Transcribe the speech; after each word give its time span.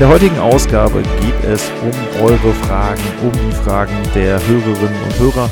In 0.00 0.06
der 0.06 0.14
heutigen 0.14 0.38
Ausgabe 0.38 1.02
geht 1.02 1.44
es 1.44 1.70
um 1.82 2.22
eure 2.22 2.54
Fragen, 2.54 3.02
um 3.22 3.32
die 3.32 3.54
Fragen 3.54 3.94
der 4.14 4.40
Hörerinnen 4.48 5.02
und 5.02 5.18
Hörer. 5.18 5.50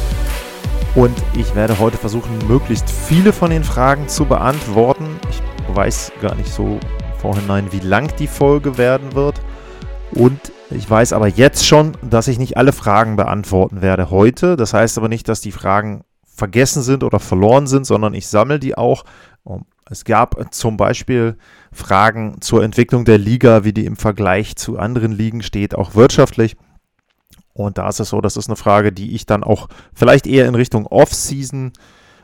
Und 0.94 1.12
ich 1.34 1.54
werde 1.54 1.78
heute 1.78 1.98
versuchen, 1.98 2.30
möglichst 2.48 2.90
viele 2.90 3.34
von 3.34 3.50
den 3.50 3.62
Fragen 3.62 4.08
zu 4.08 4.24
beantworten. 4.24 5.20
Ich 5.28 5.76
weiß 5.76 6.12
gar 6.22 6.34
nicht 6.34 6.50
so 6.50 6.80
vorhinein, 7.18 7.70
wie 7.72 7.80
lang 7.80 8.10
die 8.18 8.26
Folge 8.26 8.78
werden 8.78 9.14
wird. 9.14 9.38
Und 10.12 10.40
ich 10.70 10.88
weiß 10.88 11.12
aber 11.12 11.28
jetzt 11.28 11.66
schon, 11.66 11.92
dass 12.00 12.26
ich 12.26 12.38
nicht 12.38 12.56
alle 12.56 12.72
Fragen 12.72 13.16
beantworten 13.16 13.82
werde 13.82 14.08
heute. 14.08 14.56
Das 14.56 14.72
heißt 14.72 14.96
aber 14.96 15.10
nicht, 15.10 15.28
dass 15.28 15.42
die 15.42 15.52
Fragen 15.52 16.04
vergessen 16.24 16.82
sind 16.82 17.04
oder 17.04 17.20
verloren 17.20 17.66
sind, 17.66 17.84
sondern 17.84 18.14
ich 18.14 18.26
sammle 18.28 18.58
die 18.58 18.78
auch. 18.78 19.04
Es 19.90 20.04
gab 20.04 20.52
zum 20.54 20.76
Beispiel 20.76 21.36
Fragen 21.72 22.40
zur 22.40 22.62
Entwicklung 22.62 23.04
der 23.04 23.18
Liga, 23.18 23.64
wie 23.64 23.72
die 23.72 23.86
im 23.86 23.96
Vergleich 23.96 24.56
zu 24.56 24.78
anderen 24.78 25.12
Ligen 25.12 25.42
steht, 25.42 25.74
auch 25.74 25.94
wirtschaftlich. 25.94 26.56
Und 27.54 27.78
da 27.78 27.88
ist 27.88 27.98
es 27.98 28.10
so, 28.10 28.20
das 28.20 28.36
ist 28.36 28.48
eine 28.48 28.56
Frage, 28.56 28.92
die 28.92 29.14
ich 29.14 29.26
dann 29.26 29.42
auch 29.42 29.68
vielleicht 29.94 30.26
eher 30.26 30.46
in 30.46 30.54
Richtung 30.54 30.86
Off-Season 30.86 31.72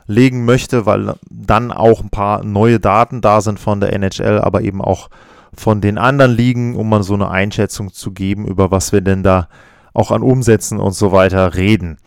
legen 0.07 0.45
möchte, 0.45 0.85
weil 0.85 1.15
dann 1.29 1.71
auch 1.71 2.01
ein 2.01 2.09
paar 2.09 2.43
neue 2.43 2.79
Daten 2.79 3.21
da 3.21 3.41
sind 3.41 3.59
von 3.59 3.79
der 3.79 3.93
NHL, 3.93 4.39
aber 4.39 4.61
eben 4.61 4.81
auch 4.81 5.09
von 5.53 5.81
den 5.81 5.97
anderen 5.97 6.35
Ligen, 6.35 6.75
um 6.75 6.89
mal 6.89 7.03
so 7.03 7.15
eine 7.15 7.29
Einschätzung 7.29 7.91
zu 7.91 8.11
geben, 8.11 8.47
über 8.47 8.71
was 8.71 8.91
wir 8.91 9.01
denn 9.01 9.23
da 9.23 9.47
auch 9.93 10.11
an 10.11 10.21
Umsätzen 10.21 10.79
und 10.79 10.93
so 10.93 11.11
weiter 11.11 11.55
reden. 11.55 11.97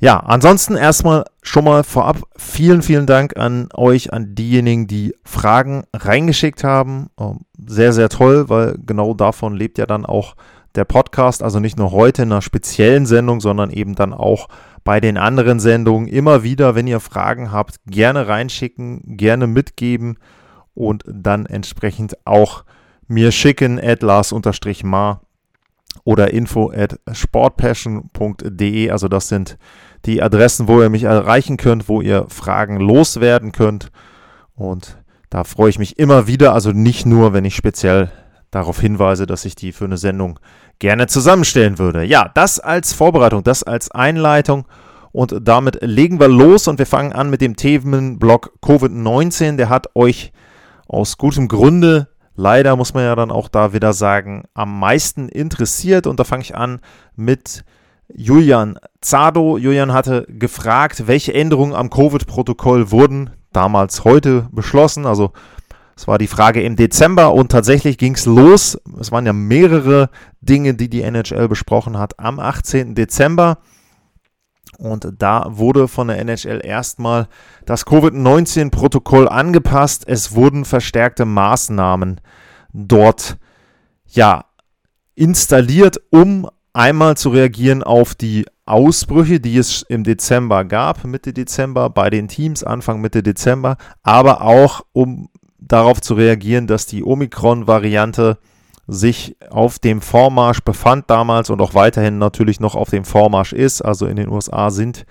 Ja, 0.00 0.18
ansonsten 0.18 0.76
erstmal 0.76 1.24
schon 1.42 1.64
mal 1.64 1.84
vorab 1.84 2.18
vielen, 2.36 2.82
vielen 2.82 3.06
Dank 3.06 3.38
an 3.38 3.68
euch, 3.74 4.12
an 4.12 4.34
diejenigen, 4.34 4.86
die 4.86 5.14
Fragen 5.24 5.84
reingeschickt 5.94 6.64
haben. 6.64 7.10
Ähm, 7.18 7.40
sehr, 7.66 7.92
sehr 7.92 8.08
toll, 8.08 8.48
weil 8.48 8.76
genau 8.84 9.14
davon 9.14 9.54
lebt 9.54 9.78
ja 9.78 9.86
dann 9.86 10.04
auch 10.04 10.34
der 10.74 10.84
Podcast. 10.84 11.42
Also 11.42 11.60
nicht 11.60 11.78
nur 11.78 11.92
heute 11.92 12.22
in 12.22 12.32
einer 12.32 12.42
speziellen 12.42 13.06
Sendung, 13.06 13.40
sondern 13.40 13.70
eben 13.70 13.94
dann 13.94 14.12
auch 14.12 14.48
bei 14.82 15.00
den 15.00 15.16
anderen 15.16 15.60
Sendungen. 15.60 16.08
Immer 16.08 16.42
wieder, 16.42 16.74
wenn 16.74 16.86
ihr 16.86 17.00
Fragen 17.00 17.52
habt, 17.52 17.76
gerne 17.86 18.28
reinschicken, 18.28 19.16
gerne 19.16 19.46
mitgeben 19.46 20.18
und 20.74 21.04
dann 21.06 21.46
entsprechend 21.46 22.26
auch 22.26 22.64
mir 23.06 23.32
schicken 23.32 23.80
at 23.80 24.02
lars-mar 24.02 25.20
oder 26.02 26.32
info 26.32 26.72
at 26.72 26.98
sportpassion.de. 27.10 28.90
Also 28.90 29.08
das 29.08 29.28
sind 29.28 29.56
die 30.04 30.22
Adressen, 30.22 30.68
wo 30.68 30.82
ihr 30.82 30.90
mich 30.90 31.04
erreichen 31.04 31.56
könnt, 31.56 31.88
wo 31.88 32.00
ihr 32.00 32.26
Fragen 32.28 32.80
loswerden 32.80 33.52
könnt. 33.52 33.90
Und 34.54 34.98
da 35.30 35.44
freue 35.44 35.70
ich 35.70 35.78
mich 35.78 35.98
immer 35.98 36.26
wieder, 36.26 36.52
also 36.52 36.72
nicht 36.72 37.06
nur, 37.06 37.32
wenn 37.32 37.44
ich 37.44 37.56
speziell 37.56 38.10
darauf 38.50 38.80
hinweise, 38.80 39.26
dass 39.26 39.44
ich 39.44 39.56
die 39.56 39.72
für 39.72 39.84
eine 39.84 39.96
Sendung 39.96 40.38
gerne 40.78 41.06
zusammenstellen 41.06 41.78
würde. 41.78 42.04
Ja, 42.04 42.30
das 42.34 42.60
als 42.60 42.92
Vorbereitung, 42.92 43.42
das 43.42 43.62
als 43.62 43.90
Einleitung. 43.90 44.66
Und 45.12 45.36
damit 45.42 45.78
legen 45.80 46.18
wir 46.18 46.28
los 46.28 46.66
und 46.66 46.78
wir 46.78 46.86
fangen 46.86 47.12
an 47.12 47.30
mit 47.30 47.40
dem 47.40 47.56
Themenblock 47.56 48.58
Covid-19. 48.62 49.56
Der 49.56 49.68
hat 49.68 49.94
euch 49.94 50.32
aus 50.88 51.16
gutem 51.16 51.48
Grunde 51.48 52.08
leider 52.34 52.76
muss 52.76 52.94
man 52.94 53.04
ja 53.04 53.14
dann 53.14 53.30
auch 53.30 53.48
da 53.48 53.72
wieder 53.72 53.92
sagen, 53.92 54.44
am 54.54 54.78
meisten 54.78 55.28
interessiert. 55.28 56.06
Und 56.06 56.20
da 56.20 56.24
fange 56.24 56.42
ich 56.42 56.56
an 56.56 56.80
mit 57.16 57.64
Julian 58.14 58.78
Zado. 59.00 59.58
Julian 59.58 59.92
hatte 59.92 60.26
gefragt, 60.28 61.06
welche 61.06 61.34
Änderungen 61.34 61.74
am 61.74 61.90
Covid-Protokoll 61.90 62.90
wurden 62.90 63.30
damals 63.52 64.04
heute 64.04 64.48
beschlossen. 64.52 65.06
Also 65.06 65.32
es 65.96 66.08
war 66.08 66.18
die 66.18 66.26
Frage 66.26 66.62
im 66.62 66.76
Dezember 66.76 67.32
und 67.32 67.52
tatsächlich 67.52 67.98
ging 67.98 68.14
es 68.14 68.26
los. 68.26 68.78
Es 68.98 69.12
waren 69.12 69.26
ja 69.26 69.32
mehrere 69.32 70.10
Dinge, 70.40 70.74
die 70.74 70.88
die 70.88 71.02
NHL 71.02 71.48
besprochen 71.48 71.98
hat 71.98 72.18
am 72.18 72.40
18. 72.40 72.94
Dezember. 72.94 73.58
Und 74.78 75.08
da 75.18 75.46
wurde 75.50 75.88
von 75.88 76.08
der 76.08 76.18
NHL 76.18 76.60
erstmal 76.64 77.28
das 77.64 77.86
Covid-19-Protokoll 77.86 79.28
angepasst. 79.28 80.04
Es 80.06 80.34
wurden 80.34 80.64
verstärkte 80.64 81.24
Maßnahmen 81.24 82.20
dort 82.72 83.36
ja 84.06 84.44
installiert, 85.14 86.00
um 86.10 86.48
einmal 86.72 87.16
zu 87.16 87.30
reagieren 87.30 87.82
auf 87.82 88.14
die 88.14 88.46
Ausbrüche, 88.66 89.40
die 89.40 89.58
es 89.58 89.82
im 89.82 90.04
Dezember 90.04 90.64
gab, 90.64 91.04
Mitte 91.04 91.32
Dezember 91.32 91.90
bei 91.90 92.10
den 92.10 92.28
Teams, 92.28 92.64
Anfang 92.64 93.00
Mitte 93.00 93.22
Dezember, 93.22 93.76
aber 94.02 94.42
auch 94.42 94.82
um 94.92 95.28
darauf 95.58 96.00
zu 96.00 96.14
reagieren, 96.14 96.66
dass 96.66 96.86
die 96.86 97.04
Omikron-Variante 97.04 98.38
sich 98.86 99.36
auf 99.50 99.78
dem 99.78 100.00
Vormarsch 100.00 100.60
befand 100.60 101.08
damals 101.10 101.50
und 101.50 101.60
auch 101.60 101.74
weiterhin 101.74 102.18
natürlich 102.18 102.60
noch 102.60 102.74
auf 102.74 102.90
dem 102.90 103.04
Vormarsch 103.04 103.52
ist. 103.52 103.82
Also 103.82 104.06
in 104.06 104.16
den 104.16 104.28
USA 104.28 104.70
sind 104.70 105.06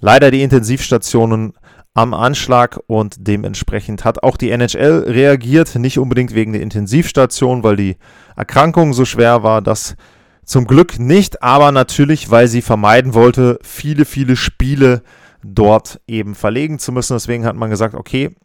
leider 0.00 0.30
die 0.30 0.42
Intensivstationen 0.42 1.52
am 1.94 2.12
Anschlag 2.12 2.78
und 2.88 3.16
dementsprechend 3.18 4.04
hat 4.04 4.22
auch 4.22 4.36
die 4.36 4.50
NHL 4.50 5.04
reagiert, 5.06 5.76
nicht 5.76 5.98
unbedingt 5.98 6.34
wegen 6.34 6.52
der 6.52 6.60
Intensivstation, 6.60 7.62
weil 7.62 7.76
die 7.76 7.96
Erkrankung 8.36 8.92
so 8.92 9.06
schwer 9.06 9.42
war, 9.42 9.62
das 9.62 9.96
zum 10.44 10.66
Glück 10.66 10.98
nicht, 10.98 11.42
aber 11.42 11.72
natürlich, 11.72 12.30
weil 12.30 12.48
sie 12.48 12.62
vermeiden 12.62 13.14
wollte, 13.14 13.58
viele, 13.62 14.04
viele 14.04 14.36
Spiele 14.36 15.02
dort 15.42 16.00
eben 16.06 16.34
verlegen 16.34 16.78
zu 16.78 16.92
müssen. 16.92 17.14
Deswegen 17.14 17.46
hat 17.46 17.56
man 17.56 17.70
gesagt, 17.70 17.94
okay, 17.94 18.36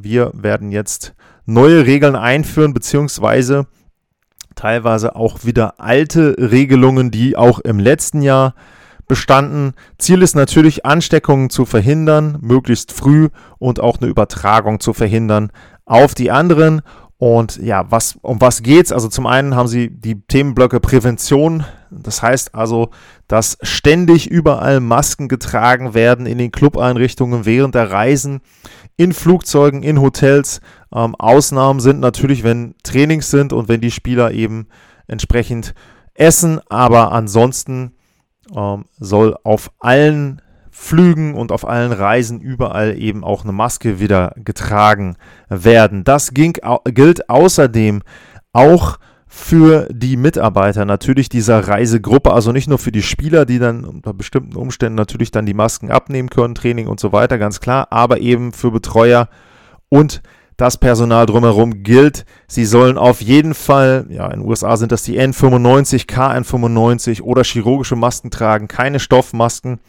wir 0.00 0.30
werden 0.34 0.72
jetzt 0.72 1.14
neue 1.44 1.86
Regeln 1.86 2.16
einführen, 2.16 2.72
beziehungsweise 2.74 3.66
teilweise 4.54 5.16
auch 5.16 5.44
wieder 5.44 5.80
alte 5.80 6.36
Regelungen, 6.38 7.10
die 7.10 7.36
auch 7.36 7.58
im 7.60 7.78
letzten 7.78 8.22
Jahr 8.22 8.54
bestanden. 9.06 9.74
Ziel 9.98 10.22
ist 10.22 10.34
natürlich, 10.34 10.86
Ansteckungen 10.86 11.50
zu 11.50 11.64
verhindern, 11.64 12.38
möglichst 12.40 12.92
früh 12.92 13.28
und 13.58 13.80
auch 13.80 13.98
eine 14.00 14.10
Übertragung 14.10 14.80
zu 14.80 14.92
verhindern 14.92 15.50
auf 15.84 16.14
die 16.14 16.30
anderen. 16.30 16.82
Und 17.16 17.56
ja, 17.58 17.90
was, 17.90 18.18
um 18.22 18.40
was 18.40 18.62
geht's? 18.62 18.92
Also 18.92 19.08
zum 19.08 19.26
einen 19.26 19.54
haben 19.54 19.68
sie 19.68 19.88
die 19.90 20.20
Themenblöcke 20.22 20.80
Prävention. 20.80 21.64
Das 21.90 22.22
heißt 22.22 22.54
also, 22.54 22.90
dass 23.28 23.56
ständig 23.62 24.30
überall 24.30 24.80
Masken 24.80 25.28
getragen 25.28 25.94
werden 25.94 26.26
in 26.26 26.38
den 26.38 26.50
Clubeinrichtungen 26.50 27.46
während 27.46 27.74
der 27.74 27.90
Reisen, 27.90 28.40
in 28.96 29.12
Flugzeugen, 29.12 29.82
in 29.82 30.00
Hotels. 30.00 30.60
Ähm, 30.94 31.14
Ausnahmen 31.16 31.80
sind 31.80 32.00
natürlich, 32.00 32.44
wenn 32.44 32.74
Trainings 32.82 33.30
sind 33.30 33.52
und 33.52 33.68
wenn 33.68 33.80
die 33.80 33.90
Spieler 33.90 34.32
eben 34.32 34.68
entsprechend 35.06 35.74
essen. 36.14 36.60
Aber 36.68 37.12
ansonsten 37.12 37.92
ähm, 38.54 38.84
soll 38.98 39.36
auf 39.42 39.70
allen 39.78 40.40
Flügen 40.70 41.34
und 41.34 41.52
auf 41.52 41.66
allen 41.66 41.92
Reisen 41.92 42.40
überall 42.40 42.98
eben 42.98 43.22
auch 43.22 43.44
eine 43.44 43.52
Maske 43.52 44.00
wieder 44.00 44.32
getragen 44.36 45.16
werden. 45.48 46.02
Das 46.02 46.34
ging, 46.34 46.56
gilt 46.84 47.30
außerdem 47.30 48.02
auch 48.52 48.98
für 49.36 49.88
die 49.90 50.16
Mitarbeiter 50.16 50.84
natürlich 50.84 51.28
dieser 51.28 51.66
Reisegruppe, 51.66 52.32
also 52.32 52.52
nicht 52.52 52.68
nur 52.68 52.78
für 52.78 52.92
die 52.92 53.02
Spieler, 53.02 53.44
die 53.44 53.58
dann 53.58 53.84
unter 53.84 54.14
bestimmten 54.14 54.56
Umständen 54.56 54.94
natürlich 54.94 55.32
dann 55.32 55.44
die 55.44 55.54
Masken 55.54 55.90
abnehmen 55.90 56.30
können, 56.30 56.54
Training 56.54 56.86
und 56.86 57.00
so 57.00 57.12
weiter, 57.12 57.36
ganz 57.36 57.58
klar, 57.58 57.88
aber 57.90 58.20
eben 58.20 58.52
für 58.52 58.70
Betreuer 58.70 59.28
und 59.88 60.22
das 60.56 60.78
Personal 60.78 61.26
drumherum 61.26 61.82
gilt. 61.82 62.26
Sie 62.46 62.64
sollen 62.64 62.96
auf 62.96 63.20
jeden 63.20 63.54
Fall, 63.54 64.06
ja, 64.08 64.26
in 64.26 64.38
den 64.38 64.48
USA 64.48 64.76
sind 64.76 64.92
das 64.92 65.02
die 65.02 65.20
N95, 65.20 66.06
KN95 66.06 67.20
oder 67.22 67.42
chirurgische 67.42 67.96
Masken 67.96 68.30
tragen, 68.30 68.68
keine 68.68 69.00
Stoffmasken. 69.00 69.80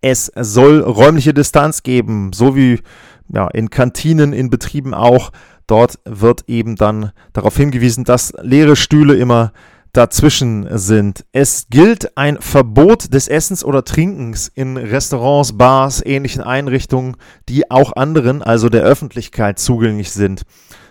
Es 0.00 0.32
soll 0.34 0.80
räumliche 0.80 1.34
Distanz 1.34 1.82
geben, 1.82 2.32
so 2.32 2.56
wie 2.56 2.80
ja, 3.28 3.48
in 3.48 3.68
Kantinen, 3.68 4.32
in 4.32 4.48
Betrieben 4.48 4.94
auch. 4.94 5.32
Dort 5.66 5.98
wird 6.04 6.44
eben 6.48 6.76
dann 6.76 7.12
darauf 7.32 7.56
hingewiesen, 7.56 8.04
dass 8.04 8.32
leere 8.42 8.76
Stühle 8.76 9.16
immer 9.16 9.52
dazwischen 9.92 10.66
sind. 10.78 11.24
Es 11.32 11.66
gilt 11.68 12.16
ein 12.16 12.38
Verbot 12.40 13.12
des 13.12 13.28
Essens 13.28 13.62
oder 13.62 13.84
Trinkens 13.84 14.50
in 14.54 14.78
Restaurants, 14.78 15.56
Bars, 15.58 16.02
ähnlichen 16.04 16.42
Einrichtungen, 16.42 17.16
die 17.48 17.70
auch 17.70 17.94
anderen, 17.94 18.42
also 18.42 18.70
der 18.70 18.82
Öffentlichkeit, 18.82 19.58
zugänglich 19.58 20.10
sind. 20.10 20.42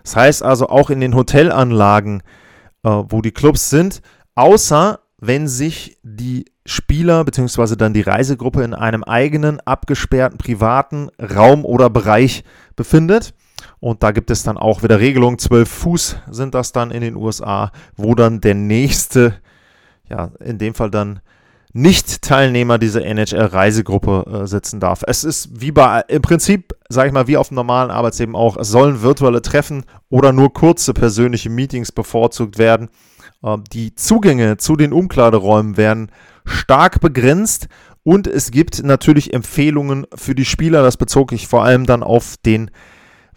Das 0.04 0.16
heißt 0.16 0.44
also 0.44 0.68
auch 0.70 0.90
in 0.92 1.00
den 1.00 1.16
Hotelanlagen, 1.16 2.22
äh, 2.84 2.90
wo 2.90 3.22
die 3.22 3.32
Clubs 3.32 3.70
sind, 3.70 4.02
außer 4.36 5.00
wenn 5.18 5.48
sich 5.48 5.98
die 6.04 6.46
Spieler 6.66 7.24
bzw. 7.24 7.76
dann 7.76 7.94
die 7.94 8.02
Reisegruppe 8.02 8.64
in 8.64 8.74
einem 8.74 9.04
eigenen 9.04 9.60
abgesperrten 9.62 10.38
privaten 10.38 11.10
Raum 11.20 11.66
oder 11.66 11.90
Bereich 11.90 12.44
befindet. 12.76 13.34
Und 13.82 14.04
da 14.04 14.12
gibt 14.12 14.30
es 14.30 14.44
dann 14.44 14.58
auch 14.58 14.84
wieder 14.84 15.00
Regelungen. 15.00 15.40
12 15.40 15.70
Fuß 15.70 16.16
sind 16.30 16.54
das 16.54 16.72
dann 16.72 16.92
in 16.92 17.02
den 17.02 17.16
USA, 17.16 17.72
wo 17.98 18.14
dann 18.14 18.40
der 18.40 18.54
nächste, 18.54 19.34
ja, 20.08 20.30
in 20.40 20.60
dem 20.60 20.76
Fall 20.76 20.92
dann 20.92 21.20
nicht-Teilnehmer 21.74 22.78
dieser 22.78 23.04
NHL-Reisegruppe 23.04 24.44
äh, 24.44 24.48
sitzen 24.48 24.80
darf. 24.80 25.04
Es 25.08 25.24
ist 25.24 25.50
wie 25.62 25.72
bei, 25.72 26.04
im 26.10 26.22
Prinzip, 26.22 26.76
sage 26.90 27.08
ich 27.08 27.14
mal, 27.14 27.28
wie 27.28 27.38
auf 27.38 27.48
dem 27.48 27.56
normalen 27.56 27.90
Arbeitsleben 27.90 28.36
auch, 28.36 28.56
es 28.56 28.68
sollen 28.68 29.02
virtuelle 29.02 29.42
Treffen 29.42 29.86
oder 30.10 30.32
nur 30.32 30.54
kurze 30.54 30.94
persönliche 30.94 31.50
Meetings 31.50 31.92
bevorzugt 31.92 32.60
werden. 32.60 32.90
Äh, 33.42 33.58
die 33.74 33.96
Zugänge 33.96 34.58
zu 34.58 34.76
den 34.76 34.94
Umkleideräumen 34.94 35.76
werden 35.76 36.12
stark 36.46 37.02
begrenzt 37.02 37.68
und 38.04 38.28
es 38.28 38.52
gibt 38.52 38.84
natürlich 38.84 39.34
Empfehlungen 39.34 40.06
für 40.14 40.36
die 40.36 40.46
Spieler. 40.46 40.84
Das 40.84 40.98
bezog 40.98 41.32
ich 41.32 41.48
vor 41.48 41.64
allem 41.64 41.88
dann 41.88 42.04
auf 42.04 42.36
den 42.46 42.70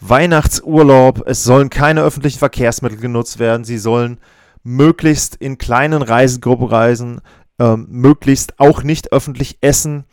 Weihnachtsurlaub. 0.08 1.22
Es 1.26 1.44
sollen 1.44 1.70
keine 1.70 2.02
öffentlichen 2.02 2.38
Verkehrsmittel 2.38 2.98
genutzt 2.98 3.38
werden. 3.38 3.64
Sie 3.64 3.78
sollen 3.78 4.18
möglichst 4.62 5.36
in 5.36 5.58
kleinen 5.58 6.02
Reisegruppen 6.02 6.66
reisen 6.66 7.20
ähm, 7.58 7.86
möglichst 7.90 8.58
auch 8.58 8.82
nicht 8.82 9.12
öffentlich 9.12 9.58
essen 9.60 10.04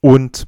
und 0.00 0.46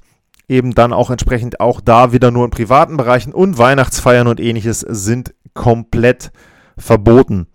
eben 0.48 0.74
dann 0.74 0.92
auch 0.92 1.10
entsprechend 1.10 1.60
auch 1.60 1.80
da 1.80 2.12
wieder 2.12 2.30
nur 2.30 2.44
in 2.44 2.50
privaten 2.50 2.96
Bereichen 2.96 3.32
und 3.32 3.58
Weihnachtsfeiern 3.58 4.28
und 4.28 4.40
ähnliches 4.40 4.80
sind 4.80 5.34
komplett 5.54 6.30
verboten. 6.78 7.48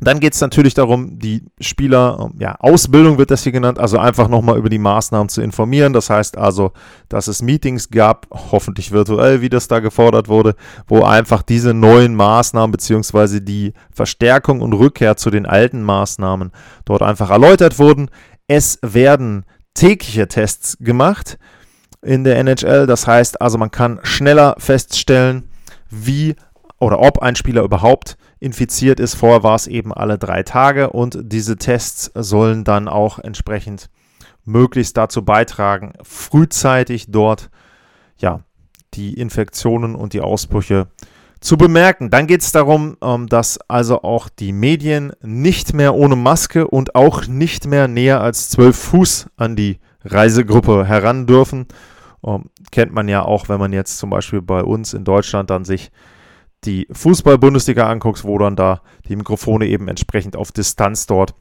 Dann 0.00 0.18
geht 0.18 0.34
es 0.34 0.40
natürlich 0.40 0.74
darum, 0.74 1.20
die 1.20 1.44
Spieler, 1.60 2.18
ähm, 2.20 2.34
ja, 2.40 2.56
Ausbildung 2.58 3.16
wird 3.16 3.30
das 3.30 3.44
hier 3.44 3.52
genannt, 3.52 3.78
also 3.78 3.98
einfach 3.98 4.28
nochmal 4.28 4.58
über 4.58 4.68
die 4.68 4.78
Maßnahmen 4.78 5.28
zu 5.28 5.40
informieren. 5.40 5.92
Das 5.92 6.10
heißt 6.10 6.36
also, 6.36 6.72
dass 7.08 7.28
es 7.28 7.42
Meetings 7.42 7.90
gab, 7.90 8.26
hoffentlich 8.30 8.90
virtuell, 8.90 9.40
wie 9.40 9.48
das 9.48 9.68
da 9.68 9.78
gefordert 9.78 10.28
wurde, 10.28 10.56
wo 10.88 11.04
einfach 11.04 11.42
diese 11.42 11.74
neuen 11.74 12.16
Maßnahmen 12.16 12.72
beziehungsweise 12.72 13.40
die 13.40 13.72
Verstärkung 13.92 14.60
und 14.62 14.72
Rückkehr 14.72 15.16
zu 15.16 15.30
den 15.30 15.46
alten 15.46 15.82
Maßnahmen 15.82 16.50
dort 16.84 17.02
einfach 17.02 17.30
erläutert 17.30 17.78
wurden. 17.78 18.10
Es 18.48 18.78
werden 18.82 19.44
tägliche 19.74 20.26
Tests 20.26 20.76
gemacht 20.80 21.38
in 22.02 22.24
der 22.24 22.36
NHL. 22.38 22.86
Das 22.86 23.06
heißt 23.06 23.40
also, 23.40 23.58
man 23.58 23.70
kann 23.70 24.00
schneller 24.02 24.56
feststellen, 24.58 25.48
wie 25.88 26.34
oder 26.80 27.00
ob 27.00 27.22
ein 27.22 27.36
Spieler 27.36 27.62
überhaupt 27.62 28.16
infiziert 28.40 29.00
ist. 29.00 29.14
Vorher 29.14 29.42
war 29.42 29.54
es 29.54 29.66
eben 29.66 29.92
alle 29.92 30.18
drei 30.18 30.42
Tage 30.42 30.90
und 30.90 31.18
diese 31.22 31.56
Tests 31.56 32.10
sollen 32.14 32.64
dann 32.64 32.88
auch 32.88 33.18
entsprechend 33.18 33.90
möglichst 34.44 34.96
dazu 34.96 35.24
beitragen, 35.24 35.92
frühzeitig 36.02 37.06
dort 37.08 37.50
ja, 38.18 38.40
die 38.94 39.14
Infektionen 39.14 39.94
und 39.94 40.12
die 40.12 40.20
Ausbrüche 40.20 40.88
zu 41.40 41.56
bemerken. 41.58 42.10
Dann 42.10 42.26
geht 42.26 42.40
es 42.40 42.52
darum, 42.52 42.96
ähm, 43.02 43.26
dass 43.26 43.58
also 43.68 44.02
auch 44.02 44.28
die 44.28 44.52
Medien 44.52 45.12
nicht 45.22 45.74
mehr 45.74 45.94
ohne 45.94 46.16
Maske 46.16 46.66
und 46.66 46.94
auch 46.94 47.26
nicht 47.26 47.66
mehr 47.66 47.88
näher 47.88 48.20
als 48.20 48.48
12 48.50 48.76
Fuß 48.76 49.26
an 49.36 49.56
die 49.56 49.78
Reisegruppe 50.04 50.86
heran 50.86 51.26
dürfen. 51.26 51.66
Ähm, 52.24 52.44
kennt 52.70 52.92
man 52.92 53.08
ja 53.08 53.22
auch, 53.22 53.48
wenn 53.48 53.58
man 53.58 53.72
jetzt 53.72 53.98
zum 53.98 54.10
Beispiel 54.10 54.40
bei 54.40 54.62
uns 54.62 54.94
in 54.94 55.04
Deutschland 55.04 55.50
dann 55.50 55.64
sich 55.64 55.90
die 56.64 56.86
Fußball-Bundesliga 56.90 57.88
anguckst, 57.88 58.24
wo 58.24 58.38
dann 58.38 58.56
da 58.56 58.82
die 59.08 59.16
Mikrofone 59.16 59.66
eben 59.66 59.88
entsprechend 59.88 60.36
auf 60.36 60.52
Distanz 60.52 61.06
dort 61.06 61.34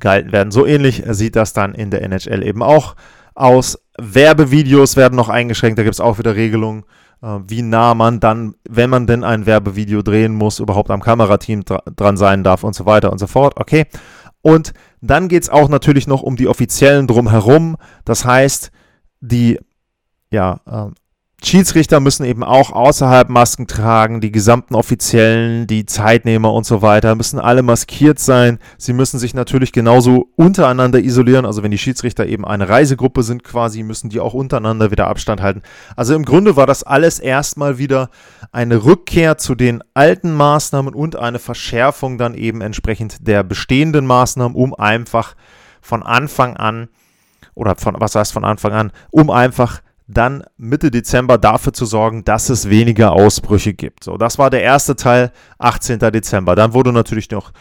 gehalten 0.00 0.32
werden. 0.32 0.50
So 0.50 0.66
ähnlich 0.66 1.02
sieht 1.08 1.36
das 1.36 1.52
dann 1.52 1.74
in 1.74 1.90
der 1.90 2.02
NHL 2.02 2.42
eben 2.42 2.62
auch 2.62 2.96
aus. 3.34 3.78
Werbevideos 3.98 4.96
werden 4.96 5.16
noch 5.16 5.28
eingeschränkt, 5.28 5.78
da 5.78 5.82
gibt 5.82 5.94
es 5.94 6.00
auch 6.00 6.18
wieder 6.18 6.34
Regelungen, 6.34 6.84
äh, 7.22 7.38
wie 7.46 7.62
nah 7.62 7.94
man 7.94 8.20
dann, 8.20 8.54
wenn 8.68 8.90
man 8.90 9.06
denn 9.06 9.24
ein 9.24 9.46
Werbevideo 9.46 10.02
drehen 10.02 10.34
muss, 10.34 10.60
überhaupt 10.60 10.90
am 10.90 11.02
Kamerateam 11.02 11.64
dra 11.64 11.82
dran 11.96 12.16
sein 12.16 12.44
darf 12.44 12.64
und 12.64 12.74
so 12.74 12.86
weiter 12.86 13.12
und 13.12 13.18
so 13.18 13.26
fort. 13.26 13.54
Okay. 13.56 13.86
Und 14.40 14.72
dann 15.00 15.28
geht 15.28 15.44
es 15.44 15.50
auch 15.50 15.68
natürlich 15.68 16.08
noch 16.08 16.22
um 16.22 16.36
die 16.36 16.48
offiziellen 16.48 17.06
drumherum. 17.06 17.76
Das 18.04 18.24
heißt, 18.24 18.72
die 19.20 19.58
ja, 20.32 20.60
äh, 20.66 20.90
Schiedsrichter 21.44 21.98
müssen 21.98 22.24
eben 22.24 22.44
auch 22.44 22.70
außerhalb 22.70 23.28
Masken 23.28 23.66
tragen, 23.66 24.20
die 24.20 24.30
gesamten 24.30 24.76
Offiziellen, 24.76 25.66
die 25.66 25.86
Zeitnehmer 25.86 26.52
und 26.52 26.64
so 26.64 26.82
weiter 26.82 27.16
müssen 27.16 27.40
alle 27.40 27.62
maskiert 27.62 28.20
sein. 28.20 28.60
Sie 28.78 28.92
müssen 28.92 29.18
sich 29.18 29.34
natürlich 29.34 29.72
genauso 29.72 30.28
untereinander 30.36 31.00
isolieren. 31.00 31.44
Also 31.44 31.64
wenn 31.64 31.72
die 31.72 31.78
Schiedsrichter 31.78 32.26
eben 32.26 32.44
eine 32.44 32.68
Reisegruppe 32.68 33.24
sind 33.24 33.42
quasi, 33.42 33.82
müssen 33.82 34.08
die 34.08 34.20
auch 34.20 34.34
untereinander 34.34 34.92
wieder 34.92 35.08
Abstand 35.08 35.42
halten. 35.42 35.62
Also 35.96 36.14
im 36.14 36.24
Grunde 36.24 36.54
war 36.54 36.66
das 36.66 36.84
alles 36.84 37.18
erstmal 37.18 37.76
wieder 37.76 38.10
eine 38.52 38.84
Rückkehr 38.84 39.36
zu 39.36 39.56
den 39.56 39.82
alten 39.94 40.32
Maßnahmen 40.34 40.94
und 40.94 41.16
eine 41.16 41.40
Verschärfung 41.40 42.18
dann 42.18 42.34
eben 42.34 42.60
entsprechend 42.60 43.26
der 43.26 43.42
bestehenden 43.42 44.06
Maßnahmen, 44.06 44.56
um 44.56 44.74
einfach 44.74 45.34
von 45.80 46.04
Anfang 46.04 46.56
an 46.56 46.88
oder 47.54 47.74
von 47.74 47.96
was 47.98 48.14
heißt 48.14 48.32
von 48.32 48.44
Anfang 48.44 48.72
an, 48.72 48.92
um 49.10 49.28
einfach 49.28 49.82
dann 50.12 50.44
Mitte 50.56 50.90
Dezember 50.90 51.38
dafür 51.38 51.72
zu 51.72 51.84
sorgen, 51.84 52.24
dass 52.24 52.48
es 52.48 52.68
weniger 52.68 53.12
Ausbrüche 53.12 53.74
gibt. 53.74 54.04
So, 54.04 54.16
das 54.16 54.38
war 54.38 54.50
der 54.50 54.62
erste 54.62 54.96
Teil, 54.96 55.32
18. 55.58 55.98
Dezember. 55.98 56.54
Dann 56.54 56.74
wurde 56.74 56.92
natürlich 56.92 57.30
noch 57.30 57.52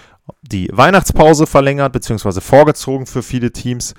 die 0.41 0.69
Weihnachtspause 0.71 1.47
verlängert 1.47 1.93
bzw. 1.93 2.41
vorgezogen 2.41 3.05
für 3.05 3.23
viele 3.23 3.51
Teams 3.51 3.93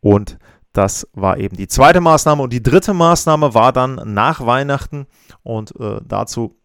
und 0.00 0.38
das 0.72 1.06
war 1.12 1.38
eben 1.38 1.56
die 1.56 1.68
zweite 1.68 2.00
Maßnahme. 2.00 2.42
Und 2.42 2.52
die 2.52 2.62
dritte 2.62 2.94
Maßnahme 2.94 3.54
war 3.54 3.72
dann 3.72 4.00
nach 4.06 4.44
Weihnachten 4.44 5.06
und 5.42 5.78
äh, 5.78 6.00
dazu 6.04 6.56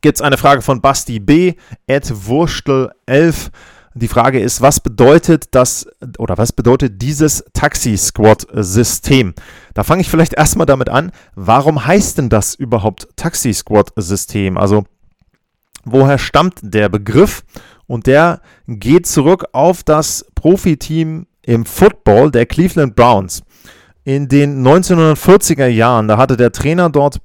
gibt 0.00 0.18
es 0.18 0.22
eine 0.22 0.38
Frage 0.38 0.62
von 0.62 0.80
Basti 0.80 1.20
B. 1.20 1.54
at 1.88 2.10
Wurstel 2.26 2.90
11. 3.06 3.50
Die 3.94 4.08
Frage 4.08 4.40
ist, 4.40 4.60
was 4.60 4.80
bedeutet 4.80 5.54
das 5.54 5.86
oder 6.18 6.36
was 6.36 6.52
bedeutet 6.52 7.00
dieses 7.00 7.44
Taxi-Squad-System? 7.54 9.34
Da 9.76 9.84
fange 9.84 10.00
ich 10.00 10.08
vielleicht 10.08 10.32
erstmal 10.32 10.64
damit 10.64 10.88
an, 10.88 11.12
warum 11.34 11.84
heißt 11.84 12.16
denn 12.16 12.30
das 12.30 12.54
überhaupt 12.54 13.08
Taxi-Squad-System? 13.16 14.56
Also, 14.56 14.84
woher 15.84 16.16
stammt 16.16 16.60
der 16.62 16.88
Begriff? 16.88 17.44
Und 17.86 18.06
der 18.06 18.40
geht 18.66 19.06
zurück 19.06 19.44
auf 19.52 19.84
das 19.84 20.24
Profiteam 20.34 21.26
im 21.42 21.66
Football 21.66 22.30
der 22.30 22.46
Cleveland 22.46 22.96
Browns. 22.96 23.42
In 24.02 24.28
den 24.28 24.66
1940er 24.66 25.66
Jahren, 25.66 26.08
da 26.08 26.16
hatte 26.16 26.38
der 26.38 26.52
Trainer 26.52 26.88
dort 26.88 27.20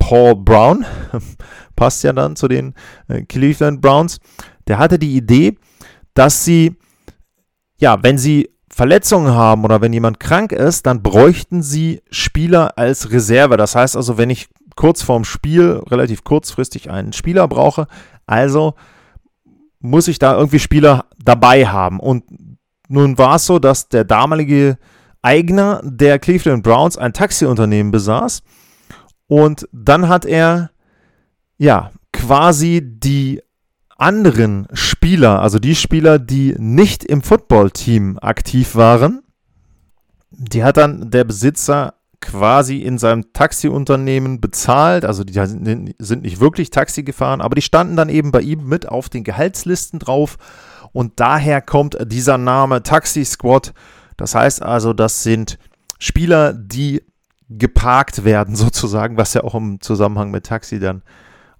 Paul 0.00 0.34
Brown, 0.34 0.84
passt 1.76 2.02
ja 2.02 2.12
dann 2.12 2.34
zu 2.34 2.48
den 2.48 2.74
äh, 3.06 3.22
Cleveland 3.22 3.80
Browns, 3.80 4.18
der 4.66 4.78
hatte 4.78 4.98
die 4.98 5.14
Idee, 5.14 5.56
dass 6.12 6.44
sie, 6.44 6.76
ja, 7.78 8.02
wenn 8.02 8.18
sie 8.18 8.50
Verletzungen 8.74 9.32
haben 9.32 9.64
oder 9.64 9.80
wenn 9.80 9.92
jemand 9.92 10.18
krank 10.18 10.50
ist, 10.50 10.86
dann 10.86 11.00
bräuchten 11.00 11.62
sie 11.62 12.02
Spieler 12.10 12.76
als 12.76 13.12
Reserve. 13.12 13.56
Das 13.56 13.76
heißt 13.76 13.96
also, 13.96 14.18
wenn 14.18 14.30
ich 14.30 14.48
kurz 14.74 15.00
vorm 15.00 15.24
Spiel, 15.24 15.80
relativ 15.88 16.24
kurzfristig 16.24 16.90
einen 16.90 17.12
Spieler 17.12 17.46
brauche, 17.46 17.86
also 18.26 18.74
muss 19.78 20.08
ich 20.08 20.18
da 20.18 20.34
irgendwie 20.36 20.58
Spieler 20.58 21.04
dabei 21.22 21.66
haben. 21.68 22.00
Und 22.00 22.24
nun 22.88 23.16
war 23.16 23.36
es 23.36 23.46
so, 23.46 23.60
dass 23.60 23.90
der 23.90 24.02
damalige 24.02 24.76
Eigner 25.22 25.80
der 25.84 26.18
Cleveland 26.18 26.64
Browns 26.64 26.98
ein 26.98 27.12
Taxiunternehmen 27.12 27.92
besaß. 27.92 28.42
Und 29.28 29.68
dann 29.70 30.08
hat 30.08 30.24
er 30.24 30.70
ja 31.58 31.92
quasi 32.12 32.82
die 32.82 33.40
anderen 33.96 34.66
Spieler, 34.72 35.40
also 35.40 35.58
die 35.58 35.74
Spieler, 35.74 36.18
die 36.18 36.54
nicht 36.58 37.04
im 37.04 37.22
Footballteam 37.22 38.18
aktiv 38.20 38.74
waren, 38.74 39.22
die 40.30 40.64
hat 40.64 40.76
dann 40.76 41.10
der 41.10 41.24
Besitzer 41.24 41.94
quasi 42.20 42.78
in 42.78 42.98
seinem 42.98 43.32
Taxiunternehmen 43.32 44.40
bezahlt. 44.40 45.04
Also 45.04 45.24
die 45.24 45.94
sind 45.98 46.22
nicht 46.22 46.40
wirklich 46.40 46.70
Taxi 46.70 47.02
gefahren, 47.02 47.40
aber 47.40 47.54
die 47.54 47.62
standen 47.62 47.96
dann 47.96 48.08
eben 48.08 48.32
bei 48.32 48.40
ihm 48.40 48.66
mit 48.66 48.88
auf 48.88 49.08
den 49.08 49.24
Gehaltslisten 49.24 49.98
drauf. 49.98 50.38
Und 50.92 51.20
daher 51.20 51.60
kommt 51.60 51.98
dieser 52.06 52.38
Name 52.38 52.82
Taxi 52.82 53.24
Squad. 53.24 53.74
Das 54.16 54.34
heißt 54.34 54.62
also, 54.62 54.92
das 54.92 55.22
sind 55.22 55.58
Spieler, 55.98 56.52
die 56.52 57.02
geparkt 57.48 58.24
werden 58.24 58.56
sozusagen, 58.56 59.16
was 59.16 59.34
ja 59.34 59.44
auch 59.44 59.54
im 59.54 59.80
Zusammenhang 59.80 60.30
mit 60.30 60.46
Taxi 60.46 60.78
dann 60.78 61.02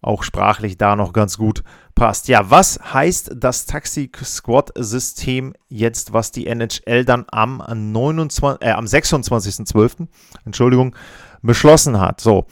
auch 0.04 0.22
sprachlich 0.22 0.76
da 0.78 0.96
noch 0.96 1.12
ganz 1.12 1.38
gut 1.38 1.62
passt. 1.94 2.28
Ja, 2.28 2.50
was 2.50 2.78
heißt 2.92 3.32
das 3.36 3.66
Taxi-Squad-System 3.66 5.54
jetzt, 5.68 6.12
was 6.12 6.30
die 6.32 6.46
NHL 6.46 7.04
dann 7.04 7.24
am, 7.30 7.62
29, 7.66 8.66
äh, 8.66 8.72
am 8.72 8.84
26.12. 8.84 10.06
Entschuldigung, 10.44 10.94
beschlossen 11.42 12.00
hat? 12.00 12.20
So, 12.20 12.46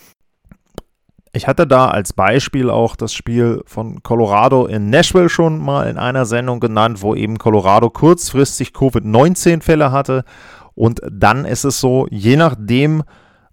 Ich 1.34 1.46
hatte 1.46 1.66
da 1.66 1.88
als 1.88 2.12
Beispiel 2.12 2.68
auch 2.68 2.94
das 2.94 3.14
Spiel 3.14 3.62
von 3.66 4.02
Colorado 4.02 4.66
in 4.66 4.90
Nashville 4.90 5.30
schon 5.30 5.58
mal 5.58 5.88
in 5.88 5.96
einer 5.96 6.26
Sendung 6.26 6.60
genannt, 6.60 7.00
wo 7.02 7.14
eben 7.14 7.38
Colorado 7.38 7.88
kurzfristig 7.90 8.72
Covid-19-Fälle 8.74 9.92
hatte. 9.92 10.24
Und 10.74 11.00
dann 11.10 11.44
ist 11.44 11.64
es 11.64 11.80
so, 11.80 12.06
je 12.10 12.36
nachdem, 12.36 13.02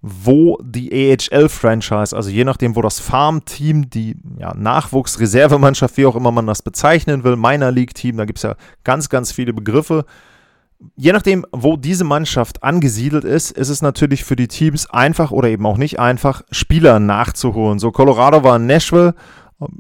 wo 0.02 0.58
die 0.64 0.92
AHL-Franchise, 0.92 2.16
also 2.16 2.30
je 2.30 2.46
nachdem, 2.46 2.76
wo 2.76 2.82
das 2.82 3.00
Farm-Team, 3.00 3.90
die 3.90 4.16
ja, 4.38 4.54
Nachwuchs-Reservemannschaft, 4.56 5.98
wie 5.98 6.06
auch 6.06 6.16
immer 6.16 6.32
man 6.32 6.48
das 6.48 6.62
bezeichnen 6.62 7.24
will, 7.24 7.36
Minor 7.36 7.72
League-Team, 7.72 8.18
da 8.18 8.26
gibt 8.26 8.40
es 8.40 8.44
ja 8.44 8.56
ganz, 8.84 9.10
ganz 9.10 9.32
viele 9.32 9.54
Begriffe, 9.54 10.06
je 10.96 11.12
nachdem, 11.12 11.46
wo 11.52 11.78
diese 11.78 12.04
Mannschaft 12.04 12.64
angesiedelt 12.64 13.24
ist, 13.24 13.52
ist 13.52 13.70
es 13.70 13.82
natürlich 13.82 14.24
für 14.24 14.36
die 14.36 14.48
Teams 14.48 14.90
einfach 14.90 15.32
oder 15.32 15.50
eben 15.50 15.66
auch 15.66 15.78
nicht 15.78 16.00
einfach, 16.00 16.44
Spieler 16.52 17.00
nachzuholen. 17.00 17.80
So, 17.80 17.92
Colorado 17.92 18.44
war 18.44 18.56
in 18.56 18.66
Nashville. 18.66 19.14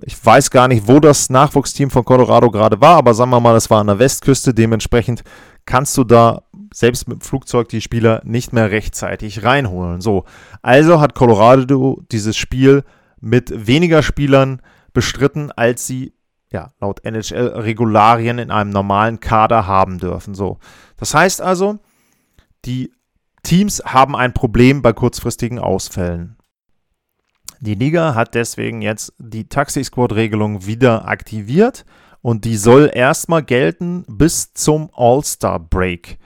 Ich 0.04 0.24
weiß 0.24 0.52
gar 0.52 0.68
nicht, 0.68 0.88
wo 0.90 1.00
das 1.00 1.30
Nachwuchsteam 1.30 1.90
von 1.90 2.04
Colorado 2.04 2.52
gerade 2.52 2.82
war, 2.82 2.98
aber 2.98 3.14
sagen 3.14 3.32
wir 3.32 3.40
mal, 3.40 3.56
es 3.56 3.70
war 3.70 3.80
an 3.80 3.88
der 3.88 4.00
Westküste. 4.00 4.54
Dementsprechend 4.54 5.24
kannst 5.66 5.98
du 5.98 6.04
da 6.04 6.42
selbst 6.74 7.08
mit 7.08 7.20
dem 7.20 7.22
Flugzeug 7.22 7.70
die 7.70 7.82
Spieler 7.82 8.22
nicht 8.24 8.54
mehr 8.54 8.72
rechtzeitig 8.72 9.44
reinholen. 9.44 10.02
So, 10.02 10.26
also 10.62 11.00
hat 11.00 11.16
Colorado 11.16 12.02
dieses 12.12 12.38
Spiel 12.38 12.84
mit 13.20 13.68
weniger 13.68 14.04
Spielern 14.04 14.62
bestritten, 14.94 15.52
als 15.52 15.88
sie 15.88 16.14
ja, 16.52 16.74
laut 16.80 17.06
NHL-Regularien 17.06 18.40
in 18.40 18.52
einem 18.52 18.72
normalen 18.72 19.20
Kader 19.20 19.68
haben 19.68 20.00
dürfen. 20.00 20.34
So. 20.34 20.58
Das 20.98 21.14
heißt 21.14 21.42
also, 21.42 21.80
die 22.66 22.92
Teams 23.44 23.82
haben 23.86 24.16
ein 24.16 24.34
Problem 24.34 24.82
bei 24.82 24.94
kurzfristigen 24.94 25.60
Ausfällen. 25.60 26.38
Die 27.62 27.76
Liga 27.76 28.16
hat 28.16 28.36
deswegen 28.36 28.82
jetzt 28.82 29.14
die 29.18 29.48
Taxi-Squad-Regelung 29.48 30.66
wieder 30.66 31.08
aktiviert 31.08 31.86
und 32.22 32.46
die 32.46 32.56
soll 32.56 32.90
erstmal 32.94 33.44
gelten 33.44 34.06
bis 34.08 34.54
zum 34.54 34.90
All-Star-Break. 34.96 36.18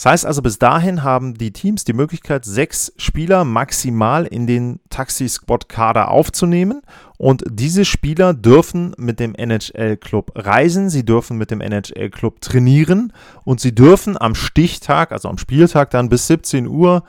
Das 0.00 0.06
heißt 0.06 0.24
also, 0.24 0.40
bis 0.40 0.58
dahin 0.58 1.02
haben 1.02 1.34
die 1.34 1.52
Teams 1.52 1.84
die 1.84 1.92
Möglichkeit, 1.92 2.46
sechs 2.46 2.90
Spieler 2.96 3.44
maximal 3.44 4.24
in 4.24 4.46
den 4.46 4.80
Taxi-Squad-Kader 4.88 6.10
aufzunehmen. 6.10 6.80
Und 7.18 7.44
diese 7.50 7.84
Spieler 7.84 8.32
dürfen 8.32 8.94
mit 8.96 9.20
dem 9.20 9.34
NHL-Club 9.34 10.32
reisen, 10.36 10.88
sie 10.88 11.04
dürfen 11.04 11.36
mit 11.36 11.50
dem 11.50 11.60
NHL-Club 11.60 12.40
trainieren 12.40 13.12
und 13.44 13.60
sie 13.60 13.74
dürfen 13.74 14.18
am 14.18 14.34
Stichtag, 14.34 15.12
also 15.12 15.28
am 15.28 15.36
Spieltag 15.36 15.90
dann 15.90 16.08
bis 16.08 16.28
17 16.28 16.66
Uhr 16.66 17.04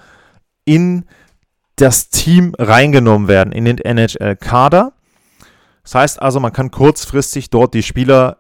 in 0.66 1.06
das 1.78 2.10
Team 2.10 2.54
reingenommen 2.60 3.30
werden, 3.30 3.54
in 3.54 3.64
den 3.64 3.78
NHL-Kader. 3.78 4.92
Das 5.84 5.96
heißt 5.96 6.22
also, 6.22 6.42
man 6.42 6.52
kann 6.52 6.72
kurzfristig 6.72 7.52
dort 7.52 7.74
die 7.74 7.84
Spieler 7.84 8.40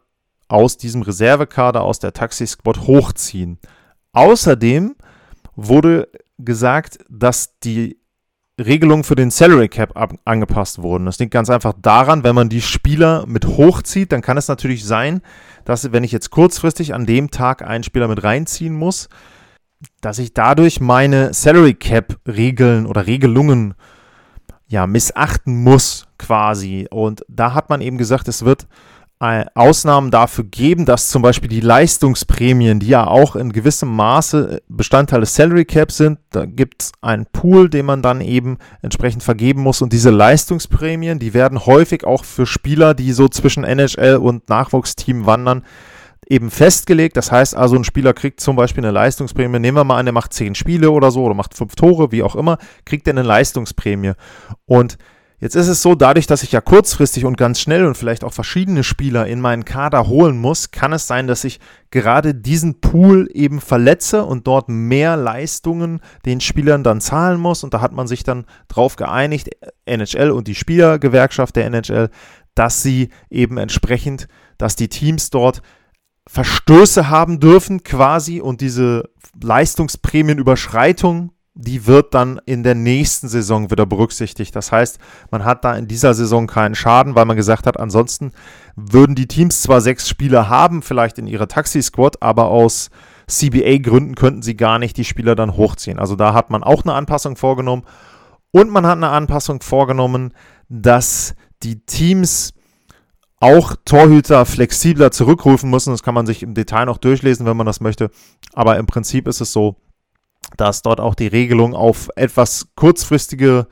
aus 0.49 0.75
diesem 0.75 1.03
Reservekader, 1.03 1.83
aus 1.83 1.99
der 1.99 2.11
Taxi-Squad 2.11 2.81
hochziehen. 2.81 3.57
Außerdem 4.13 4.95
wurde 5.55 6.09
gesagt, 6.37 6.99
dass 7.09 7.57
die 7.59 7.97
Regelungen 8.59 9.03
für 9.03 9.15
den 9.15 9.31
Salary 9.31 9.69
Cap 9.69 9.93
angepasst 10.25 10.81
wurden. 10.81 11.05
Das 11.05 11.19
liegt 11.19 11.31
ganz 11.31 11.49
einfach 11.49 11.73
daran, 11.81 12.23
wenn 12.23 12.35
man 12.35 12.49
die 12.49 12.61
Spieler 12.61 13.25
mit 13.25 13.45
hochzieht, 13.45 14.11
dann 14.11 14.21
kann 14.21 14.37
es 14.37 14.47
natürlich 14.47 14.85
sein, 14.85 15.21
dass 15.65 15.91
wenn 15.91 16.03
ich 16.03 16.11
jetzt 16.11 16.29
kurzfristig 16.29 16.93
an 16.93 17.05
dem 17.05 17.31
Tag 17.31 17.61
einen 17.63 17.83
Spieler 17.83 18.07
mit 18.07 18.23
reinziehen 18.23 18.75
muss, 18.75 19.09
dass 20.01 20.19
ich 20.19 20.33
dadurch 20.33 20.79
meine 20.79 21.33
Salary 21.33 21.73
Cap 21.73 22.19
Regeln 22.27 22.85
oder 22.85 23.07
Regelungen 23.07 23.73
ja 24.67 24.85
missachten 24.85 25.63
muss 25.63 26.07
quasi. 26.17 26.87
Und 26.89 27.25
da 27.27 27.53
hat 27.53 27.69
man 27.69 27.81
eben 27.81 27.97
gesagt, 27.97 28.27
es 28.27 28.45
wird 28.45 28.67
Ausnahmen 29.21 30.09
dafür 30.09 30.45
geben, 30.45 30.87
dass 30.87 31.09
zum 31.09 31.21
Beispiel 31.21 31.47
die 31.47 31.59
Leistungsprämien, 31.59 32.79
die 32.79 32.87
ja 32.87 33.05
auch 33.05 33.35
in 33.35 33.53
gewissem 33.53 33.89
Maße 33.95 34.63
Bestandteil 34.67 35.19
des 35.19 35.35
Salary 35.35 35.65
Caps 35.65 35.97
sind, 35.97 36.17
da 36.31 36.45
gibt 36.45 36.81
es 36.81 36.91
einen 37.01 37.27
Pool, 37.31 37.69
den 37.69 37.85
man 37.85 38.01
dann 38.01 38.21
eben 38.21 38.57
entsprechend 38.81 39.21
vergeben 39.21 39.61
muss. 39.61 39.83
Und 39.83 39.93
diese 39.93 40.09
Leistungsprämien, 40.09 41.19
die 41.19 41.35
werden 41.35 41.67
häufig 41.67 42.03
auch 42.03 42.25
für 42.25 42.47
Spieler, 42.47 42.95
die 42.95 43.11
so 43.11 43.27
zwischen 43.27 43.63
NHL 43.63 44.15
und 44.15 44.49
Nachwuchsteam 44.49 45.27
wandern, 45.27 45.65
eben 46.27 46.49
festgelegt. 46.49 47.15
Das 47.15 47.31
heißt 47.31 47.55
also, 47.55 47.75
ein 47.75 47.83
Spieler 47.83 48.13
kriegt 48.13 48.39
zum 48.39 48.55
Beispiel 48.55 48.83
eine 48.83 48.91
Leistungsprämie. 48.91 49.59
Nehmen 49.59 49.77
wir 49.77 49.83
mal 49.83 49.99
an, 49.99 50.07
der 50.07 50.13
macht 50.13 50.33
zehn 50.33 50.55
Spiele 50.55 50.89
oder 50.89 51.11
so 51.11 51.23
oder 51.23 51.35
macht 51.35 51.55
fünf 51.55 51.75
Tore, 51.75 52.11
wie 52.11 52.23
auch 52.23 52.35
immer, 52.35 52.57
kriegt 52.85 53.07
er 53.07 53.13
eine 53.13 53.21
Leistungsprämie. 53.21 54.13
Und 54.65 54.97
Jetzt 55.41 55.55
ist 55.55 55.69
es 55.69 55.81
so, 55.81 55.95
dadurch, 55.95 56.27
dass 56.27 56.43
ich 56.43 56.51
ja 56.51 56.61
kurzfristig 56.61 57.25
und 57.25 57.35
ganz 57.35 57.59
schnell 57.59 57.87
und 57.87 57.97
vielleicht 57.97 58.23
auch 58.23 58.31
verschiedene 58.31 58.83
Spieler 58.83 59.25
in 59.25 59.41
meinen 59.41 59.65
Kader 59.65 60.07
holen 60.07 60.37
muss, 60.37 60.69
kann 60.69 60.93
es 60.93 61.07
sein, 61.07 61.25
dass 61.25 61.43
ich 61.43 61.59
gerade 61.89 62.35
diesen 62.35 62.79
Pool 62.79 63.27
eben 63.33 63.59
verletze 63.59 64.23
und 64.23 64.45
dort 64.45 64.69
mehr 64.69 65.17
Leistungen 65.17 65.99
den 66.27 66.41
Spielern 66.41 66.83
dann 66.83 67.01
zahlen 67.01 67.39
muss. 67.39 67.63
Und 67.63 67.73
da 67.73 67.81
hat 67.81 67.91
man 67.91 68.05
sich 68.05 68.23
dann 68.23 68.45
drauf 68.67 68.97
geeinigt, 68.97 69.49
NHL 69.85 70.29
und 70.29 70.47
die 70.47 70.53
Spielergewerkschaft 70.53 71.55
der 71.55 71.65
NHL, 71.65 72.11
dass 72.53 72.83
sie 72.83 73.09
eben 73.31 73.57
entsprechend, 73.57 74.27
dass 74.59 74.75
die 74.75 74.89
Teams 74.89 75.31
dort 75.31 75.63
Verstöße 76.27 77.09
haben 77.09 77.39
dürfen 77.39 77.81
quasi 77.81 78.41
und 78.41 78.61
diese 78.61 79.09
Leistungsprämienüberschreitung 79.41 81.31
die 81.53 81.85
wird 81.85 82.13
dann 82.13 82.39
in 82.45 82.63
der 82.63 82.75
nächsten 82.75 83.27
Saison 83.27 83.71
wieder 83.71 83.85
berücksichtigt. 83.85 84.55
Das 84.55 84.71
heißt, 84.71 84.99
man 85.31 85.43
hat 85.43 85.65
da 85.65 85.75
in 85.75 85.87
dieser 85.87 86.13
Saison 86.13 86.47
keinen 86.47 86.75
Schaden, 86.75 87.15
weil 87.15 87.25
man 87.25 87.35
gesagt 87.35 87.67
hat, 87.67 87.79
ansonsten 87.79 88.31
würden 88.75 89.15
die 89.15 89.27
Teams 89.27 89.61
zwar 89.61 89.81
sechs 89.81 90.07
Spieler 90.07 90.47
haben, 90.47 90.81
vielleicht 90.81 91.17
in 91.17 91.27
ihrer 91.27 91.49
Taxi-Squad, 91.49 92.21
aber 92.21 92.45
aus 92.45 92.89
CBA-Gründen 93.27 94.15
könnten 94.15 94.41
sie 94.41 94.55
gar 94.55 94.79
nicht 94.79 94.95
die 94.95 95.05
Spieler 95.05 95.35
dann 95.35 95.57
hochziehen. 95.57 95.99
Also 95.99 96.15
da 96.15 96.33
hat 96.33 96.49
man 96.49 96.63
auch 96.63 96.83
eine 96.83 96.93
Anpassung 96.93 97.35
vorgenommen. 97.35 97.83
Und 98.51 98.69
man 98.69 98.85
hat 98.85 98.97
eine 98.97 99.09
Anpassung 99.09 99.61
vorgenommen, 99.61 100.33
dass 100.67 101.35
die 101.63 101.85
Teams 101.85 102.53
auch 103.39 103.75
Torhüter 103.85 104.45
flexibler 104.45 105.11
zurückrufen 105.11 105.69
müssen. 105.69 105.91
Das 105.91 106.03
kann 106.03 106.13
man 106.13 106.25
sich 106.25 106.43
im 106.43 106.53
Detail 106.53 106.85
noch 106.85 106.97
durchlesen, 106.97 107.45
wenn 107.45 107.57
man 107.57 107.65
das 107.65 107.81
möchte. 107.81 108.11
Aber 108.53 108.77
im 108.77 108.85
Prinzip 108.85 109.27
ist 109.27 109.41
es 109.41 109.51
so, 109.51 109.77
dass 110.57 110.81
dort 110.81 110.99
auch 110.99 111.15
die 111.15 111.27
Regelung 111.27 111.75
auf 111.75 112.09
etwas 112.15 112.67
kurzfristige 112.75 113.67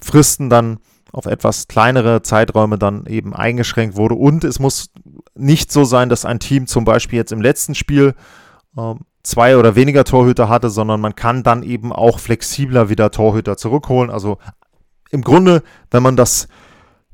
Fristen 0.00 0.50
dann 0.50 0.78
auf 1.12 1.26
etwas 1.26 1.68
kleinere 1.68 2.22
Zeiträume 2.22 2.78
dann 2.78 3.06
eben 3.06 3.34
eingeschränkt 3.34 3.96
wurde. 3.96 4.14
Und 4.14 4.44
es 4.44 4.58
muss 4.58 4.90
nicht 5.34 5.70
so 5.70 5.84
sein, 5.84 6.08
dass 6.08 6.24
ein 6.24 6.40
Team 6.40 6.66
zum 6.66 6.84
Beispiel 6.84 7.18
jetzt 7.18 7.32
im 7.32 7.42
letzten 7.42 7.74
Spiel 7.74 8.14
äh, 8.76 8.94
zwei 9.22 9.56
oder 9.56 9.76
weniger 9.76 10.04
Torhüter 10.04 10.48
hatte, 10.48 10.70
sondern 10.70 11.00
man 11.00 11.14
kann 11.14 11.42
dann 11.42 11.62
eben 11.62 11.92
auch 11.92 12.18
flexibler 12.18 12.88
wieder 12.88 13.10
Torhüter 13.10 13.56
zurückholen. 13.56 14.10
Also 14.10 14.38
im 15.10 15.22
Grunde, 15.22 15.62
wenn 15.90 16.02
man 16.02 16.16
das 16.16 16.48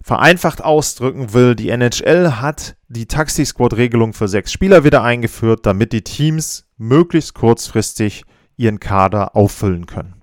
vereinfacht 0.01 0.63
ausdrücken 0.63 1.35
will, 1.35 1.55
die 1.55 1.69
NHL 1.69 2.41
hat 2.41 2.77
die 2.89 3.07
Taxi-Squad-Regelung 3.07 4.15
für 4.15 4.29
sechs 4.29 4.53
Spieler 4.53 4.85
wieder 4.85 5.03
eingeführt, 5.03 5.67
damit 5.67 5.93
die 5.93 6.03
Teams 6.03 6.67
möglichst 6.79 7.35
kurzfristig 7.35 8.23
ihren 8.59 8.81
Kader 8.81 9.35
auffüllen 9.35 9.87
können. 9.87 10.15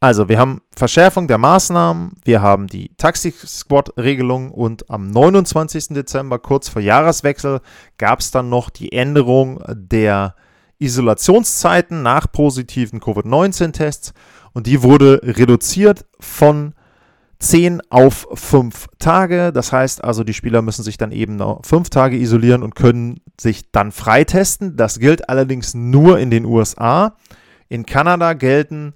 Also, 0.00 0.28
wir 0.28 0.38
haben 0.38 0.60
Verschärfung 0.76 1.28
der 1.28 1.38
Maßnahmen, 1.38 2.12
wir 2.24 2.42
haben 2.42 2.66
die 2.66 2.90
Taxi-Squad-Regelung 2.98 4.50
und 4.50 4.90
am 4.90 5.08
29. 5.10 5.88
Dezember, 5.88 6.38
kurz 6.38 6.68
vor 6.68 6.82
Jahreswechsel, 6.82 7.60
gab 7.96 8.20
es 8.20 8.30
dann 8.30 8.50
noch 8.50 8.68
die 8.68 8.92
Änderung 8.92 9.62
der 9.68 10.34
Isolationszeiten 10.78 12.02
nach 12.02 12.30
positiven 12.30 13.00
Covid-19-Tests 13.00 14.12
und 14.52 14.66
die 14.66 14.82
wurde 14.82 15.20
reduziert 15.22 16.04
von 16.20 16.74
10 17.44 17.82
auf 17.90 18.26
5 18.32 18.86
Tage. 18.98 19.52
Das 19.52 19.70
heißt 19.70 20.02
also, 20.02 20.24
die 20.24 20.32
Spieler 20.32 20.62
müssen 20.62 20.82
sich 20.82 20.96
dann 20.96 21.12
eben 21.12 21.36
noch 21.36 21.60
5 21.64 21.90
Tage 21.90 22.16
isolieren 22.16 22.62
und 22.62 22.74
können 22.74 23.20
sich 23.38 23.70
dann 23.70 23.92
freitesten. 23.92 24.76
Das 24.76 24.98
gilt 24.98 25.28
allerdings 25.28 25.74
nur 25.74 26.18
in 26.18 26.30
den 26.30 26.46
USA. 26.46 27.16
In 27.68 27.84
Kanada 27.84 28.32
gelten 28.32 28.94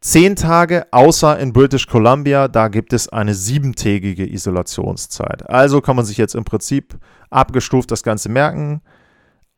10 0.00 0.36
Tage, 0.36 0.86
außer 0.92 1.38
in 1.38 1.52
British 1.52 1.86
Columbia, 1.86 2.48
da 2.48 2.68
gibt 2.68 2.94
es 2.94 3.10
eine 3.10 3.34
siebentägige 3.34 4.26
Isolationszeit. 4.26 5.50
Also 5.50 5.82
kann 5.82 5.96
man 5.96 6.06
sich 6.06 6.16
jetzt 6.16 6.36
im 6.36 6.44
Prinzip 6.44 6.96
abgestuft 7.28 7.90
das 7.90 8.02
Ganze 8.02 8.30
merken. 8.30 8.80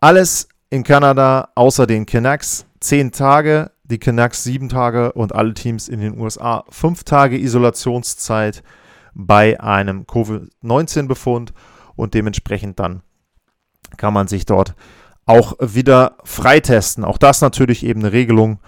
Alles 0.00 0.48
in 0.68 0.82
Kanada, 0.82 1.50
außer 1.54 1.86
den 1.86 2.06
Canucks, 2.06 2.66
10 2.80 3.12
Tage, 3.12 3.70
die 3.90 3.98
Canucks 3.98 4.44
sieben 4.44 4.68
Tage 4.68 5.12
und 5.12 5.34
alle 5.34 5.54
Teams 5.54 5.88
in 5.88 6.00
den 6.00 6.18
USA 6.18 6.64
fünf 6.70 7.04
Tage 7.04 7.38
Isolationszeit 7.38 8.62
bei 9.14 9.60
einem 9.60 10.06
Covid-19-Befund 10.06 11.52
und 11.96 12.14
dementsprechend 12.14 12.78
dann 12.78 13.02
kann 13.96 14.14
man 14.14 14.28
sich 14.28 14.46
dort 14.46 14.74
auch 15.26 15.54
wieder 15.60 16.16
freitesten. 16.24 17.04
Auch 17.04 17.18
das 17.18 17.40
natürlich 17.40 17.84
eben 17.84 18.00
eine 18.00 18.12
Regelung 18.12 18.60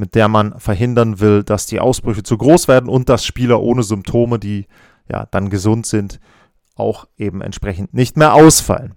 mit 0.00 0.16
der 0.16 0.26
man 0.26 0.58
verhindern 0.58 1.20
will, 1.20 1.44
dass 1.44 1.66
die 1.66 1.78
Ausbrüche 1.78 2.24
zu 2.24 2.36
groß 2.36 2.66
werden 2.66 2.88
und 2.88 3.08
dass 3.08 3.24
Spieler 3.24 3.60
ohne 3.60 3.84
Symptome, 3.84 4.40
die 4.40 4.66
ja 5.08 5.26
dann 5.30 5.50
gesund 5.50 5.86
sind, 5.86 6.18
auch 6.74 7.06
eben 7.16 7.42
entsprechend 7.42 7.94
nicht 7.94 8.16
mehr 8.16 8.34
ausfallen. 8.34 8.94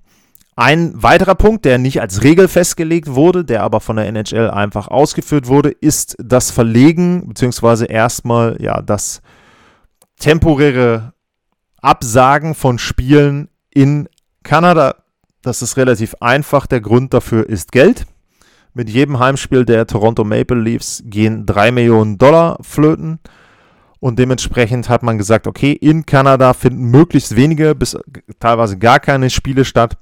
Ein 0.56 1.02
weiterer 1.02 1.36
Punkt, 1.36 1.66
der 1.66 1.80
nicht 1.80 2.00
als 2.00 2.22
Regel 2.22 2.48
festgelegt 2.48 3.16
wurde, 3.16 3.44
der 3.44 3.64
aber 3.64 3.80
von 3.80 3.96
der 3.96 4.08
NHL 4.08 4.52
einfach 4.52 4.88
ausgeführt 4.88 5.48
wurde, 5.48 5.70
ist 5.70 6.16
das 6.20 6.52
Verlegen 6.52 7.28
beziehungsweise 7.28 7.86
erstmal 7.86 8.58
ja 8.62 8.82
das 8.82 9.22
temporäre 10.20 11.14
Absagen 11.82 12.54
von 12.54 12.78
Spielen 12.78 13.50
in 13.72 14.08
Kanada. 14.44 14.96
Das 15.42 15.62
ist 15.62 15.76
relativ 15.76 16.16
einfach. 16.20 16.68
Der 16.68 16.82
Grund 16.82 17.14
dafür 17.14 17.50
ist 17.50 17.72
Geld. 17.72 18.06
Mit 18.74 18.90
jedem 18.90 19.20
Heimspiel 19.20 19.66
der 19.66 19.88
Toronto 19.88 20.24
Maple 20.24 20.60
Leafs 20.60 21.04
gehen 21.06 21.46
3 21.46 21.72
Millionen 21.72 22.18
Dollar 22.18 22.58
flöten. 22.62 23.20
Und 24.00 24.20
dementsprechend 24.20 24.90
hat 24.90 25.04
man 25.04 25.18
gesagt, 25.18 25.48
okay, 25.48 25.74
in 25.74 26.06
Kanada 26.06 26.54
finden 26.54 26.86
möglichst 26.92 27.36
wenige 27.36 27.74
bis 27.74 27.98
teilweise 28.40 28.78
gar 28.78 29.00
keine 29.00 29.30
Spiele 29.30 29.66
statt. 29.66 29.98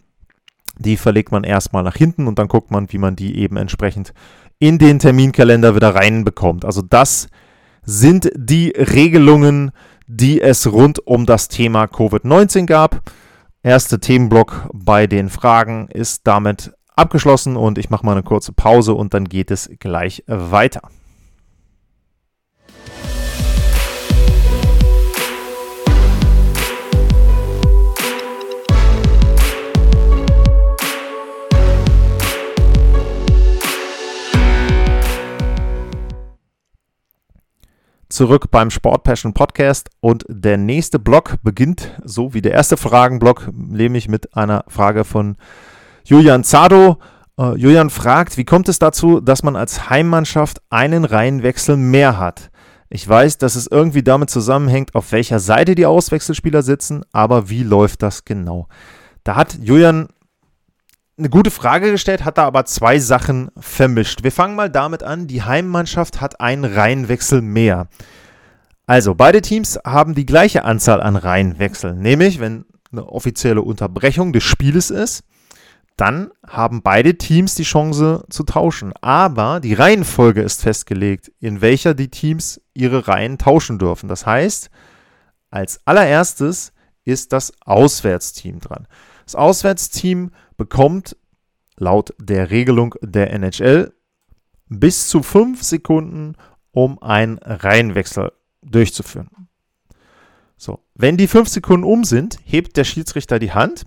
Die 0.82 0.98
verlegt 0.98 1.32
man 1.32 1.44
erstmal 1.44 1.84
nach 1.84 1.96
hinten 1.96 2.28
und 2.28 2.40
dann 2.40 2.48
guckt 2.48 2.72
man, 2.72 2.92
wie 2.92 2.98
man 2.98 3.16
die 3.16 3.38
eben 3.38 3.58
entsprechend 3.58 4.14
in 4.60 4.78
den 4.78 5.00
Terminkalender 5.00 5.76
wieder 5.76 5.94
reinbekommt. 5.96 6.66
Also 6.66 6.82
das 6.82 7.28
sind 7.84 8.32
die 8.36 8.70
Regelungen, 8.70 9.72
die 10.08 10.42
es 10.42 10.72
rund 10.72 11.06
um 11.06 11.26
das 11.26 11.48
Thema 11.48 11.86
Covid-19 11.86 12.66
gab. 12.66 13.02
Erste 13.64 14.00
Themenblock 14.00 14.70
bei 14.74 15.08
den 15.08 15.30
Fragen 15.30 15.88
ist 15.90 16.26
damit 16.26 16.74
abgeschlossen 16.96 17.56
und 17.56 17.78
ich 17.78 17.90
mache 17.90 18.06
mal 18.06 18.14
eine 18.14 18.24
kurze 18.24 18.54
Pause 18.54 18.94
und 18.94 19.14
dann 19.14 19.26
geht 19.26 19.52
es 19.52 19.70
gleich 19.80 20.24
weiter. 20.28 20.82
Zurück 38.12 38.51
beim 38.51 38.70
Sport 38.70 39.03
Passion 39.03 39.34
Podcast 39.34 39.89
und 40.01 40.25
der 40.27 40.58
nächste 40.58 41.00
Block 41.00 41.38
beginnt 41.44 41.98
so 42.03 42.34
wie 42.34 42.41
der 42.41 42.51
erste 42.51 42.77
Fragenblock, 42.77 43.50
nämlich 43.53 44.08
mit 44.08 44.36
einer 44.36 44.65
Frage 44.68 45.06
von 45.06 45.38
Julian 46.03 46.44
Zado. 46.44 46.98
Uh, 47.39 47.56
Julian 47.56 47.89
fragt, 47.89 48.38
wie 48.38 48.44
kommt 48.44 48.68
es 48.68 48.77
dazu, 48.77 49.22
dass 49.22 49.41
man 49.41 49.56
als 49.56 49.89
Heimmannschaft 49.89 50.62
einen 50.70 51.06
Reihenwechsel 51.06 51.77
mehr 51.77 52.20
hat? 52.20 52.51
Ich 52.89 53.08
weiß, 53.08 53.38
dass 53.38 53.56
es 53.56 53.68
irgendwie 53.68 54.03
damit 54.03 54.30
zusammenhängt, 54.30 54.94
auf 54.96 55.13
welcher 55.13 55.39
Seite 55.39 55.75
die 55.75 55.86
Auswechselspieler 55.86 56.62
sitzen, 56.62 57.03
aber 57.13 57.50
wie 57.50 57.63
läuft 57.63 58.03
das 58.03 58.25
genau? 58.25 58.68
Da 59.24 59.38
hat 59.38 59.58
Julian 59.62 60.10
eine 61.22 61.30
gute 61.30 61.51
Frage 61.51 61.92
gestellt, 61.92 62.25
hat 62.25 62.40
da 62.40 62.46
aber 62.48 62.66
zwei 62.66 62.98
Sachen 62.98 63.51
vermischt. 63.56 64.24
Wir 64.24 64.32
fangen 64.32 64.56
mal 64.56 64.72
damit 64.72 65.04
an, 65.04 65.28
die 65.28 65.44
Heimmannschaft 65.44 66.20
hat 66.20 66.42
einen 66.42 66.66
Reihenwechsel 66.66 67.44
mehr. 67.44 67.90
Also, 68.88 69.13
beide 69.13 69.42
Teams 69.42 69.80
haben 69.86 70.16
die 70.16 70.25
gleiche 70.25 70.66
Anzahl 70.66 71.00
an 71.00 71.16
Reihenwechseln, 71.16 72.00
nämlich 72.00 72.40
wenn 72.40 72.66
eine 72.92 73.08
offizielle 73.08 73.62
Unterbrechung 73.62 74.34
des 74.34 74.44
Spieles 74.44 74.90
ist, 74.90 75.24
dann 75.96 76.32
haben 76.48 76.82
beide 76.82 77.18
Teams 77.18 77.54
die 77.54 77.63
Chance 77.63 78.25
zu 78.30 78.44
tauschen. 78.44 78.92
Aber 79.01 79.60
die 79.60 79.75
Reihenfolge 79.75 80.42
ist 80.42 80.63
festgelegt, 80.63 81.32
in 81.40 81.62
welcher 81.62 81.94
die 81.94 82.10
Teams 82.10 82.60
ihre 82.74 83.08
Reihen 83.08 83.38
tauschen 83.38 83.78
dürfen. 83.78 84.10
Das 84.10 84.26
heißt, 84.26 84.72
als 85.52 85.80
allererstes 85.86 86.74
ist 87.06 87.32
das 87.32 87.54
Auswärtsteam 87.62 88.60
dran. 88.60 88.88
Das 89.26 89.36
Auswärtsteam 89.36 90.32
bekommt 90.58 91.15
laut 91.82 92.13
der 92.20 92.52
Regelung 92.52 92.96
der 93.02 93.34
NHL 93.34 93.91
bis 94.70 95.10
zu 95.10 95.24
fünf 95.24 95.63
Sekunden, 95.63 96.36
um 96.72 97.02
einen 97.02 97.39
Reihenwechsel 97.39 98.32
durchzuführen. 98.62 99.30
So, 100.56 100.80
wenn 100.94 101.17
die 101.17 101.28
fünf 101.28 101.50
Sekunden 101.50 101.84
um 101.84 102.04
sind, 102.04 102.38
hebt 102.44 102.78
der 102.78 102.84
Schiedsrichter 102.84 103.39
die 103.39 103.52
Hand 103.52 103.86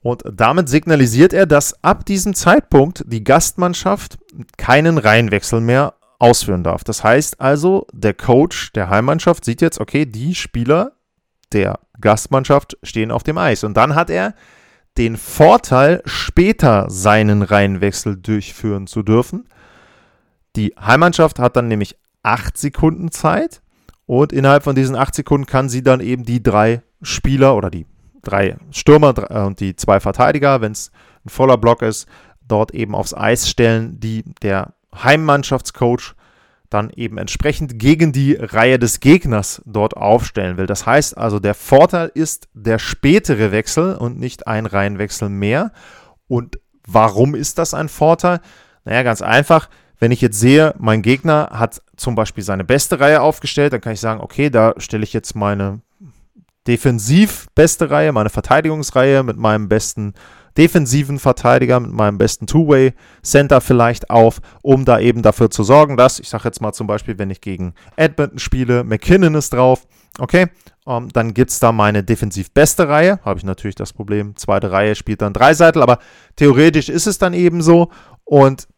und 0.00 0.22
damit 0.32 0.68
signalisiert 0.68 1.32
er, 1.34 1.46
dass 1.46 1.84
ab 1.84 2.06
diesem 2.06 2.34
Zeitpunkt 2.34 3.04
die 3.06 3.22
Gastmannschaft 3.22 4.18
keinen 4.56 4.98
Reihenwechsel 4.98 5.60
mehr 5.60 5.94
ausführen 6.18 6.64
darf. 6.64 6.84
Das 6.84 7.04
heißt 7.04 7.40
also, 7.40 7.86
der 7.92 8.14
Coach 8.14 8.72
der 8.72 8.88
Heimmannschaft 8.88 9.44
sieht 9.44 9.60
jetzt, 9.60 9.78
okay, 9.78 10.06
die 10.06 10.34
Spieler 10.34 10.92
der 11.52 11.80
Gastmannschaft 12.00 12.78
stehen 12.82 13.10
auf 13.10 13.22
dem 13.22 13.36
Eis. 13.36 13.62
Und 13.62 13.76
dann 13.76 13.94
hat 13.94 14.08
er 14.08 14.34
den 14.98 15.16
Vorteil, 15.16 16.02
später 16.04 16.88
seinen 16.88 17.42
Reihenwechsel 17.42 18.16
durchführen 18.16 18.86
zu 18.86 19.02
dürfen. 19.02 19.48
Die 20.56 20.74
Heimmannschaft 20.80 21.38
hat 21.38 21.56
dann 21.56 21.68
nämlich 21.68 21.96
acht 22.22 22.56
Sekunden 22.56 23.10
Zeit 23.10 23.60
und 24.06 24.32
innerhalb 24.32 24.62
von 24.62 24.76
diesen 24.76 24.96
acht 24.96 25.14
Sekunden 25.14 25.46
kann 25.46 25.68
sie 25.68 25.82
dann 25.82 26.00
eben 26.00 26.24
die 26.24 26.42
drei 26.42 26.82
Spieler 27.02 27.56
oder 27.56 27.70
die 27.70 27.86
drei 28.22 28.56
Stürmer 28.70 29.14
äh, 29.30 29.40
und 29.40 29.60
die 29.60 29.76
zwei 29.76 30.00
Verteidiger, 30.00 30.60
wenn 30.60 30.72
es 30.72 30.90
ein 31.24 31.30
voller 31.30 31.58
Block 31.58 31.82
ist, 31.82 32.06
dort 32.46 32.72
eben 32.72 32.94
aufs 32.94 33.14
Eis 33.14 33.48
stellen, 33.48 33.98
die 34.00 34.24
der 34.42 34.74
Heimmannschaftscoach 34.94 36.14
dann 36.74 36.90
eben 36.90 37.18
entsprechend 37.18 37.78
gegen 37.78 38.12
die 38.12 38.34
Reihe 38.34 38.78
des 38.78 39.00
Gegners 39.00 39.62
dort 39.64 39.96
aufstellen 39.96 40.56
will. 40.56 40.66
Das 40.66 40.84
heißt 40.84 41.16
also, 41.16 41.38
der 41.38 41.54
Vorteil 41.54 42.10
ist 42.12 42.48
der 42.52 42.78
spätere 42.78 43.52
Wechsel 43.52 43.94
und 43.94 44.18
nicht 44.18 44.46
ein 44.46 44.66
Reihenwechsel 44.66 45.28
mehr. 45.28 45.72
Und 46.26 46.58
warum 46.86 47.34
ist 47.34 47.58
das 47.58 47.74
ein 47.74 47.88
Vorteil? 47.88 48.40
Naja, 48.84 49.02
ganz 49.02 49.22
einfach. 49.22 49.70
Wenn 49.98 50.10
ich 50.10 50.20
jetzt 50.20 50.38
sehe, 50.40 50.74
mein 50.78 51.02
Gegner 51.02 51.50
hat 51.52 51.80
zum 51.96 52.16
Beispiel 52.16 52.42
seine 52.42 52.64
beste 52.64 52.98
Reihe 52.98 53.22
aufgestellt, 53.22 53.72
dann 53.72 53.80
kann 53.80 53.92
ich 53.92 54.00
sagen, 54.00 54.20
okay, 54.20 54.50
da 54.50 54.74
stelle 54.78 55.04
ich 55.04 55.12
jetzt 55.12 55.36
meine 55.36 55.80
defensiv 56.66 57.46
beste 57.54 57.90
Reihe, 57.90 58.12
meine 58.12 58.30
Verteidigungsreihe 58.30 59.22
mit 59.22 59.36
meinem 59.36 59.68
besten 59.68 60.14
defensiven 60.56 61.18
Verteidiger, 61.18 61.80
mit 61.80 61.92
meinem 61.92 62.18
besten 62.18 62.46
Two-Way-Center 62.46 63.60
vielleicht 63.60 64.10
auf, 64.10 64.40
um 64.62 64.84
da 64.84 64.98
eben 64.98 65.22
dafür 65.22 65.50
zu 65.50 65.64
sorgen, 65.64 65.96
dass, 65.96 66.20
ich 66.20 66.28
sage 66.28 66.44
jetzt 66.44 66.60
mal 66.60 66.72
zum 66.72 66.86
Beispiel, 66.86 67.18
wenn 67.18 67.30
ich 67.30 67.40
gegen 67.40 67.74
Edmonton 67.96 68.38
spiele, 68.38 68.84
McKinnon 68.84 69.34
ist 69.34 69.52
drauf, 69.52 69.86
okay, 70.18 70.46
um, 70.84 71.04
ähm, 71.04 71.08
dann 71.12 71.34
gibt 71.34 71.50
es 71.50 71.60
da 71.60 71.72
meine 71.72 72.04
defensiv 72.04 72.52
beste 72.52 72.88
Reihe, 72.88 73.18
habe 73.24 73.38
ich 73.38 73.44
natürlich 73.44 73.74
das 73.74 73.92
Problem, 73.92 74.36
zweite 74.36 74.70
Reihe 74.70 74.94
spielt 74.94 75.22
dann 75.22 75.32
Dreiseitel, 75.32 75.82
aber 75.82 75.98
theoretisch 76.36 76.88
ist 76.88 77.06
es 77.06 77.18
dann 77.18 77.32
eben 77.32 77.62
so. 77.62 77.90
Und 78.24 78.68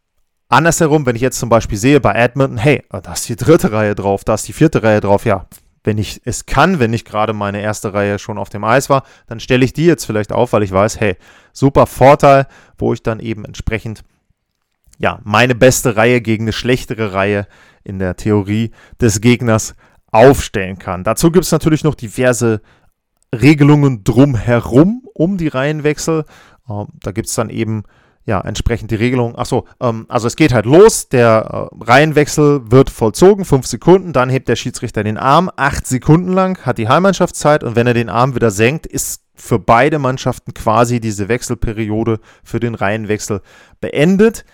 andersherum, 0.49 1.05
wenn 1.05 1.17
ich 1.17 1.23
jetzt 1.23 1.41
zum 1.41 1.49
Beispiel 1.49 1.79
sehe 1.79 2.01
bei 2.01 2.12
Edmonton, 2.12 2.59
hey, 2.59 2.85
da 2.91 3.12
ist 3.12 3.29
die 3.29 3.37
dritte 3.37 3.73
Reihe 3.73 3.95
drauf, 3.95 4.23
da 4.23 4.35
ist 4.35 4.47
die 4.47 4.53
vierte 4.53 4.83
Reihe 4.83 5.01
drauf, 5.01 5.25
ja, 5.25 5.47
wenn 5.87 5.99
ich 5.99 6.20
es 6.25 6.46
kann, 6.46 6.81
wenn 6.81 6.92
ich 6.92 7.05
gerade 7.05 7.33
meine 7.33 7.61
erste 7.61 7.94
Reihe 7.94 8.18
schon 8.18 8.38
auf 8.38 8.49
dem 8.49 8.64
Eis 8.64 8.90
war, 8.90 9.05
dann 9.29 9.40
stelle 9.40 9.64
ich 9.64 9.72
die 9.72 9.87
jetzt 9.87 10.05
vielleicht 10.05 10.33
auf, 10.33 10.53
weil 10.53 10.64
ich 10.64 10.72
weiß, 10.72 10.99
hey, 11.01 11.16
super 11.53 11.87
Vorteil, 11.87 12.49
wo 12.77 12.92
ich 12.92 13.03
dann 13.03 13.20
eben 13.20 13.44
entsprechend 13.44 14.03
ja, 14.99 15.20
meine 15.25 15.55
beste 15.55 15.96
Reihe 15.96 16.20
gegen 16.20 16.44
eine 16.44 16.53
schlechtere 16.53 17.12
Reihe 17.12 17.46
in 17.85 17.99
der 17.99 18.16
Theorie 18.16 18.72
des 19.01 19.20
Gegners 19.20 19.77
aufstellen 20.11 20.79
kann. 20.79 21.05
Dazu 21.05 21.31
gibt 21.31 21.44
es 21.44 21.53
natürlich 21.53 21.85
noch 21.85 21.94
diverse 21.94 22.62
Regelungen 23.35 24.03
drumherum 24.03 25.03
um 25.14 25.37
die 25.37 25.49
Reihenwechsel. 25.49 26.25
Ähm, 26.68 26.87
da 27.01 27.12
gibt 27.12 27.29
es 27.29 27.35
dann 27.35 27.51
eben 27.51 27.85
ja, 28.27 28.41
entsprechend 28.41 28.91
die 28.91 28.97
Regelung. 28.97 29.37
Achso, 29.37 29.67
ähm, 29.81 30.05
also 30.09 30.27
es 30.27 30.35
geht 30.35 30.53
halt 30.53 30.67
los, 30.67 31.09
der 31.09 31.71
äh, 31.73 31.85
Reihenwechsel 31.85 32.71
wird 32.71 32.91
vollzogen, 32.91 33.45
fünf 33.45 33.67
Sekunden, 33.67 34.12
dann 34.12 34.29
hebt 34.29 34.49
der 34.49 34.57
Schiedsrichter 34.57 35.05
den 35.05 35.17
Arm, 35.17 35.49
acht 35.57 35.87
Sekunden 35.87 36.33
lang 36.33 36.59
hat 36.67 36.79
die 36.79 36.89
Heimmannschaftszeit. 36.89 37.62
Und 37.62 37.77
wenn 37.77 37.87
er 37.87 37.95
den 37.95 38.09
Arm 38.09 38.35
wieder 38.35 38.51
senkt, 38.51 38.87
ist 38.87 39.23
für 39.37 39.61
beide 39.61 40.01
Mannschaften 40.01 40.55
quasi 40.55 40.99
diese 40.99 41.29
Wechselperiode 41.29 42.19
für 42.43 42.59
den 42.59 42.75
Reihenwechsel 42.75 43.43
beendet. 43.81 44.45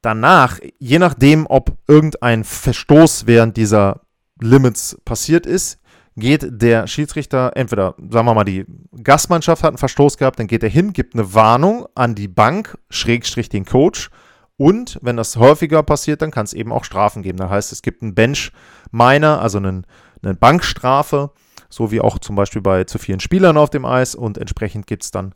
Danach, 0.00 0.58
je 0.80 0.98
nachdem, 0.98 1.46
ob 1.46 1.76
irgendein 1.86 2.42
Verstoß 2.42 3.26
während 3.26 3.56
dieser 3.56 4.00
Limits 4.40 5.00
passiert 5.04 5.46
ist, 5.46 5.78
geht 6.16 6.46
der 6.50 6.86
Schiedsrichter, 6.86 7.52
entweder, 7.54 7.94
sagen 8.10 8.26
wir 8.26 8.34
mal, 8.34 8.44
die 8.44 8.66
Gastmannschaft 9.02 9.62
hat 9.62 9.70
einen 9.70 9.78
Verstoß 9.78 10.18
gehabt, 10.18 10.38
dann 10.38 10.46
geht 10.46 10.62
er 10.62 10.68
hin, 10.68 10.92
gibt 10.92 11.14
eine 11.14 11.34
Warnung 11.34 11.86
an 11.94 12.14
die 12.14 12.28
Bank, 12.28 12.76
Schrägstrich 12.90 13.48
den 13.48 13.64
Coach. 13.64 14.10
Und 14.58 14.98
wenn 15.02 15.16
das 15.16 15.36
häufiger 15.36 15.82
passiert, 15.82 16.22
dann 16.22 16.30
kann 16.30 16.44
es 16.44 16.52
eben 16.52 16.72
auch 16.72 16.84
Strafen 16.84 17.22
geben. 17.22 17.38
Das 17.38 17.50
heißt, 17.50 17.72
es 17.72 17.82
gibt 17.82 18.02
einen 18.02 18.14
Bench-Miner, 18.14 19.40
also 19.40 19.58
einen, 19.58 19.86
eine 20.22 20.34
Bankstrafe, 20.34 21.30
so 21.68 21.90
wie 21.90 22.00
auch 22.00 22.18
zum 22.18 22.36
Beispiel 22.36 22.62
bei 22.62 22.84
zu 22.84 22.98
vielen 22.98 23.20
Spielern 23.20 23.56
auf 23.56 23.70
dem 23.70 23.86
Eis. 23.86 24.14
Und 24.14 24.38
entsprechend 24.38 24.86
gibt 24.86 25.04
es 25.04 25.10
dann 25.10 25.34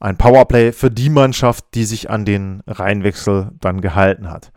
ein 0.00 0.18
Powerplay 0.18 0.72
für 0.72 0.90
die 0.90 1.08
Mannschaft, 1.08 1.64
die 1.74 1.84
sich 1.84 2.10
an 2.10 2.24
den 2.24 2.62
Reihenwechsel 2.66 3.52
dann 3.60 3.80
gehalten 3.80 4.28
hat. 4.30 4.52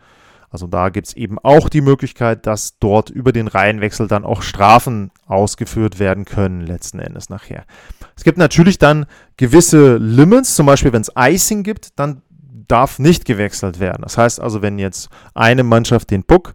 Also 0.50 0.66
da 0.66 0.88
gibt 0.88 1.06
es 1.06 1.14
eben 1.14 1.38
auch 1.38 1.68
die 1.68 1.80
Möglichkeit, 1.80 2.46
dass 2.46 2.76
dort 2.78 3.08
über 3.08 3.32
den 3.32 3.46
Reihenwechsel 3.46 4.08
dann 4.08 4.24
auch 4.24 4.42
Strafen 4.42 5.12
ausgeführt 5.26 6.00
werden 6.00 6.24
können, 6.24 6.60
letzten 6.60 6.98
Endes 6.98 7.30
nachher. 7.30 7.64
Es 8.16 8.24
gibt 8.24 8.36
natürlich 8.36 8.78
dann 8.78 9.06
gewisse 9.36 9.96
Limits, 9.96 10.56
zum 10.56 10.66
Beispiel 10.66 10.92
wenn 10.92 11.02
es 11.02 11.12
Icing 11.16 11.62
gibt, 11.62 11.98
dann 12.00 12.22
darf 12.66 12.98
nicht 12.98 13.24
gewechselt 13.24 13.78
werden. 13.78 14.02
Das 14.02 14.18
heißt 14.18 14.40
also, 14.40 14.60
wenn 14.60 14.78
jetzt 14.78 15.08
eine 15.34 15.62
Mannschaft 15.62 16.10
den 16.10 16.24
Puck 16.24 16.54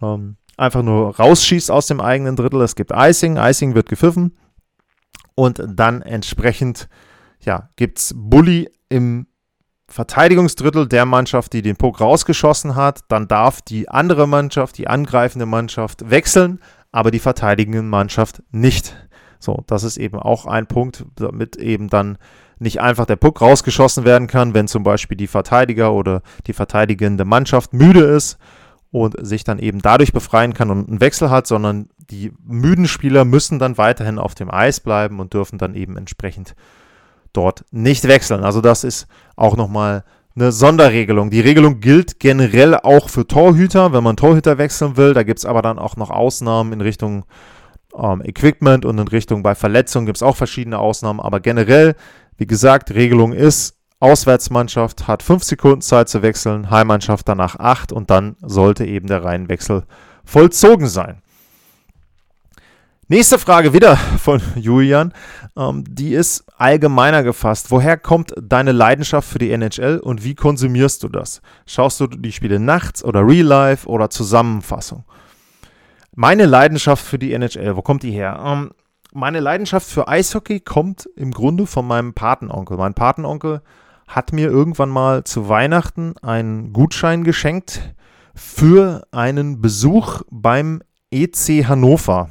ähm, 0.00 0.36
einfach 0.56 0.82
nur 0.82 1.16
rausschießt 1.16 1.70
aus 1.70 1.88
dem 1.88 2.00
eigenen 2.00 2.36
Drittel, 2.36 2.62
es 2.62 2.76
gibt 2.76 2.92
Icing, 2.94 3.36
Icing 3.38 3.74
wird 3.74 3.88
gepfiffen 3.88 4.36
und 5.34 5.62
dann 5.66 6.02
entsprechend 6.02 6.88
ja, 7.40 7.70
gibt 7.76 7.98
es 7.98 8.14
Bully 8.16 8.70
im 8.88 9.26
Verteidigungsdrittel 9.88 10.88
der 10.88 11.06
Mannschaft, 11.06 11.52
die 11.52 11.62
den 11.62 11.76
Puck 11.76 12.00
rausgeschossen 12.00 12.74
hat. 12.74 13.00
Dann 13.08 13.28
darf 13.28 13.62
die 13.62 13.88
andere 13.88 14.26
Mannschaft, 14.26 14.78
die 14.78 14.88
angreifende 14.88 15.46
Mannschaft 15.46 16.10
wechseln, 16.10 16.60
aber 16.92 17.10
die 17.10 17.20
verteidigende 17.20 17.82
Mannschaft 17.82 18.42
nicht. 18.50 18.96
So, 19.38 19.62
das 19.66 19.84
ist 19.84 19.96
eben 19.96 20.18
auch 20.18 20.46
ein 20.46 20.66
Punkt, 20.66 21.04
damit 21.14 21.56
eben 21.56 21.88
dann 21.88 22.18
nicht 22.58 22.80
einfach 22.80 23.06
der 23.06 23.16
Puck 23.16 23.40
rausgeschossen 23.40 24.04
werden 24.04 24.28
kann, 24.28 24.54
wenn 24.54 24.66
zum 24.66 24.82
Beispiel 24.82 25.16
die 25.16 25.26
Verteidiger 25.26 25.92
oder 25.92 26.22
die 26.46 26.52
verteidigende 26.52 27.24
Mannschaft 27.24 27.72
müde 27.72 28.00
ist 28.00 28.38
und 28.90 29.14
sich 29.24 29.44
dann 29.44 29.58
eben 29.58 29.82
dadurch 29.82 30.12
befreien 30.12 30.54
kann 30.54 30.70
und 30.70 30.88
einen 30.88 31.00
Wechsel 31.00 31.30
hat, 31.30 31.46
sondern 31.46 31.90
die 31.98 32.32
müden 32.42 32.88
Spieler 32.88 33.24
müssen 33.24 33.58
dann 33.58 33.78
weiterhin 33.78 34.18
auf 34.18 34.34
dem 34.34 34.50
Eis 34.50 34.80
bleiben 34.80 35.20
und 35.20 35.34
dürfen 35.34 35.58
dann 35.58 35.74
eben 35.74 35.96
entsprechend 35.96 36.54
dort 37.36 37.64
nicht 37.70 38.08
wechseln. 38.08 38.44
Also 38.44 38.60
das 38.60 38.84
ist 38.84 39.06
auch 39.36 39.56
nochmal 39.56 40.04
eine 40.36 40.52
Sonderregelung. 40.52 41.30
Die 41.30 41.40
Regelung 41.40 41.80
gilt 41.80 42.20
generell 42.20 42.74
auch 42.74 43.08
für 43.08 43.26
Torhüter, 43.26 43.92
wenn 43.92 44.04
man 44.04 44.16
Torhüter 44.16 44.58
wechseln 44.58 44.96
will. 44.96 45.14
Da 45.14 45.22
gibt 45.22 45.38
es 45.38 45.46
aber 45.46 45.62
dann 45.62 45.78
auch 45.78 45.96
noch 45.96 46.10
Ausnahmen 46.10 46.72
in 46.72 46.80
Richtung 46.80 47.24
ähm, 47.96 48.22
Equipment 48.22 48.84
und 48.84 48.98
in 48.98 49.08
Richtung 49.08 49.42
bei 49.42 49.54
Verletzungen 49.54 50.06
gibt 50.06 50.16
es 50.16 50.22
auch 50.22 50.36
verschiedene 50.36 50.78
Ausnahmen. 50.78 51.20
Aber 51.20 51.40
generell, 51.40 51.94
wie 52.36 52.46
gesagt, 52.46 52.92
Regelung 52.92 53.32
ist, 53.32 53.76
Auswärtsmannschaft 53.98 55.08
hat 55.08 55.22
fünf 55.22 55.42
Sekunden 55.42 55.80
Zeit 55.80 56.10
zu 56.10 56.20
wechseln, 56.20 56.70
Heimmannschaft 56.70 57.26
danach 57.26 57.58
acht 57.58 57.92
und 57.92 58.10
dann 58.10 58.36
sollte 58.42 58.84
eben 58.84 59.06
der 59.06 59.24
Reihenwechsel 59.24 59.84
vollzogen 60.24 60.86
sein. 60.86 61.22
Nächste 63.08 63.38
Frage 63.38 63.72
wieder 63.72 63.96
von 63.96 64.42
Julian. 64.56 65.12
Ähm, 65.56 65.84
die 65.88 66.12
ist 66.12 66.44
allgemeiner 66.58 67.22
gefasst. 67.22 67.70
Woher 67.70 67.96
kommt 67.96 68.34
deine 68.42 68.72
Leidenschaft 68.72 69.28
für 69.28 69.38
die 69.38 69.52
NHL 69.52 69.98
und 69.98 70.24
wie 70.24 70.34
konsumierst 70.34 71.04
du 71.04 71.08
das? 71.08 71.40
Schaust 71.66 72.00
du 72.00 72.08
die 72.08 72.32
Spiele 72.32 72.58
nachts 72.58 73.04
oder 73.04 73.24
Real 73.24 73.46
Life 73.46 73.88
oder 73.88 74.10
Zusammenfassung? 74.10 75.04
Meine 76.16 76.46
Leidenschaft 76.46 77.04
für 77.04 77.16
die 77.16 77.32
NHL, 77.32 77.76
wo 77.76 77.82
kommt 77.82 78.02
die 78.02 78.10
her? 78.10 78.42
Ähm, 78.44 78.72
meine 79.12 79.38
Leidenschaft 79.38 79.88
für 79.88 80.08
Eishockey 80.08 80.58
kommt 80.58 81.08
im 81.14 81.30
Grunde 81.30 81.66
von 81.66 81.86
meinem 81.86 82.12
Patenonkel. 82.12 82.76
Mein 82.76 82.94
Patenonkel 82.94 83.62
hat 84.08 84.32
mir 84.32 84.48
irgendwann 84.48 84.90
mal 84.90 85.22
zu 85.22 85.48
Weihnachten 85.48 86.16
einen 86.22 86.72
Gutschein 86.72 87.22
geschenkt 87.22 87.94
für 88.34 89.06
einen 89.12 89.60
Besuch 89.60 90.22
beim 90.28 90.82
EC 91.12 91.68
Hannover 91.68 92.30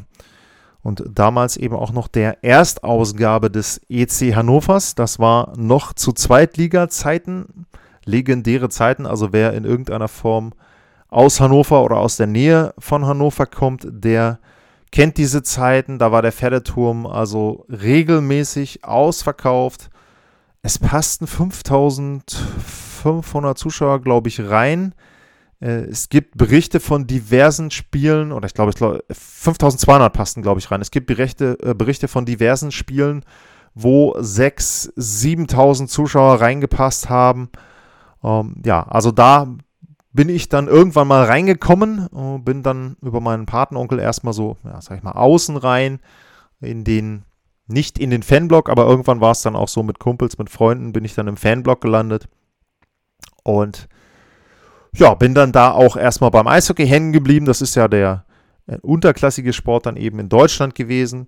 und 0.86 1.04
damals 1.10 1.58
eben 1.58 1.76
auch 1.76 1.92
noch 1.92 2.08
der 2.08 2.44
Erstausgabe 2.44 3.50
des 3.50 3.82
EC 3.90 4.36
Hannovers. 4.36 4.94
Das 4.94 5.18
war 5.18 5.52
noch 5.58 5.94
zu 5.94 6.14
Zweitliga-Zeiten, 6.14 7.66
legendäre 8.06 8.70
Zeiten. 8.70 9.08
Also 9.08 9.34
wer 9.34 9.54
in 9.54 9.66
irgendeiner 9.66 10.08
Form 10.08 10.54
aus 11.08 11.40
Hannover 11.40 11.84
oder 11.84 11.98
aus 11.98 12.18
der 12.18 12.28
Nähe 12.28 12.76
von 12.78 13.08
Hannover 13.08 13.48
kommt, 13.48 13.88
der 13.90 14.38
kennt 14.92 15.18
diese 15.18 15.42
Zeiten. 15.42 15.98
Da 15.98 16.12
war 16.12 16.22
der 16.22 16.32
Pferdeturm 16.32 17.08
also 17.08 17.66
regelmäßig 17.68 18.86
ausverkauft. 18.86 19.90
Es 20.62 20.78
passten 20.78 21.26
5500 21.26 23.58
Zuschauer, 23.58 24.02
glaube 24.02 24.30
ich, 24.30 24.40
rein. 24.40 24.94
Äh, 25.60 25.86
es 25.86 26.10
gibt 26.10 26.38
Berichte 26.38 26.80
von 26.80 27.08
diversen 27.08 27.72
Spielen, 27.72 28.32
oder 28.32 28.46
ich 28.46 28.54
glaube, 28.54 28.72
ich 28.72 28.76
glaube 28.76 29.04
5200 29.12 30.12
passten, 30.12 30.42
glaube 30.42 30.60
ich, 30.60 30.70
rein. 30.72 30.82
Es 30.82 30.92
gibt 30.92 31.08
Berichte, 31.08 31.58
äh, 31.62 31.74
Berichte 31.74 32.08
von 32.08 32.26
diversen 32.26 32.72
Spielen, 32.72 33.24
wo 33.74 34.16
6.000, 34.16 34.94
7.000 34.98 35.88
Zuschauer 35.88 36.42
reingepasst 36.42 37.10
haben. 37.10 37.50
Ähm, 38.24 38.62
ja, 38.66 38.84
also 38.84 39.12
da 39.12 39.48
bin 40.14 40.30
ich 40.30 40.48
dann 40.48 40.68
irgendwann 40.68 41.10
mal 41.10 41.26
reingekommen, 41.26 42.08
äh, 42.16 42.40
bin 42.40 42.64
dann 42.64 42.96
über 43.02 43.20
meinen 43.20 43.46
Patenonkel 43.46 44.00
erstmal 44.00 44.34
so, 44.34 44.58
ja, 44.64 44.80
sag 44.82 44.98
ich 44.98 45.04
mal, 45.04 45.12
außen 45.12 45.58
rein, 45.58 46.00
in 46.62 46.86
den, 46.86 47.24
nicht 47.68 48.00
in 48.00 48.12
den 48.12 48.24
Fanblock, 48.24 48.70
aber 48.70 48.86
irgendwann 48.86 49.20
war 49.20 49.32
es 49.32 49.42
dann 49.42 49.58
auch 49.58 49.68
so 49.68 49.84
mit 49.84 50.00
Kumpels, 50.00 50.38
mit 50.38 50.50
Freunden, 50.50 50.94
bin 50.94 51.04
ich 51.04 51.16
dann 51.16 51.28
im 51.28 51.36
Fanblock 51.36 51.82
gelandet. 51.82 52.30
Und 53.44 53.90
ja, 54.98 55.14
bin 55.14 55.34
dann 55.34 55.52
da 55.52 55.72
auch 55.72 55.98
erstmal 55.98 56.32
beim 56.32 56.48
Eishockey 56.48 56.88
hängen 56.88 57.12
geblieben. 57.12 57.46
Das 57.46 57.62
ist 57.62 57.76
ja 57.76 57.88
der 57.88 58.26
äh, 58.68 58.78
unterklassige 58.82 59.54
Sport 59.54 59.86
dann 59.86 59.98
eben 59.98 60.20
in 60.20 60.30
Deutschland 60.30 60.76
gewesen. 60.76 61.28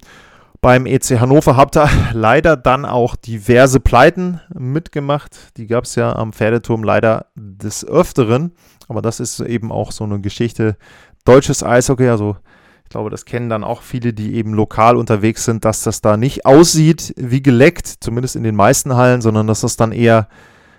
Beim 0.59 0.85
EC 0.85 1.19
Hannover 1.19 1.55
habt 1.55 1.77
ihr 1.77 1.89
leider 2.13 2.57
dann 2.57 2.85
auch 2.85 3.15
diverse 3.15 3.79
Pleiten 3.79 4.41
mitgemacht. 4.53 5.37
Die 5.57 5.67
gab 5.67 5.83
es 5.83 5.95
ja 5.95 6.15
am 6.15 6.33
Pferdeturm 6.33 6.83
leider 6.83 7.27
des 7.35 7.85
Öfteren. 7.85 8.53
Aber 8.87 9.01
das 9.01 9.19
ist 9.19 9.39
eben 9.39 9.71
auch 9.71 9.91
so 9.91 10.03
eine 10.03 10.19
Geschichte. 10.21 10.77
Deutsches 11.25 11.63
Eishockey, 11.63 12.07
also 12.07 12.37
ich 12.83 12.89
glaube, 12.89 13.09
das 13.09 13.25
kennen 13.25 13.49
dann 13.49 13.65
auch 13.65 13.81
viele, 13.81 14.13
die 14.13 14.35
eben 14.35 14.53
lokal 14.53 14.95
unterwegs 14.95 15.43
sind, 15.43 15.65
dass 15.65 15.83
das 15.83 15.99
da 15.99 16.15
nicht 16.15 16.45
aussieht 16.45 17.13
wie 17.17 17.43
geleckt, 17.43 17.85
zumindest 17.99 18.37
in 18.37 18.43
den 18.43 18.55
meisten 18.55 18.95
Hallen, 18.95 19.19
sondern 19.19 19.45
dass 19.45 19.59
das 19.59 19.75
dann 19.75 19.91
eher 19.91 20.29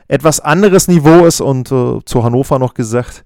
etwas 0.09 0.41
anderes 0.41 0.89
Niveau 0.89 1.25
ist. 1.25 1.41
Und 1.41 1.71
äh, 1.71 2.01
zu 2.05 2.25
Hannover 2.25 2.59
noch 2.59 2.75
gesagt, 2.75 3.25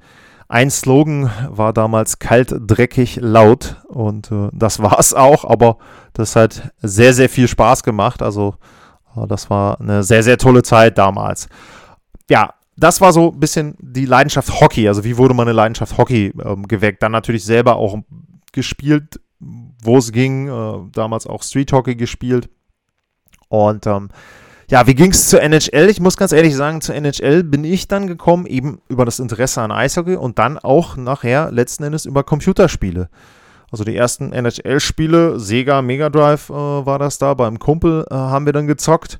ein 0.48 0.70
Slogan 0.70 1.30
war 1.48 1.72
damals 1.72 2.18
kalt, 2.18 2.54
dreckig, 2.58 3.16
laut. 3.20 3.76
Und 3.88 4.30
äh, 4.30 4.48
das 4.52 4.82
war 4.82 4.98
es 4.98 5.14
auch, 5.14 5.44
aber 5.44 5.78
das 6.12 6.36
hat 6.36 6.72
sehr, 6.82 7.14
sehr 7.14 7.30
viel 7.30 7.48
Spaß 7.48 7.82
gemacht. 7.82 8.20
Also 8.20 8.56
äh, 9.16 9.26
das 9.26 9.48
war 9.48 9.80
eine 9.80 10.02
sehr, 10.02 10.22
sehr 10.22 10.36
tolle 10.36 10.62
Zeit 10.62 10.98
damals. 10.98 11.48
Ja, 12.28 12.54
das 12.76 13.00
war 13.00 13.12
so 13.12 13.30
ein 13.30 13.40
bisschen 13.40 13.76
die 13.80 14.06
Leidenschaft 14.06 14.60
Hockey. 14.60 14.88
Also 14.88 15.04
wie 15.04 15.16
wurde 15.16 15.34
meine 15.34 15.52
Leidenschaft 15.52 15.96
Hockey 15.96 16.32
ähm, 16.44 16.66
geweckt? 16.68 17.02
Dann 17.02 17.12
natürlich 17.12 17.44
selber 17.44 17.76
auch 17.76 17.98
gespielt, 18.52 19.20
wo 19.38 19.98
es 19.98 20.12
ging. 20.12 20.48
Äh, 20.48 20.90
damals 20.92 21.26
auch 21.26 21.42
Street 21.42 21.72
Hockey 21.72 21.94
gespielt. 21.94 22.48
Und 23.48 23.86
ähm, 23.86 24.08
ja, 24.70 24.86
wie 24.86 24.94
ging 24.94 25.10
es 25.10 25.28
zur 25.28 25.42
NHL? 25.42 25.90
Ich 25.90 26.00
muss 26.00 26.16
ganz 26.16 26.32
ehrlich 26.32 26.56
sagen, 26.56 26.80
zur 26.80 26.94
NHL 26.94 27.42
bin 27.44 27.64
ich 27.64 27.88
dann 27.88 28.06
gekommen, 28.06 28.46
eben 28.46 28.80
über 28.88 29.04
das 29.04 29.18
Interesse 29.18 29.60
an 29.60 29.72
Eishockey 29.72 30.16
und 30.16 30.38
dann 30.38 30.58
auch 30.58 30.96
nachher 30.96 31.50
letzten 31.50 31.84
Endes 31.84 32.06
über 32.06 32.22
Computerspiele. 32.22 33.08
Also 33.70 33.84
die 33.84 33.96
ersten 33.96 34.32
NHL-Spiele, 34.32 35.40
Sega 35.40 35.80
Mega 35.80 36.10
Drive 36.10 36.50
äh, 36.50 36.52
war 36.52 36.98
das 36.98 37.18
da, 37.18 37.32
beim 37.32 37.58
Kumpel 37.58 38.06
äh, 38.10 38.14
haben 38.14 38.44
wir 38.44 38.52
dann 38.52 38.66
gezockt. 38.66 39.18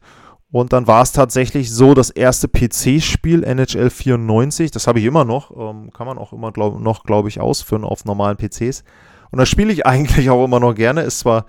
Und 0.51 0.75
dann 0.75 0.87
war 0.87 1.01
es 1.03 1.13
tatsächlich 1.13 1.73
so, 1.73 1.95
das 1.95 2.11
erste 2.11 2.47
PC-Spiel 2.47 3.43
NHL 3.43 3.89
94, 3.89 4.71
das 4.71 4.87
habe 4.87 4.99
ich 4.99 5.07
immer 5.07 5.25
noch, 5.25 5.51
ähm, 5.57 5.91
kann 5.91 6.07
man 6.07 6.19
auch 6.19 6.35
immer 6.35 6.53
glaub, 6.53 6.79
noch, 6.79 7.05
glaube 7.05 7.31
ich, 7.31 7.41
ausführen 7.41 7.85
auf 7.85 8.05
normalen 8.05 8.37
PCs. 8.37 8.85
Und 9.31 9.39
das 9.39 9.49
spiele 9.49 9.73
ich 9.73 9.87
eigentlich 9.87 10.29
auch 10.29 10.45
immer 10.45 10.61
noch 10.61 10.75
gerne. 10.75 11.01
Ist 11.01 11.21
zwar 11.21 11.47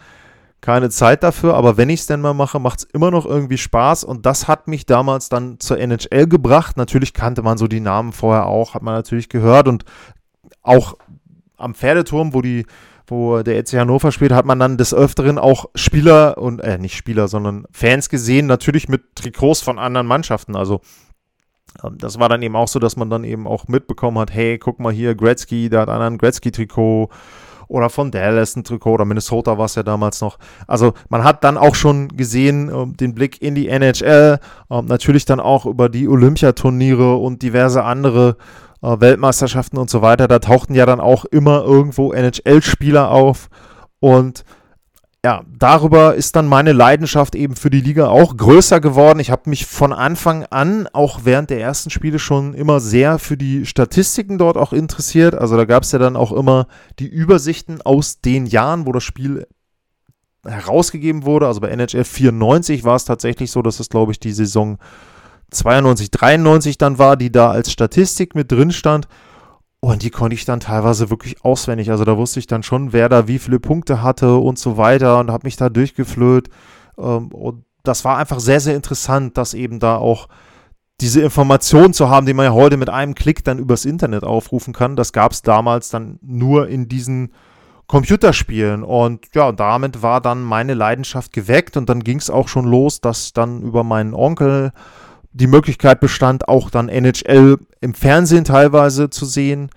keine 0.64 0.90
Zeit 0.90 1.24
dafür, 1.24 1.54
aber 1.56 1.78
wenn 1.78 1.90
ich 1.90 2.00
es 2.00 2.08
denn 2.08 2.22
mal 2.22 2.34
mache, 2.34 2.60
macht 2.60 2.80
es 2.80 2.84
immer 2.86 3.12
noch 3.12 3.26
irgendwie 3.26 3.58
Spaß 3.58 4.06
und 4.06 4.26
das 4.26 4.48
hat 4.48 4.68
mich 4.68 4.86
damals 4.86 5.30
dann 5.30 5.60
zur 5.60 5.78
NHL 5.78 6.26
gebracht. 6.26 6.78
Natürlich 6.78 7.14
kannte 7.14 7.44
man 7.44 7.58
so 7.58 7.68
die 7.68 7.82
Namen 7.82 8.14
vorher 8.14 8.48
auch, 8.48 8.74
hat 8.74 8.82
man 8.82 8.96
natürlich 8.96 9.28
gehört 9.28 9.68
und 9.68 9.84
auch 10.62 10.96
am 11.58 11.76
Pferdeturm, 11.76 12.34
wo 12.34 12.42
die 12.42 12.66
wo 13.08 13.44
der 13.44 13.58
EC 13.58 13.74
Hannover 13.74 14.14
spielt, 14.14 14.32
hat 14.32 14.46
man 14.46 14.60
dann 14.60 14.78
des 14.78 14.94
Öfteren 14.94 15.38
auch 15.38 15.66
Spieler 15.76 16.38
und, 16.38 16.62
äh, 16.62 16.78
nicht 16.78 16.96
Spieler, 16.96 17.28
sondern 17.28 17.66
Fans 17.70 18.08
gesehen, 18.08 18.48
natürlich 18.48 18.88
mit 18.88 19.16
Trikots 19.16 19.62
von 19.62 19.78
anderen 19.78 20.08
Mannschaften. 20.08 20.56
Also 20.56 20.80
ähm, 21.84 21.98
das 21.98 22.20
war 22.20 22.30
dann 22.30 22.42
eben 22.42 22.56
auch 22.56 22.70
so, 22.70 22.80
dass 22.80 22.96
man 22.96 23.10
dann 23.10 23.26
eben 23.26 23.46
auch 23.46 23.68
mitbekommen 23.68 24.18
hat, 24.20 24.34
hey, 24.34 24.58
guck 24.58 24.80
mal 24.80 24.94
hier, 24.94 25.16
Gretzky, 25.16 25.70
der 25.70 25.82
hat 25.82 25.90
einen 25.90 26.18
Gretzky-Trikot 26.18 27.10
oder 27.68 27.90
von 27.90 28.12
Dallas 28.12 28.56
ein 28.56 28.64
Trikot 28.64 28.94
oder 28.94 29.06
Minnesota 29.06 29.58
war 29.58 29.66
es 29.66 29.76
ja 29.76 29.84
damals 29.84 30.22
noch. 30.22 30.38
Also 30.68 30.94
man 31.10 31.24
hat 31.24 31.44
dann 31.44 31.58
auch 31.58 31.76
schon 31.76 32.10
gesehen, 32.10 32.70
äh, 32.70 32.96
den 32.96 33.14
Blick 33.14 33.42
in 33.42 33.56
die 33.56 33.68
NHL, 33.68 34.40
äh, 34.70 34.82
natürlich 34.82 35.26
dann 35.26 35.40
auch 35.40 35.66
über 35.66 35.90
die 35.90 36.08
Olympiaturniere 36.08 37.16
und 37.16 37.42
diverse 37.42 37.84
andere 37.84 38.38
äh, 38.82 39.00
Weltmeisterschaften 39.00 39.78
und 39.78 39.90
so 39.90 40.02
weiter. 40.02 40.28
Da 40.28 40.40
tauchten 40.40 40.76
ja 40.76 40.86
dann 40.86 41.00
auch 41.00 41.26
immer 41.26 41.64
irgendwo 41.64 42.14
NHL-Spieler 42.14 43.10
auf 43.10 43.50
und 44.00 44.44
ja, 45.26 45.44
darüber 45.58 46.16
ist 46.16 46.36
dann 46.36 46.48
meine 46.48 46.74
Leidenschaft 46.74 47.34
eben 47.36 47.56
für 47.56 47.70
die 47.70 47.80
Liga 47.80 48.08
auch 48.08 48.36
größer 48.36 48.82
geworden. 48.82 49.22
Ich 49.22 49.32
habe 49.32 49.50
mich 49.50 49.66
von 49.66 49.94
Anfang 49.94 50.44
an, 50.50 50.88
auch 50.92 51.22
während 51.24 51.50
der 51.50 51.62
ersten 51.62 51.90
Spiele, 51.90 52.20
schon 52.20 52.54
immer 52.54 52.82
sehr 52.82 53.20
für 53.20 53.38
die 53.38 53.66
Statistiken 53.66 54.38
dort 54.38 54.58
auch 54.58 54.74
interessiert. 54.74 55.34
Also 55.34 55.56
da 55.56 55.64
gab 55.64 55.84
es 55.84 55.94
ja 55.94 56.00
dann 56.00 56.18
auch 56.18 56.34
immer 56.34 56.68
die 57.00 57.08
Übersichten 57.08 57.82
aus 57.82 58.20
den 58.20 58.46
Jahren, 58.46 58.86
wo 58.86 58.92
das 58.92 59.06
Spiel 59.06 59.48
herausgegeben 60.46 61.24
wurde. 61.24 61.48
Also 61.48 61.62
bei 61.62 61.70
NHL 61.70 62.04
94 62.04 62.84
war 62.84 62.98
es 62.98 63.06
tatsächlich 63.06 63.50
so, 63.50 63.62
dass 63.62 63.80
es, 63.80 63.88
glaube 63.88 64.12
ich, 64.12 64.20
die 64.20 64.34
Saison 64.34 64.78
92, 65.52 66.12
93 66.12 66.78
dann 66.78 66.98
war, 66.98 67.16
die 67.16 67.32
da 67.32 67.50
als 67.50 67.72
Statistik 67.72 68.36
mit 68.36 68.52
drin 68.52 68.72
stand. 68.72 69.08
Und 69.84 70.02
die 70.02 70.12
konnte 70.12 70.34
ich 70.34 70.46
dann 70.46 70.62
teilweise 70.62 71.10
wirklich 71.10 71.44
auswendig. 71.44 71.92
Also 71.92 72.06
da 72.06 72.16
wusste 72.16 72.40
ich 72.40 72.48
dann 72.48 72.64
schon, 72.64 72.94
wer 72.94 73.10
da 73.10 73.28
wie 73.28 73.38
viele 73.38 73.60
Punkte 73.60 74.02
hatte 74.02 74.38
und 74.38 74.58
so 74.58 74.78
weiter 74.78 75.20
und 75.20 75.30
habe 75.30 75.46
mich 75.46 75.58
da 75.58 75.68
durchgeflöht. 75.68 76.48
Ähm, 76.98 77.28
und 77.34 77.66
das 77.84 78.06
war 78.06 78.18
einfach 78.18 78.40
sehr, 78.40 78.62
sehr 78.62 78.78
interessant, 78.78 79.38
dass 79.38 79.54
eben 79.54 79.82
da 79.82 79.98
auch 79.98 80.30
diese 81.02 81.20
Informationen 81.20 81.94
zu 81.94 82.10
haben, 82.10 82.26
die 82.26 82.34
man 82.34 82.46
ja 82.46 82.54
heute 82.54 82.78
mit 82.78 82.90
einem 82.90 83.14
Klick 83.14 83.44
dann 83.44 83.60
übers 83.60 83.84
Internet 83.84 84.24
aufrufen 84.24 84.74
kann. 84.74 84.96
Das 84.96 85.12
gab 85.12 85.34
es 85.34 85.42
damals 85.42 85.90
dann 85.90 86.18
nur 86.22 86.70
in 86.70 86.88
diesen 86.88 87.34
Computerspielen. 87.88 88.84
Und 88.84 89.36
ja, 89.36 89.52
damit 89.52 90.02
war 90.02 90.22
dann 90.22 90.44
meine 90.44 90.76
Leidenschaft 90.76 91.34
geweckt 91.34 91.76
und 91.76 91.90
dann 91.90 92.06
ging 92.06 92.20
es 92.20 92.30
auch 92.30 92.48
schon 92.48 92.64
los, 92.64 93.02
dass 93.02 93.34
dann 93.34 93.62
über 93.62 93.84
meinen 93.84 94.14
Onkel 94.14 94.72
die 95.34 95.48
Möglichkeit 95.48 96.00
bestand, 96.00 96.48
auch 96.48 96.70
dann 96.70 96.90
NHL 96.90 97.58
im 97.82 97.94
Fernsehen 97.94 98.46
teilweise 98.46 99.10
zu 99.10 99.26
sehen. 99.26 99.70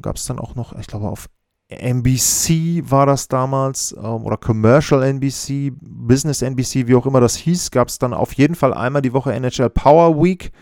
Gab 0.00 0.16
es 0.16 0.24
dann 0.24 0.38
auch 0.38 0.54
noch, 0.54 0.72
ich 0.78 0.86
glaube, 0.86 1.08
auf 1.08 1.28
NBC 1.68 2.90
war 2.90 3.06
das 3.06 3.28
damals 3.28 3.94
ähm, 3.98 4.24
oder 4.24 4.36
Commercial 4.36 5.02
NBC, 5.02 5.72
Business 5.80 6.42
NBC, 6.42 6.86
wie 6.86 6.94
auch 6.94 7.06
immer 7.06 7.20
das 7.20 7.36
hieß, 7.36 7.70
gab 7.70 7.88
es 7.88 7.98
dann 7.98 8.14
auf 8.14 8.34
jeden 8.34 8.54
Fall 8.54 8.72
einmal 8.74 9.02
die 9.02 9.12
Woche 9.12 9.32
NHL 9.32 9.70
Power 9.70 10.22
Week. 10.22 10.52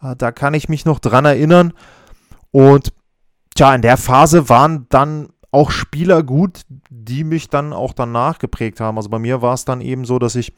Äh, 0.00 0.16
da 0.16 0.32
kann 0.32 0.54
ich 0.54 0.68
mich 0.68 0.84
noch 0.84 0.98
dran 0.98 1.24
erinnern. 1.24 1.72
Und 2.50 2.92
tja, 3.54 3.74
in 3.74 3.82
der 3.82 3.96
Phase 3.96 4.48
waren 4.48 4.86
dann 4.88 5.28
auch 5.50 5.70
Spieler 5.70 6.22
gut, 6.22 6.62
die 6.88 7.24
mich 7.24 7.50
dann 7.50 7.72
auch 7.72 7.92
danach 7.92 8.38
geprägt 8.38 8.80
haben. 8.80 8.96
Also 8.96 9.10
bei 9.10 9.18
mir 9.18 9.42
war 9.42 9.54
es 9.54 9.64
dann 9.64 9.80
eben 9.80 10.04
so, 10.04 10.18
dass 10.18 10.34
ich 10.34 10.54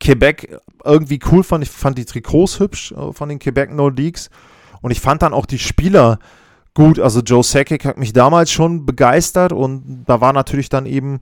Quebec 0.00 0.58
irgendwie 0.84 1.20
cool 1.30 1.44
fand. 1.44 1.62
Ich 1.62 1.70
fand 1.70 1.98
die 1.98 2.04
Trikots 2.04 2.58
hübsch 2.58 2.92
äh, 2.92 3.12
von 3.12 3.28
den 3.28 3.38
Quebec 3.38 3.72
No 3.72 3.88
Leagues. 3.88 4.30
Und 4.82 4.90
ich 4.90 5.00
fand 5.00 5.22
dann 5.22 5.34
auch 5.34 5.46
die 5.46 5.58
Spieler 5.58 6.18
gut. 6.74 6.98
Also 6.98 7.20
Joe 7.20 7.42
Sakic 7.42 7.84
hat 7.84 7.98
mich 7.98 8.12
damals 8.12 8.50
schon 8.50 8.86
begeistert. 8.86 9.52
Und 9.52 10.04
da 10.06 10.20
war 10.20 10.32
natürlich 10.32 10.68
dann 10.68 10.86
eben 10.86 11.20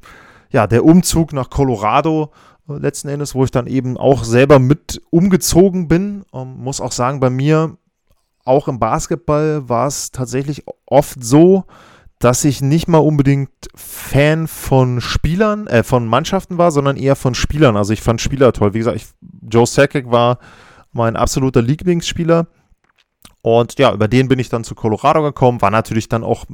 ja, 0.50 0.66
der 0.66 0.84
Umzug 0.84 1.32
nach 1.32 1.50
Colorado 1.50 2.30
äh, 2.68 2.74
letzten 2.74 3.08
Endes, 3.08 3.34
wo 3.34 3.44
ich 3.44 3.50
dann 3.50 3.66
eben 3.66 3.96
auch 3.96 4.24
selber 4.24 4.58
mit 4.58 5.02
umgezogen 5.10 5.88
bin. 5.88 6.24
Ähm, 6.32 6.56
muss 6.58 6.80
auch 6.80 6.92
sagen, 6.92 7.20
bei 7.20 7.30
mir, 7.30 7.76
auch 8.44 8.68
im 8.68 8.78
Basketball, 8.78 9.68
war 9.68 9.86
es 9.86 10.10
tatsächlich 10.10 10.64
oft 10.86 11.22
so, 11.22 11.64
dass 12.18 12.44
ich 12.44 12.60
nicht 12.60 12.88
mal 12.88 12.98
unbedingt 12.98 13.50
Fan 13.74 14.48
von 14.48 15.00
Spielern, 15.00 15.66
äh, 15.68 15.82
von 15.82 16.06
Mannschaften 16.06 16.58
war, 16.58 16.70
sondern 16.70 16.96
eher 16.96 17.16
von 17.16 17.34
Spielern. 17.34 17.76
Also 17.76 17.92
ich 17.92 18.02
fand 18.02 18.20
Spieler 18.20 18.52
toll. 18.52 18.74
Wie 18.74 18.78
gesagt, 18.78 18.96
ich, 18.96 19.06
Joe 19.48 19.66
Sakic 19.66 20.10
war 20.10 20.38
mein 20.92 21.16
absoluter 21.16 21.62
Lieblingsspieler. 21.62 22.48
Und 23.40 23.78
ja, 23.78 23.92
über 23.92 24.08
den 24.08 24.28
bin 24.28 24.40
ich 24.40 24.48
dann 24.48 24.64
zu 24.64 24.74
Colorado 24.74 25.22
gekommen. 25.22 25.62
War 25.62 25.70
natürlich 25.70 26.08
dann 26.08 26.24
auch 26.24 26.44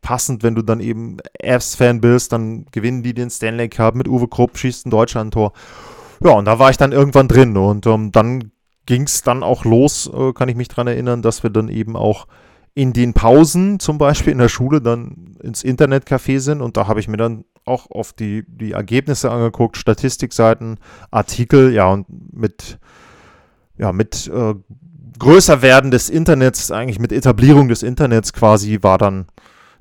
passend, 0.00 0.42
wenn 0.42 0.56
du 0.56 0.62
dann 0.62 0.80
eben 0.80 1.18
Avs-Fan 1.40 2.00
bist, 2.00 2.32
dann 2.32 2.66
gewinnen 2.72 3.04
die 3.04 3.14
den 3.14 3.30
Stanley 3.30 3.68
Cup 3.68 3.94
mit 3.94 4.08
Uwe 4.08 4.26
Krupp, 4.26 4.58
schießt 4.58 4.86
ein 4.86 4.90
Deutschland-Tor. 4.90 5.52
Ja, 6.24 6.32
und 6.32 6.44
da 6.44 6.58
war 6.58 6.70
ich 6.70 6.76
dann 6.76 6.90
irgendwann 6.90 7.28
drin. 7.28 7.56
Und 7.56 7.86
ähm, 7.86 8.10
dann 8.10 8.50
ging 8.86 9.02
es 9.02 9.22
dann 9.22 9.44
auch 9.44 9.64
los, 9.64 10.10
äh, 10.12 10.32
kann 10.32 10.48
ich 10.48 10.56
mich 10.56 10.68
daran 10.68 10.88
erinnern, 10.88 11.22
dass 11.22 11.44
wir 11.44 11.50
dann 11.50 11.68
eben 11.68 11.96
auch 11.96 12.26
in 12.74 12.92
den 12.92 13.12
Pausen 13.12 13.80
zum 13.80 13.98
Beispiel 13.98 14.32
in 14.32 14.38
der 14.38 14.48
Schule 14.48 14.80
dann 14.80 15.36
ins 15.42 15.64
Internetcafé 15.64 16.40
sind 16.40 16.60
und 16.60 16.76
da 16.76 16.86
habe 16.88 17.00
ich 17.00 17.08
mir 17.08 17.18
dann 17.18 17.44
auch 17.64 17.90
auf 17.90 18.12
die, 18.12 18.44
die 18.46 18.72
Ergebnisse 18.72 19.30
angeguckt, 19.30 19.76
Statistikseiten, 19.76 20.78
Artikel, 21.10 21.72
ja, 21.72 21.88
und 21.88 22.06
mit, 22.32 22.78
ja, 23.76 23.92
mit 23.92 24.28
äh, 24.28 24.54
Größerwerden 25.18 25.90
des 25.90 26.10
Internets, 26.10 26.70
eigentlich 26.72 26.98
mit 26.98 27.12
Etablierung 27.12 27.68
des 27.68 27.82
Internets 27.82 28.32
quasi, 28.32 28.78
war 28.82 28.98
dann 28.98 29.26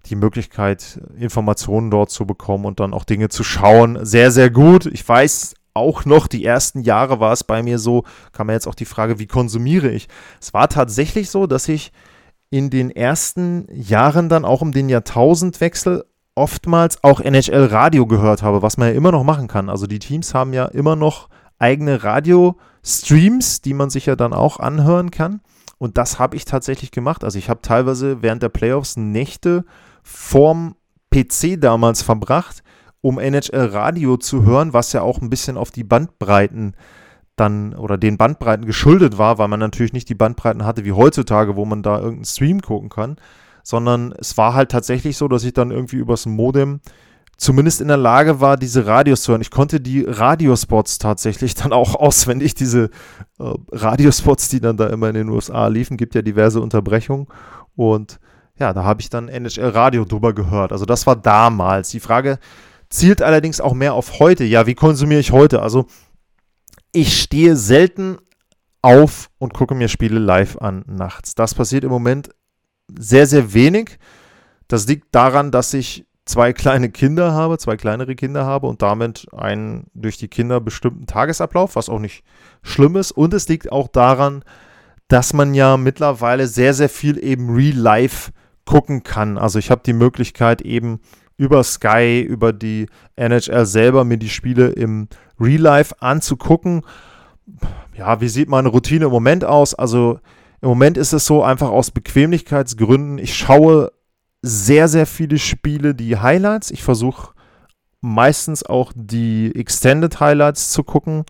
die 0.07 0.15
Möglichkeit, 0.15 0.99
Informationen 1.17 1.89
dort 1.91 2.11
zu 2.11 2.25
bekommen 2.25 2.65
und 2.65 2.79
dann 2.79 2.93
auch 2.93 3.03
Dinge 3.03 3.29
zu 3.29 3.43
schauen. 3.43 3.99
Sehr, 4.03 4.31
sehr 4.31 4.49
gut. 4.49 4.85
Ich 4.87 5.07
weiß 5.07 5.55
auch 5.73 6.05
noch, 6.05 6.27
die 6.27 6.43
ersten 6.43 6.81
Jahre 6.81 7.19
war 7.19 7.31
es 7.31 7.43
bei 7.43 7.63
mir 7.63 7.79
so, 7.79 8.03
kam 8.33 8.47
mir 8.47 8.53
jetzt 8.53 8.67
auch 8.67 8.75
die 8.75 8.85
Frage, 8.85 9.19
wie 9.19 9.27
konsumiere 9.27 9.89
ich? 9.89 10.07
Es 10.39 10.53
war 10.53 10.67
tatsächlich 10.69 11.29
so, 11.29 11.47
dass 11.47 11.67
ich 11.67 11.91
in 12.51 12.69
den 12.69 12.91
ersten 12.91 13.65
Jahren 13.71 14.29
dann 14.29 14.45
auch 14.45 14.61
um 14.61 14.73
den 14.73 14.89
Jahrtausendwechsel 14.89 16.05
oftmals 16.35 17.03
auch 17.03 17.19
NHL 17.19 17.65
Radio 17.65 18.05
gehört 18.05 18.43
habe, 18.43 18.61
was 18.61 18.77
man 18.77 18.89
ja 18.89 18.93
immer 18.93 19.11
noch 19.11 19.23
machen 19.23 19.47
kann. 19.47 19.69
Also 19.69 19.87
die 19.87 19.99
Teams 19.99 20.33
haben 20.33 20.53
ja 20.53 20.65
immer 20.65 20.95
noch 20.95 21.29
eigene 21.57 22.03
Radio-Streams, 22.03 23.61
die 23.61 23.73
man 23.73 23.89
sich 23.89 24.05
ja 24.05 24.15
dann 24.15 24.33
auch 24.33 24.59
anhören 24.59 25.11
kann. 25.11 25.41
Und 25.77 25.97
das 25.97 26.19
habe 26.19 26.35
ich 26.35 26.45
tatsächlich 26.45 26.91
gemacht. 26.91 27.23
Also 27.23 27.39
ich 27.39 27.49
habe 27.49 27.61
teilweise 27.61 28.21
während 28.21 28.43
der 28.43 28.49
Playoffs 28.49 28.97
Nächte 28.97 29.65
vorm 30.03 30.75
PC 31.09 31.59
damals 31.59 32.01
verbracht, 32.01 32.63
um 32.99 33.17
NHL 33.17 33.67
Radio 33.67 34.17
zu 34.17 34.43
hören, 34.43 34.73
was 34.73 34.93
ja 34.93 35.01
auch 35.01 35.21
ein 35.21 35.29
bisschen 35.29 35.57
auf 35.57 35.71
die 35.71 35.83
Bandbreiten 35.83 36.73
äh, 36.73 37.00
dann 37.35 37.73
oder 37.73 37.97
den 37.97 38.17
Bandbreiten 38.17 38.65
geschuldet 38.65 39.17
war, 39.17 39.37
weil 39.37 39.47
man 39.47 39.59
natürlich 39.59 39.93
nicht 39.93 40.09
die 40.09 40.15
Bandbreiten 40.15 40.65
hatte 40.65 40.85
wie 40.85 40.91
heutzutage, 40.91 41.55
wo 41.55 41.65
man 41.65 41.83
da 41.83 41.97
irgendeinen 41.97 42.25
Stream 42.25 42.61
gucken 42.61 42.89
kann, 42.89 43.15
sondern 43.63 44.13
es 44.17 44.37
war 44.37 44.53
halt 44.53 44.71
tatsächlich 44.71 45.17
so, 45.17 45.27
dass 45.27 45.43
ich 45.43 45.53
dann 45.53 45.71
irgendwie 45.71 45.97
übers 45.97 46.25
Modem 46.25 46.81
zumindest 47.37 47.81
in 47.81 47.87
der 47.87 47.97
Lage 47.97 48.39
war, 48.39 48.55
diese 48.55 48.85
Radios 48.85 49.23
zu 49.23 49.31
hören. 49.31 49.41
Ich 49.41 49.49
konnte 49.49 49.79
die 49.79 50.05
Radiospots 50.07 50.99
tatsächlich 50.99 51.55
dann 51.55 51.73
auch 51.73 51.95
auswendig, 51.95 52.53
diese 52.53 52.91
äh, 53.39 53.53
Radiospots, 53.71 54.49
die 54.49 54.59
dann 54.59 54.77
da 54.77 54.87
immer 54.87 55.09
in 55.09 55.15
den 55.15 55.29
USA 55.29 55.67
liefen, 55.67 55.97
gibt 55.97 56.13
ja 56.15 56.21
diverse 56.21 56.61
Unterbrechungen 56.61 57.27
und 57.75 58.19
ja, 58.59 58.73
da 58.73 58.83
habe 58.83 59.01
ich 59.01 59.09
dann 59.09 59.27
NHL 59.27 59.69
Radio 59.69 60.05
drüber 60.05 60.33
gehört. 60.33 60.71
Also 60.71 60.85
das 60.85 61.07
war 61.07 61.15
damals. 61.15 61.89
Die 61.89 61.99
Frage 61.99 62.37
zielt 62.89 63.23
allerdings 63.23 63.59
auch 63.59 63.73
mehr 63.73 63.95
auf 63.95 64.19
heute. 64.19 64.43
Ja, 64.43 64.67
wie 64.67 64.75
konsumiere 64.75 65.19
ich 65.19 65.31
heute? 65.31 65.63
Also 65.63 65.87
ich 66.91 67.21
stehe 67.21 67.55
selten 67.55 68.17
auf 68.81 69.29
und 69.37 69.53
gucke 69.53 69.75
mir 69.75 69.87
Spiele 69.87 70.19
live 70.19 70.57
an 70.57 70.83
nachts. 70.87 71.35
Das 71.35 71.53
passiert 71.53 71.83
im 71.83 71.89
Moment 71.89 72.29
sehr, 72.97 73.27
sehr 73.27 73.53
wenig. 73.53 73.97
Das 74.67 74.87
liegt 74.87 75.13
daran, 75.13 75.51
dass 75.51 75.73
ich 75.73 76.05
zwei 76.25 76.53
kleine 76.53 76.89
Kinder 76.89 77.33
habe, 77.33 77.57
zwei 77.57 77.77
kleinere 77.77 78.15
Kinder 78.15 78.45
habe 78.45 78.67
und 78.67 78.81
damit 78.81 79.27
einen 79.33 79.87
durch 79.93 80.17
die 80.17 80.27
Kinder 80.27 80.59
bestimmten 80.59 81.05
Tagesablauf, 81.05 81.75
was 81.75 81.89
auch 81.89 81.99
nicht 81.99 82.23
schlimm 82.63 82.95
ist. 82.95 83.11
Und 83.11 83.33
es 83.33 83.47
liegt 83.47 83.71
auch 83.71 83.87
daran, 83.87 84.43
dass 85.07 85.33
man 85.33 85.53
ja 85.53 85.77
mittlerweile 85.77 86.47
sehr, 86.47 86.73
sehr 86.73 86.89
viel 86.89 87.21
eben 87.23 87.53
real 87.53 87.75
life 87.75 88.31
gucken 88.65 89.03
kann. 89.03 89.37
Also 89.37 89.59
ich 89.59 89.69
habe 89.69 89.81
die 89.85 89.93
Möglichkeit 89.93 90.61
eben 90.61 91.01
über 91.41 91.63
Sky, 91.63 92.21
über 92.21 92.53
die 92.53 92.85
NHL 93.15 93.65
selber 93.65 94.03
mir 94.03 94.17
die 94.17 94.29
Spiele 94.29 94.67
im 94.67 95.07
Real 95.39 95.59
Life 95.59 95.95
anzugucken. 95.99 96.83
Ja, 97.97 98.21
wie 98.21 98.29
sieht 98.29 98.47
meine 98.47 98.69
Routine 98.69 99.05
im 99.05 99.11
Moment 99.11 99.43
aus? 99.43 99.73
Also 99.73 100.19
im 100.61 100.69
Moment 100.69 100.97
ist 100.97 101.13
es 101.13 101.25
so 101.25 101.41
einfach 101.41 101.69
aus 101.69 101.89
Bequemlichkeitsgründen. 101.89 103.17
Ich 103.17 103.35
schaue 103.35 103.91
sehr, 104.43 104.87
sehr 104.87 105.07
viele 105.07 105.39
Spiele, 105.39 105.95
die 105.95 106.15
Highlights. 106.15 106.69
Ich 106.69 106.83
versuche 106.83 107.33
meistens 108.01 108.63
auch 108.63 108.93
die 108.95 109.51
Extended 109.55 110.19
Highlights 110.19 110.69
zu 110.69 110.83
gucken. 110.83 111.25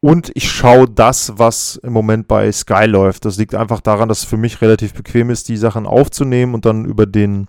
Und 0.00 0.30
ich 0.34 0.50
schaue 0.50 0.90
das, 0.90 1.38
was 1.38 1.76
im 1.76 1.94
Moment 1.94 2.28
bei 2.28 2.52
Sky 2.52 2.84
läuft. 2.84 3.24
Das 3.24 3.38
liegt 3.38 3.54
einfach 3.54 3.80
daran, 3.80 4.10
dass 4.10 4.18
es 4.18 4.24
für 4.26 4.36
mich 4.36 4.60
relativ 4.60 4.92
bequem 4.92 5.30
ist, 5.30 5.48
die 5.48 5.56
Sachen 5.56 5.86
aufzunehmen 5.86 6.52
und 6.52 6.66
dann 6.66 6.84
über 6.84 7.06
den 7.06 7.46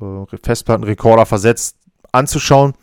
äh, 0.00 0.36
Festplattenrekorder 0.42 1.26
versetzt 1.26 1.76
anzuschauen. 2.12 2.74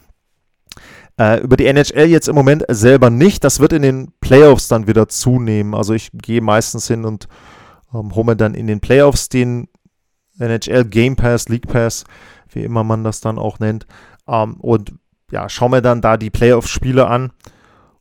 Äh, 1.19 1.41
über 1.41 1.57
die 1.57 1.67
NHL 1.67 2.05
jetzt 2.05 2.27
im 2.27 2.35
Moment 2.35 2.65
selber 2.69 3.09
nicht. 3.09 3.43
Das 3.43 3.59
wird 3.59 3.73
in 3.73 3.83
den 3.83 4.13
Playoffs 4.19 4.67
dann 4.67 4.87
wieder 4.87 5.07
zunehmen. 5.07 5.75
Also 5.75 5.93
ich 5.93 6.09
gehe 6.13 6.41
meistens 6.41 6.87
hin 6.87 7.05
und 7.05 7.27
ähm, 7.93 8.15
hole 8.15 8.25
mir 8.25 8.35
dann 8.35 8.55
in 8.55 8.67
den 8.67 8.79
Playoffs 8.79 9.29
den 9.29 9.67
NHL 10.39 10.85
Game 10.85 11.15
Pass, 11.15 11.49
League 11.49 11.67
Pass, 11.67 12.05
wie 12.49 12.63
immer 12.63 12.83
man 12.83 13.03
das 13.03 13.21
dann 13.21 13.37
auch 13.37 13.59
nennt. 13.59 13.85
Ähm, 14.27 14.55
und 14.55 14.93
ja, 15.31 15.49
schaue 15.49 15.69
mir 15.69 15.81
dann 15.81 16.01
da 16.01 16.17
die 16.17 16.31
Playoff-Spiele 16.31 17.07
an 17.07 17.31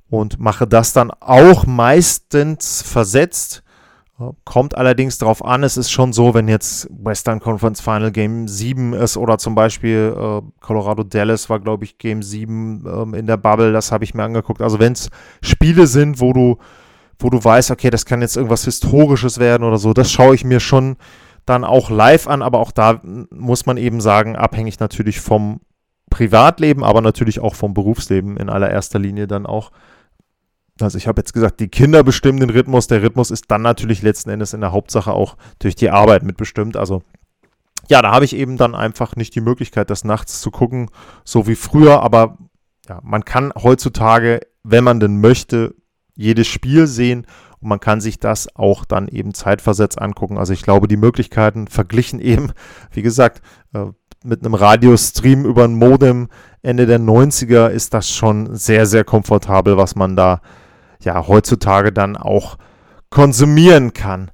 und 0.08 0.38
mache 0.38 0.66
das 0.66 0.92
dann 0.92 1.10
auch 1.10 1.66
meistens 1.66 2.82
versetzt 2.82 3.62
Kommt 4.44 4.76
allerdings 4.76 5.18
darauf 5.18 5.44
an, 5.44 5.64
es 5.64 5.76
ist 5.76 5.90
schon 5.90 6.12
so, 6.12 6.34
wenn 6.34 6.46
jetzt 6.46 6.88
Western 6.90 7.40
Conference 7.40 7.80
Final 7.80 8.12
Game 8.12 8.46
7 8.46 8.92
ist 8.92 9.16
oder 9.16 9.38
zum 9.38 9.54
Beispiel 9.54 10.14
äh, 10.16 10.42
Colorado 10.60 11.02
Dallas 11.02 11.48
war, 11.50 11.58
glaube 11.60 11.84
ich, 11.84 11.98
Game 11.98 12.22
7 12.22 12.84
ähm, 12.86 13.14
in 13.14 13.26
der 13.26 13.38
Bubble, 13.38 13.72
das 13.72 13.90
habe 13.90 14.04
ich 14.04 14.14
mir 14.14 14.22
angeguckt. 14.22 14.60
Also 14.60 14.78
wenn 14.78 14.92
es 14.92 15.08
Spiele 15.42 15.86
sind, 15.86 16.20
wo 16.20 16.32
du, 16.32 16.58
wo 17.18 17.30
du 17.30 17.42
weißt, 17.42 17.70
okay, 17.70 17.90
das 17.90 18.04
kann 18.04 18.20
jetzt 18.20 18.36
irgendwas 18.36 18.64
Historisches 18.64 19.38
werden 19.38 19.64
oder 19.64 19.78
so, 19.78 19.92
das 19.92 20.12
schaue 20.12 20.34
ich 20.34 20.44
mir 20.44 20.60
schon 20.60 20.96
dann 21.46 21.64
auch 21.64 21.90
live 21.90 22.28
an, 22.28 22.42
aber 22.42 22.60
auch 22.60 22.70
da 22.70 23.00
muss 23.02 23.66
man 23.66 23.76
eben 23.76 24.00
sagen, 24.00 24.36
abhängig 24.36 24.78
natürlich 24.78 25.20
vom 25.20 25.60
Privatleben, 26.10 26.84
aber 26.84 27.00
natürlich 27.00 27.40
auch 27.40 27.54
vom 27.54 27.74
Berufsleben 27.74 28.36
in 28.36 28.50
allererster 28.50 28.98
Linie 28.98 29.26
dann 29.26 29.46
auch. 29.46 29.72
Also 30.80 30.98
ich 30.98 31.06
habe 31.06 31.20
jetzt 31.20 31.32
gesagt, 31.32 31.60
die 31.60 31.68
Kinder 31.68 32.02
bestimmen 32.02 32.40
den 32.40 32.50
Rhythmus. 32.50 32.86
Der 32.86 33.02
Rhythmus 33.02 33.30
ist 33.30 33.44
dann 33.50 33.62
natürlich 33.62 34.02
letzten 34.02 34.30
Endes 34.30 34.54
in 34.54 34.60
der 34.60 34.72
Hauptsache 34.72 35.12
auch 35.12 35.36
durch 35.58 35.74
die 35.74 35.90
Arbeit 35.90 36.22
mitbestimmt. 36.22 36.76
Also 36.76 37.02
ja, 37.88 38.00
da 38.00 38.12
habe 38.12 38.24
ich 38.24 38.34
eben 38.34 38.56
dann 38.56 38.74
einfach 38.74 39.16
nicht 39.16 39.34
die 39.34 39.40
Möglichkeit, 39.40 39.90
das 39.90 40.04
nachts 40.04 40.40
zu 40.40 40.50
gucken, 40.50 40.90
so 41.24 41.46
wie 41.46 41.56
früher. 41.56 42.02
Aber 42.02 42.38
ja, 42.88 43.00
man 43.02 43.24
kann 43.24 43.52
heutzutage, 43.60 44.40
wenn 44.62 44.84
man 44.84 45.00
denn 45.00 45.20
möchte, 45.20 45.74
jedes 46.14 46.46
Spiel 46.46 46.86
sehen 46.86 47.26
und 47.60 47.68
man 47.68 47.80
kann 47.80 48.00
sich 48.00 48.18
das 48.18 48.54
auch 48.56 48.84
dann 48.84 49.08
eben 49.08 49.34
zeitversetzt 49.34 50.00
angucken. 50.00 50.38
Also 50.38 50.52
ich 50.52 50.62
glaube, 50.62 50.88
die 50.88 50.96
Möglichkeiten 50.96 51.68
verglichen 51.68 52.20
eben, 52.20 52.52
wie 52.92 53.02
gesagt, 53.02 53.42
äh, 53.74 53.86
mit 54.24 54.44
einem 54.44 54.54
Radiostream 54.54 55.44
über 55.44 55.64
ein 55.64 55.74
Modem 55.74 56.28
Ende 56.62 56.86
der 56.86 57.00
90er 57.00 57.68
ist 57.68 57.92
das 57.92 58.08
schon 58.08 58.54
sehr, 58.54 58.86
sehr 58.86 59.04
komfortabel, 59.04 59.76
was 59.76 59.96
man 59.96 60.16
da 60.16 60.40
ja 61.02 61.26
heutzutage 61.26 61.92
dann 61.92 62.16
auch 62.16 62.56
konsumieren 63.10 63.92
kann. 63.92 64.30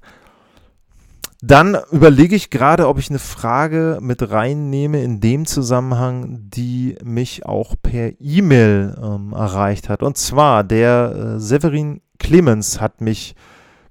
Dann 1.41 1.77
überlege 1.93 2.35
ich 2.35 2.51
gerade, 2.51 2.89
ob 2.89 2.99
ich 2.99 3.11
eine 3.11 3.21
Frage 3.21 3.99
mit 4.03 4.31
reinnehme 4.31 5.03
in 5.03 5.21
dem 5.21 5.47
Zusammenhang, 5.47 6.51
die 6.51 6.97
mich 7.05 7.47
auch 7.47 7.77
per 7.81 8.11
E-Mail 8.21 8.99
ähm, 9.01 9.33
erreicht 9.33 9.89
hat. 9.89 10.03
Und 10.03 10.17
zwar 10.19 10.65
der 10.65 11.37
äh, 11.37 11.41
Severin 11.41 12.01
Clemens 12.19 12.81
hat 12.81 13.01
mich 13.01 13.37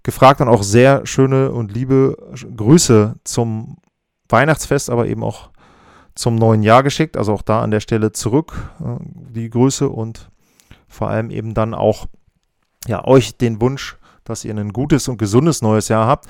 gefragt 0.03 0.41
und 0.41 0.49
auch 0.49 0.63
sehr 0.63 1.05
schöne 1.05 1.51
und 1.51 1.73
liebe 1.73 2.17
Grüße 2.55 3.15
zum 3.23 3.77
Weihnachtsfest, 4.27 4.89
aber 4.89 5.07
eben 5.07 5.23
auch 5.23 5.49
zum 6.17 6.35
neuen 6.35 6.63
Jahr 6.63 6.83
geschickt. 6.83 7.17
Also 7.17 7.33
auch 7.33 7.41
da 7.41 7.61
an 7.61 7.71
der 7.71 7.79
Stelle 7.79 8.11
zurück 8.11 8.71
äh, 8.79 8.97
die 9.01 9.49
Grüße 9.49 9.87
und 9.87 10.29
vor 10.87 11.09
allem 11.09 11.29
eben 11.29 11.53
dann 11.53 11.73
auch 11.73 12.07
ja, 12.87 13.05
euch 13.05 13.37
den 13.37 13.61
Wunsch, 13.61 13.97
dass 14.23 14.43
ihr 14.43 14.55
ein 14.55 14.73
gutes 14.73 15.07
und 15.07 15.17
gesundes 15.17 15.61
neues 15.61 15.87
Jahr 15.87 16.07
habt. 16.07 16.25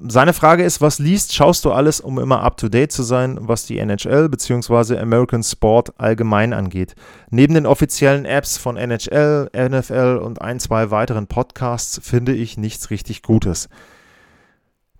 Seine 0.00 0.32
Frage 0.32 0.64
ist, 0.64 0.80
was 0.80 0.98
liest, 0.98 1.34
schaust 1.34 1.64
du 1.64 1.72
alles, 1.72 2.00
um 2.00 2.18
immer 2.18 2.42
up-to-date 2.42 2.92
zu 2.92 3.02
sein, 3.02 3.38
was 3.40 3.64
die 3.64 3.78
NHL 3.78 4.28
bzw. 4.28 4.98
American 4.98 5.42
Sport 5.42 5.98
allgemein 5.98 6.52
angeht? 6.52 6.94
Neben 7.30 7.54
den 7.54 7.66
offiziellen 7.66 8.26
Apps 8.26 8.58
von 8.58 8.76
NHL, 8.76 9.50
NFL 9.54 10.20
und 10.22 10.42
ein, 10.42 10.60
zwei 10.60 10.90
weiteren 10.90 11.26
Podcasts 11.26 12.00
finde 12.02 12.34
ich 12.34 12.58
nichts 12.58 12.90
richtig 12.90 13.22
Gutes. 13.22 13.68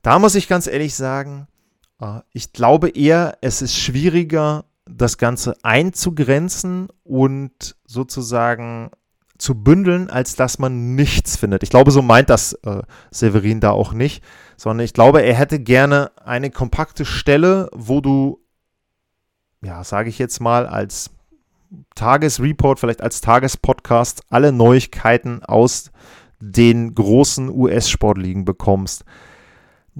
Da 0.03 0.18
muss 0.18 0.35
ich 0.35 0.48
ganz 0.48 0.66
ehrlich 0.66 0.94
sagen, 0.94 1.48
ich 2.32 2.52
glaube 2.52 2.90
eher, 2.90 3.38
es 3.40 3.62
ist 3.62 3.76
schwieriger, 3.76 4.64
das 4.87 5.18
Ganze 5.18 5.56
einzugrenzen 5.62 6.88
und 7.04 7.76
sozusagen 7.84 8.90
zu 9.37 9.54
bündeln, 9.54 10.11
als 10.11 10.34
dass 10.34 10.58
man 10.58 10.94
nichts 10.94 11.37
findet. 11.37 11.62
Ich 11.62 11.70
glaube, 11.70 11.90
so 11.90 12.02
meint 12.02 12.28
das 12.28 12.54
äh, 12.64 12.82
Severin 13.11 13.61
da 13.61 13.70
auch 13.70 13.92
nicht, 13.92 14.24
sondern 14.56 14.84
ich 14.84 14.92
glaube, 14.92 15.22
er 15.22 15.34
hätte 15.34 15.61
gerne 15.61 16.11
eine 16.24 16.50
kompakte 16.50 17.04
Stelle, 17.04 17.68
wo 17.72 18.00
du, 18.00 18.40
ja, 19.62 19.84
sage 19.84 20.08
ich 20.08 20.18
jetzt 20.18 20.40
mal, 20.40 20.66
als 20.66 21.11
Tagesreport, 21.94 22.80
vielleicht 22.80 23.02
als 23.02 23.20
Tagespodcast 23.20 24.22
alle 24.28 24.52
Neuigkeiten 24.52 25.44
aus 25.44 25.92
den 26.40 26.94
großen 26.94 27.48
US-Sportligen 27.48 28.44
bekommst. 28.44 29.04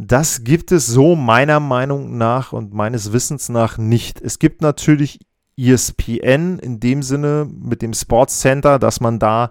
Das 0.01 0.45
gibt 0.45 0.71
es 0.71 0.87
so 0.87 1.17
meiner 1.17 1.59
Meinung 1.59 2.17
nach 2.19 2.53
und 2.53 2.73
meines 2.73 3.13
Wissens 3.13 3.49
nach 3.49 3.79
nicht. 3.79 4.21
Es 4.21 4.39
gibt 4.39 4.63
natürlich 4.63 5.19
ESPN 5.57 6.61
in 6.61 6.79
dem 6.79 7.03
Sinne 7.03 7.49
mit 7.51 7.83
dem 7.83 7.93
Sports 7.95 8.39
Center, 8.39 8.79
dass 8.79 9.01
man 9.01 9.19
da 9.19 9.51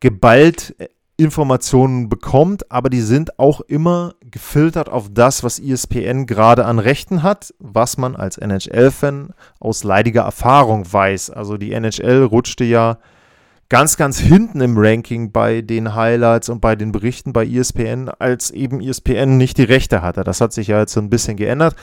geballt 0.00 0.74
äh, 0.78 0.88
Informationen 1.16 2.10
bekommt, 2.10 2.70
aber 2.70 2.90
die 2.90 3.00
sind 3.00 3.38
auch 3.38 3.62
immer 3.62 4.16
gefiltert 4.20 4.90
auf 4.90 5.08
das, 5.10 5.44
was 5.44 5.58
ESPN 5.58 6.26
gerade 6.26 6.66
an 6.66 6.78
Rechten 6.78 7.22
hat, 7.22 7.54
was 7.58 7.96
man 7.96 8.16
als 8.16 8.36
NHL-Fan 8.36 9.30
aus 9.60 9.82
leidiger 9.82 10.22
Erfahrung 10.22 10.92
weiß. 10.92 11.30
Also 11.30 11.56
die 11.56 11.72
NHL 11.72 12.24
rutschte 12.24 12.64
ja 12.64 12.98
ganz, 13.70 13.96
ganz 13.96 14.18
hinten 14.18 14.60
im 14.60 14.76
Ranking 14.76 15.32
bei 15.32 15.62
den 15.62 15.94
Highlights 15.94 16.50
und 16.50 16.60
bei 16.60 16.76
den 16.76 16.92
Berichten 16.92 17.32
bei 17.32 17.46
ESPN, 17.46 18.10
als 18.18 18.50
eben 18.50 18.82
ESPN 18.82 19.38
nicht 19.38 19.56
die 19.56 19.64
Rechte 19.64 20.02
hatte. 20.02 20.22
Das 20.22 20.42
hat 20.42 20.52
sich 20.52 20.68
ja 20.68 20.80
jetzt 20.80 20.92
so 20.92 21.00
ein 21.00 21.08
bisschen 21.08 21.38
geändert 21.38 21.74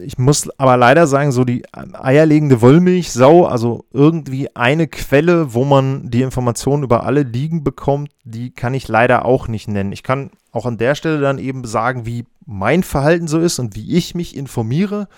ich 0.00 0.18
muss 0.18 0.48
aber 0.58 0.76
leider 0.76 1.06
sagen, 1.06 1.32
so 1.32 1.44
die 1.44 1.62
eierlegende 1.72 2.60
Wollmilchsau, 2.60 3.46
also 3.46 3.86
irgendwie 3.92 4.54
eine 4.54 4.86
Quelle, 4.86 5.54
wo 5.54 5.64
man 5.64 6.10
die 6.10 6.22
Informationen 6.22 6.82
über 6.82 7.04
alle 7.04 7.22
Ligen 7.22 7.64
bekommt, 7.64 8.10
die 8.24 8.50
kann 8.50 8.74
ich 8.74 8.88
leider 8.88 9.24
auch 9.24 9.48
nicht 9.48 9.68
nennen. 9.68 9.92
Ich 9.92 10.02
kann 10.02 10.30
auch 10.52 10.66
an 10.66 10.78
der 10.78 10.94
Stelle 10.94 11.20
dann 11.20 11.38
eben 11.38 11.64
sagen, 11.64 12.06
wie 12.06 12.26
mein 12.44 12.82
Verhalten 12.82 13.28
so 13.28 13.38
ist 13.38 13.58
und 13.58 13.76
wie 13.76 13.96
ich 13.96 14.14
mich 14.14 14.36
informiere. 14.36 15.08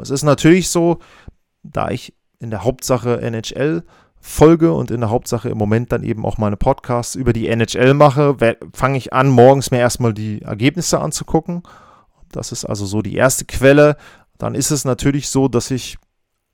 Es 0.00 0.10
ist 0.10 0.24
natürlich 0.24 0.68
so, 0.68 0.98
da 1.62 1.90
ich 1.90 2.14
in 2.38 2.50
der 2.50 2.64
Hauptsache 2.64 3.20
NHL 3.22 3.82
folge 4.20 4.72
und 4.72 4.90
in 4.90 5.00
der 5.00 5.10
Hauptsache 5.10 5.48
im 5.48 5.58
Moment 5.58 5.92
dann 5.92 6.02
eben 6.02 6.24
auch 6.24 6.38
meine 6.38 6.56
Podcasts 6.56 7.14
über 7.14 7.32
die 7.32 7.48
NHL 7.48 7.94
mache, 7.94 8.36
fange 8.72 8.98
ich 8.98 9.12
an, 9.12 9.28
morgens 9.28 9.70
mir 9.70 9.78
erstmal 9.78 10.12
die 10.12 10.42
Ergebnisse 10.42 11.00
anzugucken 11.00 11.62
das 12.32 12.52
ist 12.52 12.64
also 12.64 12.86
so 12.86 13.02
die 13.02 13.14
erste 13.14 13.44
Quelle. 13.44 13.96
Dann 14.38 14.54
ist 14.54 14.70
es 14.70 14.84
natürlich 14.84 15.28
so, 15.28 15.48
dass 15.48 15.70
ich, 15.70 15.96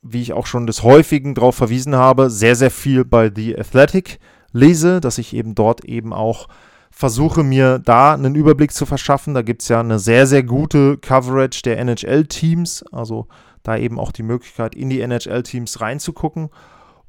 wie 0.03 0.23
ich 0.23 0.33
auch 0.33 0.47
schon 0.47 0.67
des 0.67 0.83
Häufigen 0.83 1.35
darauf 1.35 1.57
verwiesen 1.57 1.97
habe, 1.97 2.31
sehr, 2.31 2.57
sehr 2.57 2.71
viel 2.71 3.05
bei 3.05 3.31
The 3.35 3.59
Athletic 3.59 4.19
lese, 4.53 5.01
dass 5.01 5.19
ich 5.19 5.35
eben 5.35 5.55
dort 5.55 5.85
eben 5.85 6.13
auch 6.13 6.49
versuche 6.91 7.43
mir 7.43 7.79
da 7.79 8.13
einen 8.13 8.35
Überblick 8.35 8.73
zu 8.73 8.85
verschaffen. 8.85 9.35
Da 9.35 9.43
gibt 9.43 9.63
es 9.63 9.69
ja 9.69 9.81
eine 9.81 9.99
sehr, 9.99 10.27
sehr 10.27 10.43
gute 10.43 10.99
Coverage 10.99 11.63
der 11.63 11.79
NHL-Teams, 11.79 12.85
also 12.93 13.27
da 13.63 13.77
eben 13.77 13.99
auch 13.99 14.13
die 14.13 14.23
Möglichkeit, 14.23 14.75
in 14.75 14.91
die 14.91 15.01
NHL-Teams 15.01 15.81
reinzugucken. 15.81 16.51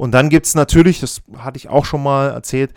Und 0.03 0.11
dann 0.11 0.27
gibt 0.27 0.45
es 0.47 0.53
natürlich, 0.53 0.99
das 0.99 1.21
hatte 1.37 1.55
ich 1.55 1.69
auch 1.69 1.85
schon 1.85 2.03
mal 2.03 2.31
erzählt, 2.31 2.73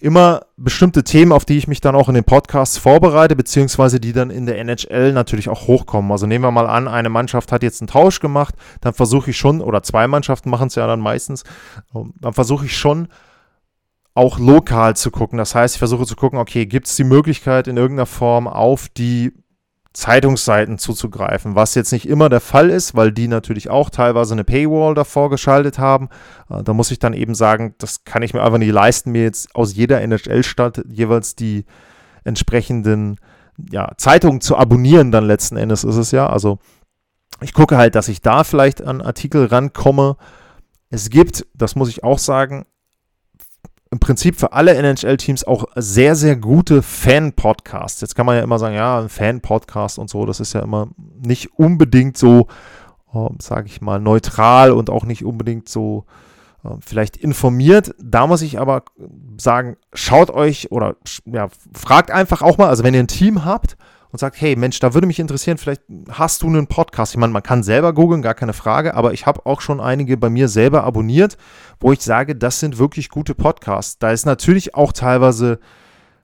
immer 0.00 0.46
bestimmte 0.56 1.04
Themen, 1.04 1.30
auf 1.30 1.44
die 1.44 1.58
ich 1.58 1.68
mich 1.68 1.82
dann 1.82 1.94
auch 1.94 2.08
in 2.08 2.14
den 2.14 2.24
Podcasts 2.24 2.78
vorbereite, 2.78 3.36
beziehungsweise 3.36 4.00
die 4.00 4.14
dann 4.14 4.30
in 4.30 4.46
der 4.46 4.58
NHL 4.58 5.12
natürlich 5.12 5.50
auch 5.50 5.66
hochkommen. 5.66 6.10
Also 6.10 6.26
nehmen 6.26 6.42
wir 6.42 6.50
mal 6.50 6.66
an, 6.66 6.88
eine 6.88 7.10
Mannschaft 7.10 7.52
hat 7.52 7.62
jetzt 7.62 7.82
einen 7.82 7.88
Tausch 7.88 8.18
gemacht, 8.18 8.54
dann 8.80 8.94
versuche 8.94 9.28
ich 9.28 9.36
schon, 9.36 9.60
oder 9.60 9.82
zwei 9.82 10.08
Mannschaften 10.08 10.48
machen 10.48 10.68
es 10.68 10.74
ja 10.74 10.86
dann 10.86 11.00
meistens, 11.00 11.44
ähm, 11.94 12.14
dann 12.18 12.32
versuche 12.32 12.64
ich 12.64 12.78
schon 12.78 13.08
auch 14.14 14.38
lokal 14.38 14.96
zu 14.96 15.10
gucken. 15.10 15.36
Das 15.36 15.54
heißt, 15.54 15.74
ich 15.74 15.80
versuche 15.80 16.06
zu 16.06 16.16
gucken, 16.16 16.38
okay, 16.38 16.64
gibt 16.64 16.86
es 16.86 16.96
die 16.96 17.04
Möglichkeit 17.04 17.68
in 17.68 17.76
irgendeiner 17.76 18.06
Form 18.06 18.48
auf 18.48 18.88
die 18.88 19.34
Zeitungsseiten 19.94 20.76
zuzugreifen, 20.76 21.54
was 21.54 21.76
jetzt 21.76 21.92
nicht 21.92 22.08
immer 22.08 22.28
der 22.28 22.40
Fall 22.40 22.68
ist, 22.68 22.96
weil 22.96 23.12
die 23.12 23.28
natürlich 23.28 23.70
auch 23.70 23.90
teilweise 23.90 24.34
eine 24.34 24.42
Paywall 24.42 24.94
davor 24.94 25.30
geschaltet 25.30 25.78
haben. 25.78 26.08
Äh, 26.50 26.64
da 26.64 26.74
muss 26.74 26.90
ich 26.90 26.98
dann 26.98 27.14
eben 27.14 27.34
sagen, 27.34 27.74
das 27.78 28.04
kann 28.04 28.22
ich 28.22 28.34
mir 28.34 28.42
einfach 28.42 28.58
nicht 28.58 28.72
leisten, 28.72 29.12
mir 29.12 29.22
jetzt 29.22 29.54
aus 29.54 29.74
jeder 29.74 30.02
NHL-Stadt 30.02 30.82
jeweils 30.88 31.36
die 31.36 31.64
entsprechenden 32.24 33.20
ja, 33.70 33.92
Zeitungen 33.96 34.40
zu 34.40 34.56
abonnieren, 34.56 35.12
dann 35.12 35.26
letzten 35.26 35.56
Endes 35.56 35.84
ist 35.84 35.96
es 35.96 36.10
ja. 36.10 36.26
Also 36.26 36.58
ich 37.40 37.54
gucke 37.54 37.76
halt, 37.76 37.94
dass 37.94 38.08
ich 38.08 38.20
da 38.20 38.42
vielleicht 38.42 38.82
an 38.82 39.00
Artikel 39.00 39.46
rankomme. 39.46 40.16
Es 40.90 41.08
gibt, 41.08 41.46
das 41.54 41.76
muss 41.76 41.88
ich 41.88 42.02
auch 42.02 42.18
sagen, 42.18 42.66
im 43.94 44.00
Prinzip 44.00 44.34
für 44.34 44.52
alle 44.52 44.74
NHL-Teams 44.74 45.44
auch 45.44 45.66
sehr, 45.76 46.16
sehr 46.16 46.34
gute 46.34 46.82
Fan-Podcasts. 46.82 48.00
Jetzt 48.00 48.16
kann 48.16 48.26
man 48.26 48.36
ja 48.36 48.42
immer 48.42 48.58
sagen, 48.58 48.74
ja, 48.74 48.98
ein 48.98 49.08
Fan-Podcast 49.08 50.00
und 50.00 50.10
so, 50.10 50.26
das 50.26 50.40
ist 50.40 50.52
ja 50.52 50.62
immer 50.62 50.88
nicht 51.24 51.56
unbedingt 51.60 52.18
so, 52.18 52.48
äh, 53.14 53.28
sage 53.38 53.68
ich 53.68 53.80
mal, 53.80 54.00
neutral 54.00 54.72
und 54.72 54.90
auch 54.90 55.04
nicht 55.04 55.24
unbedingt 55.24 55.68
so 55.68 56.06
äh, 56.64 56.70
vielleicht 56.84 57.16
informiert. 57.16 57.94
Da 58.02 58.26
muss 58.26 58.42
ich 58.42 58.58
aber 58.58 58.82
sagen, 59.38 59.76
schaut 59.92 60.30
euch 60.30 60.72
oder 60.72 60.96
ja, 61.24 61.46
fragt 61.72 62.10
einfach 62.10 62.42
auch 62.42 62.58
mal, 62.58 62.70
also 62.70 62.82
wenn 62.82 62.94
ihr 62.94 63.00
ein 63.00 63.06
Team 63.06 63.44
habt 63.44 63.76
und 64.14 64.18
sagt, 64.18 64.40
hey 64.40 64.54
Mensch, 64.54 64.78
da 64.78 64.94
würde 64.94 65.08
mich 65.08 65.18
interessieren, 65.18 65.58
vielleicht 65.58 65.82
hast 66.08 66.42
du 66.42 66.46
einen 66.46 66.68
Podcast. 66.68 67.14
Ich 67.14 67.18
meine, 67.18 67.32
man 67.32 67.42
kann 67.42 67.64
selber 67.64 67.92
googeln, 67.92 68.22
gar 68.22 68.34
keine 68.34 68.52
Frage, 68.52 68.94
aber 68.94 69.12
ich 69.12 69.26
habe 69.26 69.44
auch 69.44 69.60
schon 69.60 69.80
einige 69.80 70.16
bei 70.16 70.30
mir 70.30 70.46
selber 70.46 70.84
abonniert, 70.84 71.36
wo 71.80 71.90
ich 71.90 71.98
sage, 71.98 72.36
das 72.36 72.60
sind 72.60 72.78
wirklich 72.78 73.08
gute 73.08 73.34
Podcasts. 73.34 73.98
Da 73.98 74.12
ist 74.12 74.24
natürlich 74.24 74.76
auch 74.76 74.92
teilweise 74.92 75.58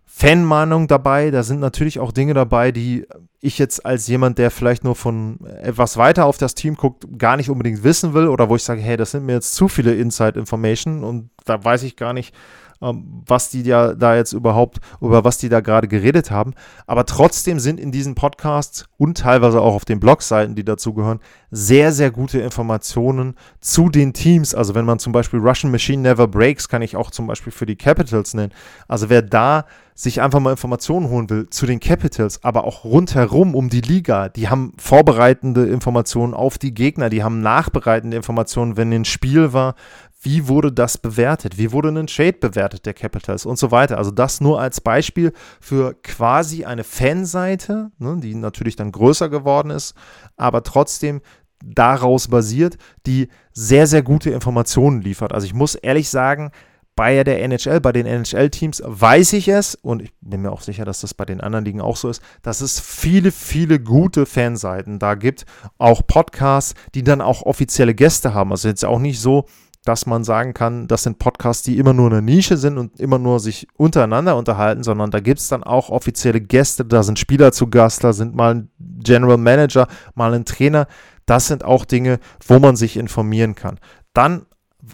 Fanmeinung 0.06 0.86
dabei. 0.86 1.32
Da 1.32 1.42
sind 1.42 1.58
natürlich 1.58 1.98
auch 1.98 2.12
Dinge 2.12 2.32
dabei, 2.32 2.70
die 2.70 3.08
ich 3.40 3.58
jetzt 3.58 3.84
als 3.84 4.06
jemand, 4.06 4.38
der 4.38 4.52
vielleicht 4.52 4.84
nur 4.84 4.94
von 4.94 5.40
etwas 5.60 5.96
weiter 5.96 6.26
auf 6.26 6.38
das 6.38 6.54
Team 6.54 6.76
guckt, 6.76 7.18
gar 7.18 7.36
nicht 7.36 7.50
unbedingt 7.50 7.82
wissen 7.82 8.14
will 8.14 8.28
oder 8.28 8.48
wo 8.48 8.54
ich 8.54 8.62
sage, 8.62 8.80
hey, 8.80 8.98
das 8.98 9.10
sind 9.10 9.26
mir 9.26 9.32
jetzt 9.32 9.56
zu 9.56 9.66
viele 9.66 9.96
Inside 9.96 10.38
Information 10.38 11.02
und 11.02 11.30
da 11.44 11.64
weiß 11.64 11.82
ich 11.82 11.96
gar 11.96 12.12
nicht, 12.12 12.32
was 12.80 13.50
die 13.50 13.62
ja 13.62 13.94
da 13.94 14.16
jetzt 14.16 14.32
überhaupt, 14.32 14.78
über 15.00 15.22
was 15.22 15.38
die 15.38 15.50
da 15.50 15.60
gerade 15.60 15.86
geredet 15.86 16.30
haben. 16.30 16.54
Aber 16.86 17.04
trotzdem 17.04 17.60
sind 17.60 17.78
in 17.78 17.92
diesen 17.92 18.14
Podcasts 18.14 18.86
und 18.96 19.18
teilweise 19.18 19.60
auch 19.60 19.74
auf 19.74 19.84
den 19.84 20.00
Blogseiten, 20.00 20.54
die 20.54 20.64
dazugehören, 20.64 21.20
sehr, 21.50 21.92
sehr 21.92 22.10
gute 22.10 22.40
Informationen 22.40 23.34
zu 23.60 23.90
den 23.90 24.14
Teams. 24.14 24.54
Also 24.54 24.74
wenn 24.74 24.86
man 24.86 24.98
zum 24.98 25.12
Beispiel 25.12 25.40
Russian 25.40 25.70
Machine 25.70 26.02
Never 26.02 26.26
Breaks, 26.26 26.68
kann 26.68 26.82
ich 26.82 26.96
auch 26.96 27.10
zum 27.10 27.26
Beispiel 27.26 27.52
für 27.52 27.66
die 27.66 27.76
Capitals 27.76 28.32
nennen. 28.34 28.52
Also 28.88 29.10
wer 29.10 29.22
da 29.22 29.66
sich 29.94 30.22
einfach 30.22 30.40
mal 30.40 30.52
Informationen 30.52 31.10
holen 31.10 31.28
will 31.28 31.50
zu 31.50 31.66
den 31.66 31.78
Capitals, 31.78 32.42
aber 32.42 32.64
auch 32.64 32.84
rundherum 32.84 33.54
um 33.54 33.68
die 33.68 33.82
Liga, 33.82 34.30
die 34.30 34.48
haben 34.48 34.72
vorbereitende 34.78 35.66
Informationen 35.66 36.32
auf 36.32 36.56
die 36.56 36.72
Gegner, 36.72 37.10
die 37.10 37.22
haben 37.22 37.42
nachbereitende 37.42 38.16
Informationen, 38.16 38.78
wenn 38.78 38.92
ein 38.92 39.04
Spiel 39.04 39.52
war, 39.52 39.74
wie 40.22 40.48
wurde 40.48 40.70
das 40.70 40.98
bewertet? 40.98 41.56
Wie 41.56 41.72
wurde 41.72 41.88
ein 41.88 42.06
Trade 42.06 42.34
bewertet 42.34 42.84
der 42.84 42.94
Capitals 42.94 43.46
und 43.46 43.58
so 43.58 43.70
weiter? 43.70 43.96
Also 43.98 44.10
das 44.10 44.40
nur 44.40 44.60
als 44.60 44.80
Beispiel 44.80 45.32
für 45.60 45.94
quasi 46.02 46.64
eine 46.64 46.84
Fanseite, 46.84 47.90
ne, 47.98 48.18
die 48.20 48.34
natürlich 48.34 48.76
dann 48.76 48.92
größer 48.92 49.28
geworden 49.30 49.70
ist, 49.70 49.94
aber 50.36 50.62
trotzdem 50.62 51.22
daraus 51.64 52.28
basiert, 52.28 52.76
die 53.06 53.28
sehr, 53.52 53.86
sehr 53.86 54.02
gute 54.02 54.30
Informationen 54.30 55.00
liefert. 55.00 55.32
Also 55.32 55.46
ich 55.46 55.54
muss 55.54 55.74
ehrlich 55.74 56.10
sagen, 56.10 56.50
bei 56.96 57.24
der 57.24 57.42
NHL, 57.42 57.80
bei 57.80 57.92
den 57.92 58.04
NHL-Teams 58.04 58.82
weiß 58.84 59.32
ich 59.32 59.48
es 59.48 59.74
und 59.74 60.02
ich 60.02 60.12
bin 60.20 60.42
mir 60.42 60.52
auch 60.52 60.60
sicher, 60.60 60.84
dass 60.84 61.00
das 61.00 61.14
bei 61.14 61.24
den 61.24 61.40
anderen 61.40 61.64
Ligen 61.64 61.80
auch 61.80 61.96
so 61.96 62.10
ist, 62.10 62.20
dass 62.42 62.60
es 62.60 62.78
viele, 62.78 63.32
viele 63.32 63.80
gute 63.80 64.26
Fanseiten 64.26 64.98
da 64.98 65.14
gibt, 65.14 65.46
auch 65.78 66.06
Podcasts, 66.06 66.74
die 66.94 67.02
dann 67.02 67.22
auch 67.22 67.42
offizielle 67.42 67.94
Gäste 67.94 68.34
haben. 68.34 68.50
Also 68.50 68.68
jetzt 68.68 68.84
auch 68.84 68.98
nicht 68.98 69.18
so, 69.18 69.46
dass 69.84 70.04
man 70.04 70.24
sagen 70.24 70.52
kann, 70.52 70.86
das 70.88 71.04
sind 71.04 71.18
Podcasts, 71.18 71.62
die 71.62 71.78
immer 71.78 71.94
nur 71.94 72.10
eine 72.10 72.20
Nische 72.20 72.56
sind 72.56 72.76
und 72.76 73.00
immer 73.00 73.18
nur 73.18 73.40
sich 73.40 73.66
untereinander 73.76 74.36
unterhalten, 74.36 74.82
sondern 74.82 75.10
da 75.10 75.20
gibt 75.20 75.40
es 75.40 75.48
dann 75.48 75.64
auch 75.64 75.88
offizielle 75.88 76.40
Gäste, 76.40 76.84
da 76.84 77.02
sind 77.02 77.18
Spieler 77.18 77.52
zu 77.52 77.68
Gast, 77.68 78.04
da 78.04 78.12
sind 78.12 78.34
mal 78.34 78.54
ein 78.54 78.70
General 78.78 79.38
Manager, 79.38 79.88
mal 80.14 80.34
ein 80.34 80.44
Trainer. 80.44 80.86
Das 81.24 81.46
sind 81.46 81.64
auch 81.64 81.84
Dinge, 81.84 82.18
wo 82.46 82.58
man 82.58 82.76
sich 82.76 82.96
informieren 82.96 83.54
kann. 83.54 83.78
Dann 84.12 84.46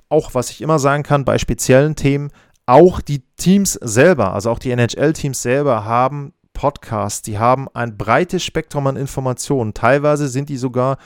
auch, 0.08 0.34
was 0.34 0.50
ich 0.50 0.60
immer 0.60 0.78
sagen 0.78 1.02
kann, 1.02 1.24
bei 1.24 1.38
speziellen 1.38 1.96
Themen, 1.96 2.30
auch 2.66 3.00
die 3.00 3.22
Teams 3.36 3.74
selber, 3.74 4.34
also 4.34 4.50
auch 4.50 4.58
die 4.58 4.70
NHL-Teams 4.70 5.40
selber 5.40 5.84
haben 5.84 6.32
Podcasts, 6.52 7.22
die 7.22 7.38
haben 7.38 7.68
ein 7.74 7.96
breites 7.96 8.42
Spektrum 8.44 8.86
an 8.86 8.96
Informationen. 8.96 9.74
Teilweise 9.74 10.28
sind 10.28 10.48
die 10.48 10.56
sogar 10.56 10.96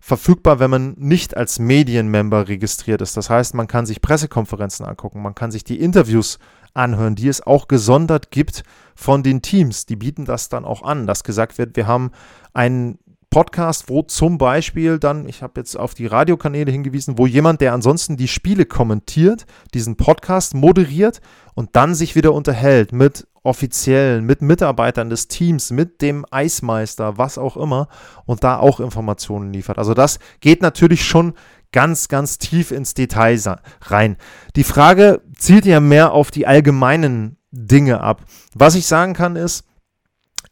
verfügbar, 0.00 0.58
wenn 0.58 0.70
man 0.70 0.94
nicht 0.96 1.36
als 1.36 1.58
Medienmember 1.58 2.48
registriert 2.48 3.02
ist. 3.02 3.16
Das 3.16 3.30
heißt, 3.30 3.54
man 3.54 3.66
kann 3.66 3.86
sich 3.86 4.00
Pressekonferenzen 4.00 4.86
angucken, 4.86 5.22
man 5.22 5.34
kann 5.34 5.50
sich 5.50 5.64
die 5.64 5.80
Interviews 5.80 6.38
anhören, 6.74 7.14
die 7.14 7.28
es 7.28 7.46
auch 7.46 7.68
gesondert 7.68 8.30
gibt 8.30 8.62
von 8.94 9.22
den 9.22 9.42
Teams. 9.42 9.86
Die 9.86 9.96
bieten 9.96 10.24
das 10.24 10.48
dann 10.48 10.64
auch 10.64 10.82
an, 10.82 11.06
dass 11.06 11.24
gesagt 11.24 11.58
wird, 11.58 11.76
wir 11.76 11.86
haben 11.86 12.10
einen 12.52 12.98
Podcast, 13.30 13.90
wo 13.90 14.02
zum 14.02 14.38
Beispiel 14.38 14.98
dann, 14.98 15.28
ich 15.28 15.42
habe 15.42 15.60
jetzt 15.60 15.76
auf 15.76 15.94
die 15.94 16.06
Radiokanäle 16.06 16.72
hingewiesen, 16.72 17.18
wo 17.18 17.26
jemand, 17.26 17.60
der 17.60 17.74
ansonsten 17.74 18.16
die 18.16 18.28
Spiele 18.28 18.64
kommentiert, 18.64 19.44
diesen 19.74 19.96
Podcast 19.96 20.54
moderiert 20.54 21.20
und 21.54 21.76
dann 21.76 21.94
sich 21.94 22.14
wieder 22.14 22.32
unterhält 22.32 22.92
mit 22.92 23.27
Offiziellen, 23.42 24.24
mit 24.24 24.42
Mitarbeitern 24.42 25.10
des 25.10 25.28
Teams, 25.28 25.70
mit 25.70 26.02
dem 26.02 26.24
Eismeister, 26.30 27.18
was 27.18 27.38
auch 27.38 27.56
immer 27.56 27.88
und 28.26 28.44
da 28.44 28.58
auch 28.58 28.80
Informationen 28.80 29.52
liefert. 29.52 29.78
Also 29.78 29.94
das 29.94 30.18
geht 30.40 30.62
natürlich 30.62 31.04
schon 31.04 31.34
ganz, 31.72 32.08
ganz 32.08 32.38
tief 32.38 32.70
ins 32.70 32.94
Detail 32.94 33.38
rein. 33.82 34.16
Die 34.56 34.64
Frage 34.64 35.22
zielt 35.36 35.66
ja 35.66 35.80
mehr 35.80 36.12
auf 36.12 36.30
die 36.30 36.46
allgemeinen 36.46 37.36
Dinge 37.50 38.00
ab. 38.00 38.22
Was 38.54 38.74
ich 38.74 38.86
sagen 38.86 39.14
kann 39.14 39.36
ist, 39.36 39.64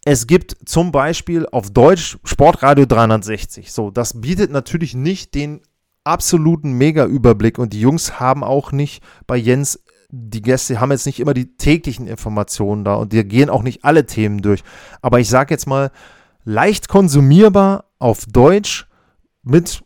es 0.04 0.26
gibt 0.26 0.56
zum 0.66 0.92
Beispiel 0.92 1.46
auf 1.46 1.70
Deutsch 1.70 2.18
Sportradio 2.24 2.86
360. 2.86 3.72
So, 3.72 3.90
das 3.90 4.20
bietet 4.20 4.50
natürlich 4.50 4.94
nicht 4.94 5.34
den 5.34 5.62
absoluten 6.04 6.72
Mega-Überblick 6.72 7.58
und 7.58 7.72
die 7.72 7.80
Jungs 7.80 8.20
haben 8.20 8.44
auch 8.44 8.70
nicht 8.70 9.02
bei 9.26 9.36
Jens, 9.36 9.82
die 10.10 10.42
Gäste 10.42 10.80
haben 10.80 10.92
jetzt 10.92 11.06
nicht 11.06 11.20
immer 11.20 11.34
die 11.34 11.56
täglichen 11.56 12.06
Informationen 12.06 12.84
da 12.84 12.94
und 12.94 13.12
die 13.12 13.24
gehen 13.24 13.50
auch 13.50 13.62
nicht 13.62 13.84
alle 13.84 14.06
Themen 14.06 14.42
durch. 14.42 14.62
Aber 15.02 15.20
ich 15.20 15.28
sage 15.28 15.52
jetzt 15.54 15.66
mal, 15.66 15.90
leicht 16.44 16.88
konsumierbar 16.88 17.84
auf 17.98 18.24
Deutsch 18.26 18.86
mit, 19.42 19.82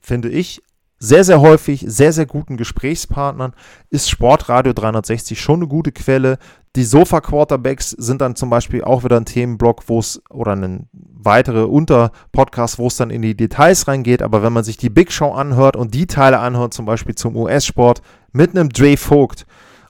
finde 0.00 0.28
ich, 0.28 0.62
sehr, 0.98 1.24
sehr 1.24 1.40
häufig 1.40 1.84
sehr, 1.86 2.12
sehr 2.12 2.24
guten 2.24 2.56
Gesprächspartnern 2.56 3.52
ist 3.90 4.08
Sportradio 4.08 4.72
360 4.72 5.38
schon 5.38 5.60
eine 5.60 5.68
gute 5.68 5.92
Quelle. 5.92 6.38
Die 6.76 6.84
Sofa-Quarterbacks 6.84 7.90
sind 7.90 8.20
dann 8.20 8.36
zum 8.36 8.48
Beispiel 8.48 8.82
auch 8.82 9.04
wieder 9.04 9.18
ein 9.18 9.26
Themenblock, 9.26 9.84
wo 9.88 9.98
es, 9.98 10.22
oder 10.30 10.56
ein 10.56 10.88
weitere 10.92 11.64
Unterpodcast, 11.64 12.78
wo 12.78 12.86
es 12.86 12.96
dann 12.96 13.10
in 13.10 13.22
die 13.22 13.36
Details 13.36 13.86
reingeht. 13.86 14.22
Aber 14.22 14.42
wenn 14.42 14.52
man 14.52 14.64
sich 14.64 14.76
die 14.76 14.88
Big 14.88 15.12
Show 15.12 15.32
anhört 15.32 15.76
und 15.76 15.94
die 15.94 16.06
Teile 16.06 16.38
anhört, 16.38 16.72
zum 16.74 16.86
Beispiel 16.86 17.14
zum 17.14 17.36
US-Sport, 17.36 18.00
mit 18.34 18.50
einem 18.50 18.68
Dre 18.68 18.98
Vogt, 18.98 19.46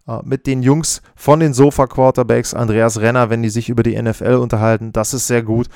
äh, 0.07 0.19
mit 0.23 0.47
den 0.47 0.63
Jungs 0.63 1.03
von 1.17 1.41
den 1.41 1.53
Sofa-Quarterbacks, 1.53 2.55
Andreas 2.55 3.01
Renner, 3.01 3.31
wenn 3.31 3.43
die 3.43 3.49
sich 3.49 3.69
über 3.69 3.83
die 3.83 4.01
NFL 4.01 4.35
unterhalten, 4.35 4.93
das 4.93 5.15
ist 5.15 5.27
sehr 5.27 5.43
gut. 5.43 5.69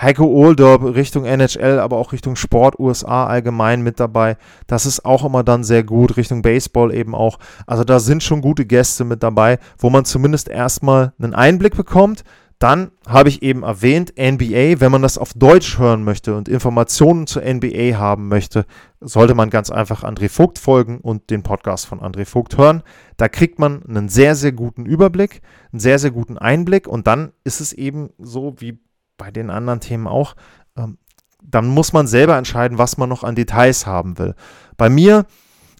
Heiko 0.00 0.24
Oldorp 0.24 0.82
Richtung 0.96 1.24
NHL, 1.24 1.78
aber 1.78 1.98
auch 1.98 2.12
Richtung 2.12 2.34
Sport 2.34 2.80
USA 2.80 3.26
allgemein 3.26 3.82
mit 3.82 4.00
dabei. 4.00 4.36
Das 4.66 4.86
ist 4.86 5.04
auch 5.04 5.24
immer 5.24 5.44
dann 5.44 5.62
sehr 5.62 5.84
gut, 5.84 6.16
Richtung 6.16 6.42
Baseball 6.42 6.92
eben 6.92 7.14
auch. 7.14 7.38
Also 7.66 7.84
da 7.84 8.00
sind 8.00 8.22
schon 8.22 8.40
gute 8.40 8.66
Gäste 8.66 9.04
mit 9.04 9.22
dabei, 9.22 9.58
wo 9.78 9.90
man 9.90 10.04
zumindest 10.04 10.48
erstmal 10.48 11.12
einen 11.20 11.34
Einblick 11.34 11.76
bekommt. 11.76 12.24
Dann 12.58 12.92
habe 13.06 13.28
ich 13.28 13.42
eben 13.42 13.62
erwähnt, 13.62 14.14
NBA, 14.18 14.80
wenn 14.80 14.90
man 14.90 15.02
das 15.02 15.18
auf 15.18 15.32
Deutsch 15.34 15.78
hören 15.78 16.02
möchte 16.02 16.34
und 16.34 16.48
Informationen 16.48 17.26
zur 17.26 17.42
NBA 17.42 17.96
haben 17.96 18.28
möchte, 18.28 18.64
sollte 19.04 19.34
man 19.34 19.50
ganz 19.50 19.70
einfach 19.70 20.02
André 20.02 20.28
Vogt 20.28 20.58
folgen 20.58 20.98
und 20.98 21.30
den 21.30 21.42
Podcast 21.42 21.86
von 21.86 22.00
André 22.00 22.24
Vogt 22.24 22.56
hören. 22.56 22.82
Da 23.16 23.28
kriegt 23.28 23.58
man 23.58 23.82
einen 23.84 24.08
sehr, 24.08 24.34
sehr 24.34 24.52
guten 24.52 24.86
Überblick, 24.86 25.42
einen 25.72 25.80
sehr, 25.80 25.98
sehr 25.98 26.10
guten 26.10 26.38
Einblick 26.38 26.86
und 26.86 27.06
dann 27.06 27.32
ist 27.44 27.60
es 27.60 27.72
eben 27.72 28.10
so 28.18 28.54
wie 28.58 28.80
bei 29.16 29.30
den 29.30 29.50
anderen 29.50 29.80
Themen 29.80 30.06
auch, 30.06 30.34
ähm, 30.76 30.98
dann 31.42 31.66
muss 31.66 31.92
man 31.92 32.06
selber 32.06 32.36
entscheiden, 32.36 32.78
was 32.78 32.96
man 32.96 33.08
noch 33.08 33.22
an 33.22 33.34
Details 33.34 33.86
haben 33.86 34.18
will. 34.18 34.34
Bei 34.76 34.88
mir 34.88 35.26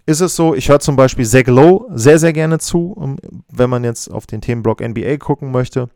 ist 0.06 0.20
es 0.20 0.36
so, 0.36 0.54
ich 0.54 0.68
höre 0.68 0.80
zum 0.80 0.96
Beispiel 0.96 1.24
Zach 1.24 1.46
Lowe 1.46 1.86
sehr, 1.94 2.18
sehr 2.18 2.32
gerne 2.32 2.58
zu, 2.58 2.96
ähm, 3.00 3.16
wenn 3.50 3.70
man 3.70 3.84
jetzt 3.84 4.10
auf 4.10 4.26
den 4.26 4.40
Themenblock 4.40 4.80
NBA 4.80 5.16
gucken 5.16 5.50
möchte. 5.50 5.88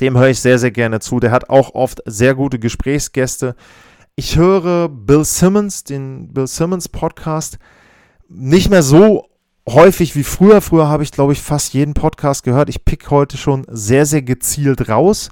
Dem 0.00 0.16
höre 0.16 0.28
ich 0.28 0.40
sehr, 0.40 0.58
sehr 0.58 0.70
gerne 0.70 1.00
zu. 1.00 1.18
Der 1.18 1.32
hat 1.32 1.50
auch 1.50 1.74
oft 1.74 2.02
sehr 2.06 2.34
gute 2.34 2.58
Gesprächsgäste. 2.58 3.56
Ich 4.18 4.34
höre 4.34 4.88
Bill 4.88 5.24
Simmons, 5.24 5.84
den 5.84 6.32
Bill 6.32 6.48
Simmons 6.48 6.88
Podcast, 6.88 7.60
nicht 8.28 8.68
mehr 8.68 8.82
so 8.82 9.28
häufig 9.68 10.16
wie 10.16 10.24
früher. 10.24 10.60
Früher 10.60 10.88
habe 10.88 11.04
ich, 11.04 11.12
glaube 11.12 11.34
ich, 11.34 11.40
fast 11.40 11.72
jeden 11.72 11.94
Podcast 11.94 12.42
gehört. 12.42 12.68
Ich 12.68 12.84
pick 12.84 13.12
heute 13.12 13.36
schon 13.36 13.64
sehr, 13.68 14.06
sehr 14.06 14.22
gezielt 14.22 14.88
raus 14.88 15.30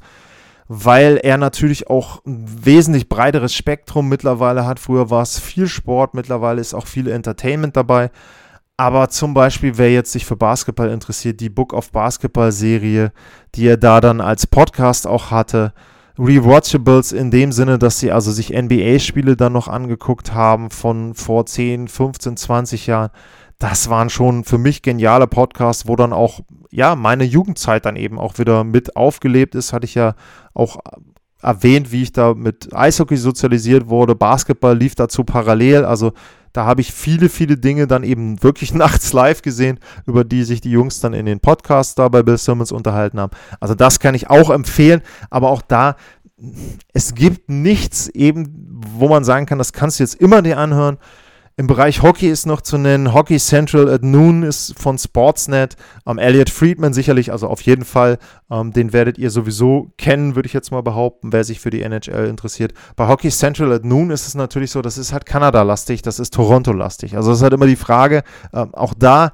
weil 0.69 1.19
er 1.19 1.37
natürlich 1.37 1.89
auch 1.89 2.25
ein 2.27 2.45
wesentlich 2.65 3.09
breiteres 3.09 3.55
Spektrum 3.55 4.09
mittlerweile 4.09 4.67
hat. 4.67 4.81
Früher 4.81 5.11
war 5.11 5.23
es 5.23 5.39
viel 5.39 5.69
Sport, 5.69 6.15
mittlerweile 6.15 6.61
ist 6.61 6.75
auch 6.75 6.89
viel 6.89 7.09
Entertainment 7.09 7.77
dabei. 7.77 8.11
Aber 8.77 9.09
zum 9.09 9.33
Beispiel, 9.33 9.79
wer 9.79 9.93
jetzt 9.93 10.11
sich 10.11 10.27
für 10.27 10.37
Basketball 10.37 10.91
interessiert, 10.91 11.39
die 11.39 11.51
Book 11.51 11.73
of 11.73 11.93
Basketball 11.93 12.51
Serie, 12.51 13.13
die 13.55 13.69
er 13.69 13.77
da 13.77 14.01
dann 14.01 14.21
als 14.21 14.49
Podcast 14.49 15.07
auch 15.07 15.31
hatte, 15.31 15.73
Rewatchables 16.19 17.13
in 17.13 17.31
dem 17.31 17.53
Sinne, 17.53 17.79
dass 17.79 18.01
sie 18.01 18.13
also 18.13 18.33
sich 18.33 18.51
NBA-Spiele 18.51 19.37
dann 19.37 19.53
noch 19.53 19.69
angeguckt 19.69 20.33
haben 20.33 20.71
von 20.71 21.15
vor 21.15 21.47
10, 21.47 21.89
15, 21.89 22.37
20 22.37 22.87
Jahren 22.87 23.11
das 23.59 23.89
waren 23.89 24.11
schon 24.11 24.45
für 24.45 24.59
mich 24.59 24.83
geniale 24.83 25.27
Podcasts, 25.27 25.89
wo 25.89 25.97
dann 25.97 26.13
auch, 26.13 26.41
ja, 26.71 26.95
meine 26.95 27.25
Jugendzeit 27.25 27.87
dann 27.87 27.97
eben 27.97 28.19
auch 28.19 28.39
wieder 28.39 28.65
mit 28.65 28.97
aufgelebt 28.97 29.55
ist. 29.55 29.73
Hatte 29.73 29.87
ich 29.87 29.95
ja 29.95 30.15
auch 30.53 30.79
erwähnt, 31.43 31.93
wie 31.93 32.03
ich 32.03 32.13
da 32.13 32.35
mit 32.35 32.75
Eishockey 32.75 33.17
sozialisiert 33.17 33.89
wurde. 33.89 34.15
Basketball 34.15 34.77
lief 34.77 34.95
dazu 34.95 35.25
parallel. 35.25 35.85
Also 35.85 36.13
da 36.53 36.65
habe 36.65 36.81
ich 36.81 36.93
viele, 36.93 37.29
viele 37.29 37.59
Dinge 37.59 37.87
dann 37.87 38.03
eben 38.03 38.43
wirklich 38.43 38.73
nachts 38.75 39.13
live 39.13 39.43
gesehen, 39.43 39.79
über 40.07 40.25
die 40.25 40.45
sich 40.45 40.61
die 40.61 40.71
Jungs 40.71 41.01
dann 41.01 41.13
in 41.13 41.27
den 41.27 41.41
Podcasts 41.41 41.95
da 41.95 42.09
bei 42.09 42.23
Bill 42.23 42.39
Simmons 42.39 42.73
unterhalten 42.73 43.21
haben. 43.21 43.33
Also 43.61 43.75
das 43.75 44.01
kann 44.01 44.15
ich 44.15 44.31
auch 44.31 44.51
empfehlen, 44.51 45.03
aber 45.31 45.51
auch 45.51 45.63
da, 45.63 45.97
es 46.93 47.15
gibt 47.15 47.51
nichts 47.51 48.09
eben, 48.09 48.83
wo 48.99 49.09
man 49.09 49.25
sagen 49.25 49.47
kann, 49.47 49.59
das 49.59 49.73
kannst 49.73 49.99
du 49.99 50.05
jetzt 50.05 50.15
immer 50.15 50.43
dir 50.43 50.59
anhören 50.59 50.99
Im 51.59 51.69
Bereich 51.69 52.03
Hockey 52.03 52.29
ist 52.29 52.45
noch 52.45 52.61
zu 52.61 52.77
nennen, 52.77 53.15
Hockey 53.15 53.39
Central 53.39 53.89
at 53.89 54.03
Noon 54.03 54.43
ist 54.43 54.79
von 54.79 54.99
Sportsnet. 54.99 55.77
Ähm, 56.07 56.19
Elliot 56.19 56.51
Friedman 56.51 56.93
sicherlich, 56.93 57.33
also 57.33 57.49
auf 57.49 57.63
jeden 57.63 57.87
Fall, 57.87 58.19
ähm, 58.51 58.75
den 58.75 58.93
werdet 58.93 59.17
ihr 59.17 59.31
sowieso 59.31 59.91
kennen, 59.97 60.37
würde 60.37 60.49
ich 60.49 60.53
jetzt 60.53 60.71
mal 60.71 60.83
behaupten, 60.83 61.33
wer 61.33 61.45
sich 61.45 61.59
für 61.61 61.71
die 61.71 61.81
NHL 61.81 62.27
interessiert. 62.27 62.75
Bei 62.95 63.09
Hockey 63.09 63.31
Central 63.31 63.73
at 63.73 63.87
Noon 63.87 64.11
ist 64.11 64.27
es 64.27 64.35
natürlich 64.35 64.71
so, 64.71 64.83
das 64.83 64.99
ist 64.99 65.15
halt 65.15 65.25
Kanada-lastig, 65.25 66.03
das 66.03 66.19
ist 66.19 66.35
Toronto-lastig. 66.35 67.17
Also 67.17 67.33
es 67.33 67.39
ist 67.39 67.43
halt 67.43 67.55
immer 67.55 67.67
die 67.67 67.77
Frage, 67.77 68.23
ähm, 68.53 68.75
auch 68.75 68.93
da, 68.93 69.33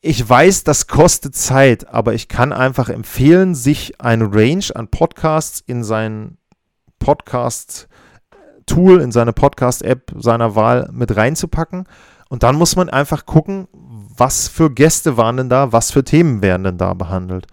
ich 0.00 0.26
weiß, 0.26 0.64
das 0.64 0.86
kostet 0.86 1.34
Zeit, 1.34 1.86
aber 1.88 2.14
ich 2.14 2.28
kann 2.28 2.54
einfach 2.54 2.88
empfehlen, 2.88 3.54
sich 3.54 4.00
eine 4.00 4.32
Range 4.32 4.64
an 4.74 4.88
Podcasts 4.88 5.62
in 5.66 5.84
seinen 5.84 6.38
Podcast 6.98 7.88
Tool, 8.66 9.00
in 9.00 9.12
seine 9.12 9.32
Podcast-App 9.32 10.12
seiner 10.18 10.54
Wahl 10.54 10.88
mit 10.92 11.16
reinzupacken. 11.16 11.84
Und 12.28 12.42
dann 12.42 12.56
muss 12.56 12.76
man 12.76 12.88
einfach 12.88 13.26
gucken, 13.26 13.68
was 13.72 14.48
für 14.48 14.70
Gäste 14.70 15.16
waren 15.16 15.36
denn 15.36 15.48
da, 15.48 15.72
was 15.72 15.90
für 15.90 16.04
Themen 16.04 16.42
werden 16.42 16.64
denn 16.64 16.78
da 16.78 16.94
behandelt. 16.94 17.46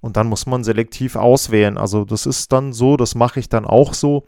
Und 0.00 0.16
dann 0.16 0.28
muss 0.28 0.46
man 0.46 0.64
selektiv 0.64 1.16
auswählen. 1.16 1.76
Also 1.76 2.04
das 2.04 2.26
ist 2.26 2.52
dann 2.52 2.72
so, 2.72 2.96
das 2.96 3.14
mache 3.14 3.40
ich 3.40 3.48
dann 3.48 3.66
auch 3.66 3.94
so, 3.94 4.24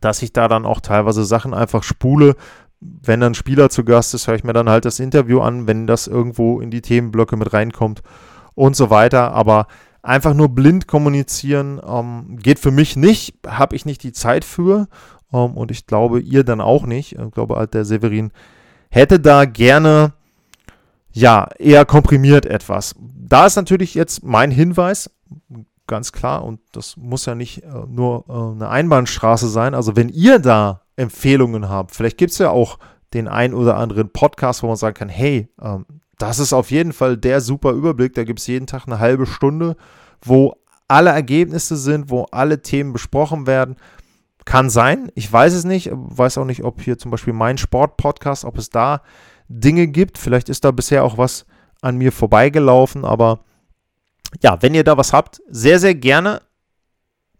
dass 0.00 0.22
ich 0.22 0.32
da 0.32 0.48
dann 0.48 0.66
auch 0.66 0.80
teilweise 0.80 1.24
Sachen 1.24 1.54
einfach 1.54 1.82
spule. 1.82 2.36
Wenn 2.80 3.20
dann 3.20 3.32
ein 3.32 3.36
Spieler 3.36 3.70
zu 3.70 3.84
Gast 3.84 4.12
ist, 4.14 4.26
höre 4.26 4.34
ich 4.34 4.44
mir 4.44 4.52
dann 4.52 4.68
halt 4.68 4.84
das 4.84 4.98
Interview 4.98 5.40
an, 5.40 5.66
wenn 5.66 5.86
das 5.86 6.08
irgendwo 6.08 6.60
in 6.60 6.70
die 6.70 6.82
Themenblöcke 6.82 7.36
mit 7.36 7.52
reinkommt 7.52 8.02
und 8.54 8.74
so 8.74 8.90
weiter. 8.90 9.32
Aber 9.32 9.66
einfach 10.02 10.34
nur 10.34 10.48
blind 10.48 10.88
kommunizieren 10.88 11.80
ähm, 11.86 12.36
geht 12.38 12.58
für 12.58 12.72
mich 12.72 12.96
nicht, 12.96 13.38
habe 13.46 13.76
ich 13.76 13.86
nicht 13.86 14.02
die 14.02 14.12
Zeit 14.12 14.44
für. 14.44 14.88
Ähm, 15.32 15.52
und 15.52 15.70
ich 15.70 15.86
glaube, 15.86 16.20
ihr 16.20 16.44
dann 16.44 16.60
auch 16.60 16.86
nicht. 16.86 17.18
Ich 17.18 17.30
glaube, 17.32 17.66
der 17.72 17.84
Severin 17.84 18.32
hätte 18.90 19.20
da 19.20 19.44
gerne, 19.44 20.12
ja, 21.12 21.48
eher 21.58 21.84
komprimiert 21.84 22.46
etwas. 22.46 22.94
Da 23.00 23.46
ist 23.46 23.56
natürlich 23.56 23.94
jetzt 23.94 24.22
mein 24.22 24.50
Hinweis, 24.50 25.10
ganz 25.86 26.12
klar, 26.12 26.44
und 26.44 26.60
das 26.72 26.96
muss 26.96 27.26
ja 27.26 27.34
nicht 27.34 27.62
äh, 27.64 27.68
nur 27.88 28.24
äh, 28.28 28.32
eine 28.32 28.68
Einbahnstraße 28.68 29.48
sein. 29.48 29.74
Also, 29.74 29.96
wenn 29.96 30.08
ihr 30.08 30.38
da 30.38 30.82
Empfehlungen 30.96 31.68
habt, 31.68 31.94
vielleicht 31.94 32.18
gibt 32.18 32.32
es 32.32 32.38
ja 32.38 32.50
auch 32.50 32.78
den 33.14 33.28
ein 33.28 33.54
oder 33.54 33.76
anderen 33.76 34.10
Podcast, 34.10 34.62
wo 34.62 34.68
man 34.68 34.76
sagen 34.76 34.94
kann, 34.94 35.08
hey, 35.08 35.48
ähm, 35.60 35.84
das 36.18 36.38
ist 36.38 36.52
auf 36.52 36.70
jeden 36.70 36.92
Fall 36.92 37.16
der 37.16 37.40
super 37.40 37.72
Überblick. 37.72 38.14
Da 38.14 38.24
gibt 38.24 38.38
es 38.38 38.46
jeden 38.46 38.66
Tag 38.66 38.86
eine 38.86 39.00
halbe 39.00 39.26
Stunde, 39.26 39.76
wo 40.22 40.54
alle 40.86 41.10
Ergebnisse 41.10 41.76
sind, 41.76 42.10
wo 42.10 42.26
alle 42.30 42.62
Themen 42.62 42.92
besprochen 42.92 43.46
werden. 43.46 43.76
Kann 44.44 44.70
sein, 44.70 45.10
ich 45.14 45.32
weiß 45.32 45.52
es 45.52 45.64
nicht. 45.64 45.90
Weiß 45.92 46.38
auch 46.38 46.44
nicht, 46.44 46.64
ob 46.64 46.80
hier 46.80 46.98
zum 46.98 47.10
Beispiel 47.10 47.32
mein 47.32 47.58
Sport-Podcast, 47.58 48.44
ob 48.44 48.58
es 48.58 48.70
da 48.70 49.02
Dinge 49.48 49.86
gibt. 49.86 50.18
Vielleicht 50.18 50.48
ist 50.48 50.64
da 50.64 50.70
bisher 50.70 51.04
auch 51.04 51.18
was 51.18 51.46
an 51.80 51.96
mir 51.96 52.12
vorbeigelaufen, 52.12 53.04
aber 53.04 53.40
ja, 54.40 54.62
wenn 54.62 54.74
ihr 54.74 54.84
da 54.84 54.96
was 54.96 55.12
habt, 55.12 55.42
sehr, 55.48 55.78
sehr 55.78 55.94
gerne 55.94 56.40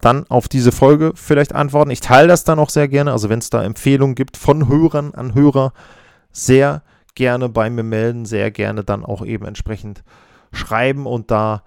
dann 0.01 0.27
auf 0.29 0.49
diese 0.49 0.73
Folge 0.73 1.13
vielleicht 1.15 1.55
antworten. 1.55 1.91
Ich 1.91 2.01
teile 2.01 2.29
das 2.29 2.45
dann 2.45 2.59
auch 2.59 2.71
sehr 2.71 2.89
gerne. 2.89 3.13
Also 3.13 3.29
wenn 3.29 3.39
es 3.39 3.51
da 3.51 3.63
Empfehlungen 3.63 4.17
gibt 4.17 4.37
von 4.37 4.69
Hörern 4.69 5.15
an 5.15 5.35
Hörer, 5.35 5.73
sehr 6.33 6.83
gerne 7.15 7.49
bei 7.49 7.71
mir 7.71 7.85
melden, 7.85 8.25
sehr 8.25 8.51
gerne 8.51 8.85
dann 8.85 9.05
auch 9.05 9.25
eben 9.25 9.47
entsprechend 9.47 10.03
schreiben 10.53 11.07
und 11.07 11.31
da 11.31 11.63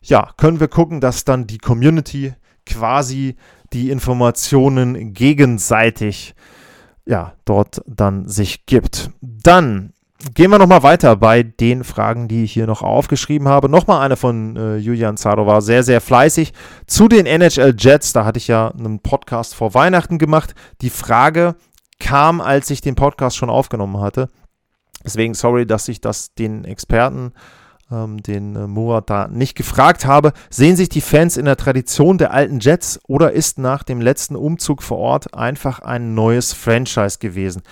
ja, 0.00 0.30
können 0.36 0.60
wir 0.60 0.68
gucken, 0.68 1.00
dass 1.00 1.24
dann 1.24 1.46
die 1.46 1.58
Community 1.58 2.34
quasi 2.66 3.36
die 3.74 3.90
Informationen 3.90 5.12
gegenseitig 5.12 6.34
ja, 7.04 7.34
dort 7.44 7.82
dann 7.86 8.28
sich 8.28 8.64
gibt. 8.66 9.10
Dann 9.20 9.92
gehen 10.32 10.50
wir 10.50 10.58
nochmal 10.58 10.82
weiter 10.82 11.16
bei 11.16 11.42
den 11.42 11.84
Fragen, 11.84 12.28
die 12.28 12.44
ich 12.44 12.52
hier 12.52 12.66
noch 12.66 12.82
aufgeschrieben 12.82 13.48
habe. 13.48 13.68
Nochmal 13.68 14.00
eine 14.00 14.16
von 14.16 14.56
äh, 14.56 14.76
Julian 14.76 15.16
Zaro 15.16 15.46
war 15.46 15.60
sehr, 15.60 15.82
sehr 15.82 16.00
fleißig. 16.00 16.52
Zu 16.86 17.08
den 17.08 17.26
NHL 17.26 17.74
Jets, 17.76 18.12
da 18.12 18.24
hatte 18.24 18.38
ich 18.38 18.48
ja 18.48 18.68
einen 18.68 19.00
Podcast 19.00 19.54
vor 19.54 19.74
Weihnachten 19.74 20.18
gemacht. 20.18 20.54
Die 20.80 20.90
Frage 20.90 21.56
kam, 21.98 22.40
als 22.40 22.70
ich 22.70 22.80
den 22.80 22.94
Podcast 22.94 23.36
schon 23.36 23.50
aufgenommen 23.50 24.00
hatte. 24.00 24.30
Deswegen 25.04 25.34
sorry, 25.34 25.66
dass 25.66 25.88
ich 25.88 26.00
das 26.00 26.34
den 26.34 26.64
Experten 26.64 27.32
ähm, 27.90 28.22
den 28.22 28.56
äh, 28.56 28.66
Murat 28.66 29.10
da 29.10 29.28
nicht 29.28 29.56
gefragt 29.56 30.06
habe. 30.06 30.32
Sehen 30.50 30.76
sich 30.76 30.88
die 30.88 31.00
Fans 31.00 31.36
in 31.36 31.44
der 31.44 31.56
Tradition 31.56 32.18
der 32.18 32.32
alten 32.32 32.60
Jets 32.60 33.00
oder 33.06 33.32
ist 33.32 33.58
nach 33.58 33.82
dem 33.82 34.00
letzten 34.00 34.36
Umzug 34.36 34.82
vor 34.82 34.98
Ort 34.98 35.34
einfach 35.34 35.80
ein 35.80 36.14
neues 36.14 36.52
Franchise 36.52 37.18
gewesen? 37.18 37.62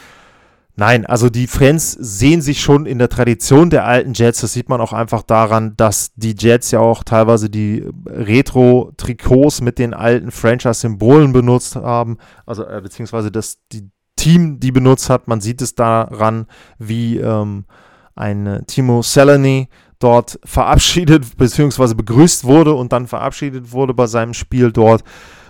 Nein, 0.74 1.04
also 1.04 1.28
die 1.28 1.46
Fans 1.46 1.92
sehen 1.92 2.40
sich 2.40 2.62
schon 2.62 2.86
in 2.86 2.98
der 2.98 3.10
Tradition 3.10 3.68
der 3.68 3.84
alten 3.84 4.14
Jets. 4.14 4.40
Das 4.40 4.54
sieht 4.54 4.70
man 4.70 4.80
auch 4.80 4.94
einfach 4.94 5.22
daran, 5.22 5.76
dass 5.76 6.12
die 6.14 6.34
Jets 6.36 6.70
ja 6.70 6.80
auch 6.80 7.04
teilweise 7.04 7.50
die 7.50 7.86
Retro-Trikots 8.06 9.60
mit 9.60 9.78
den 9.78 9.92
alten 9.92 10.30
Franchise-Symbolen 10.30 11.32
benutzt 11.34 11.76
haben. 11.76 12.16
Also 12.46 12.64
äh, 12.64 12.80
beziehungsweise 12.80 13.30
das 13.30 13.58
die 13.70 13.90
Team 14.16 14.60
die 14.60 14.72
benutzt 14.72 15.10
hat. 15.10 15.28
Man 15.28 15.40
sieht 15.40 15.60
es 15.60 15.74
daran, 15.74 16.46
wie 16.78 17.18
ähm, 17.18 17.64
ein 18.14 18.64
Timo 18.66 19.02
Selany 19.02 19.68
dort 20.03 20.38
verabschiedet 20.44 21.36
bzw. 21.36 21.94
begrüßt 21.94 22.44
wurde 22.44 22.74
und 22.74 22.92
dann 22.92 23.07
verabschiedet 23.07 23.72
wurde 23.72 23.94
bei 23.94 24.07
seinem 24.07 24.34
Spiel 24.34 24.72
dort. 24.72 25.03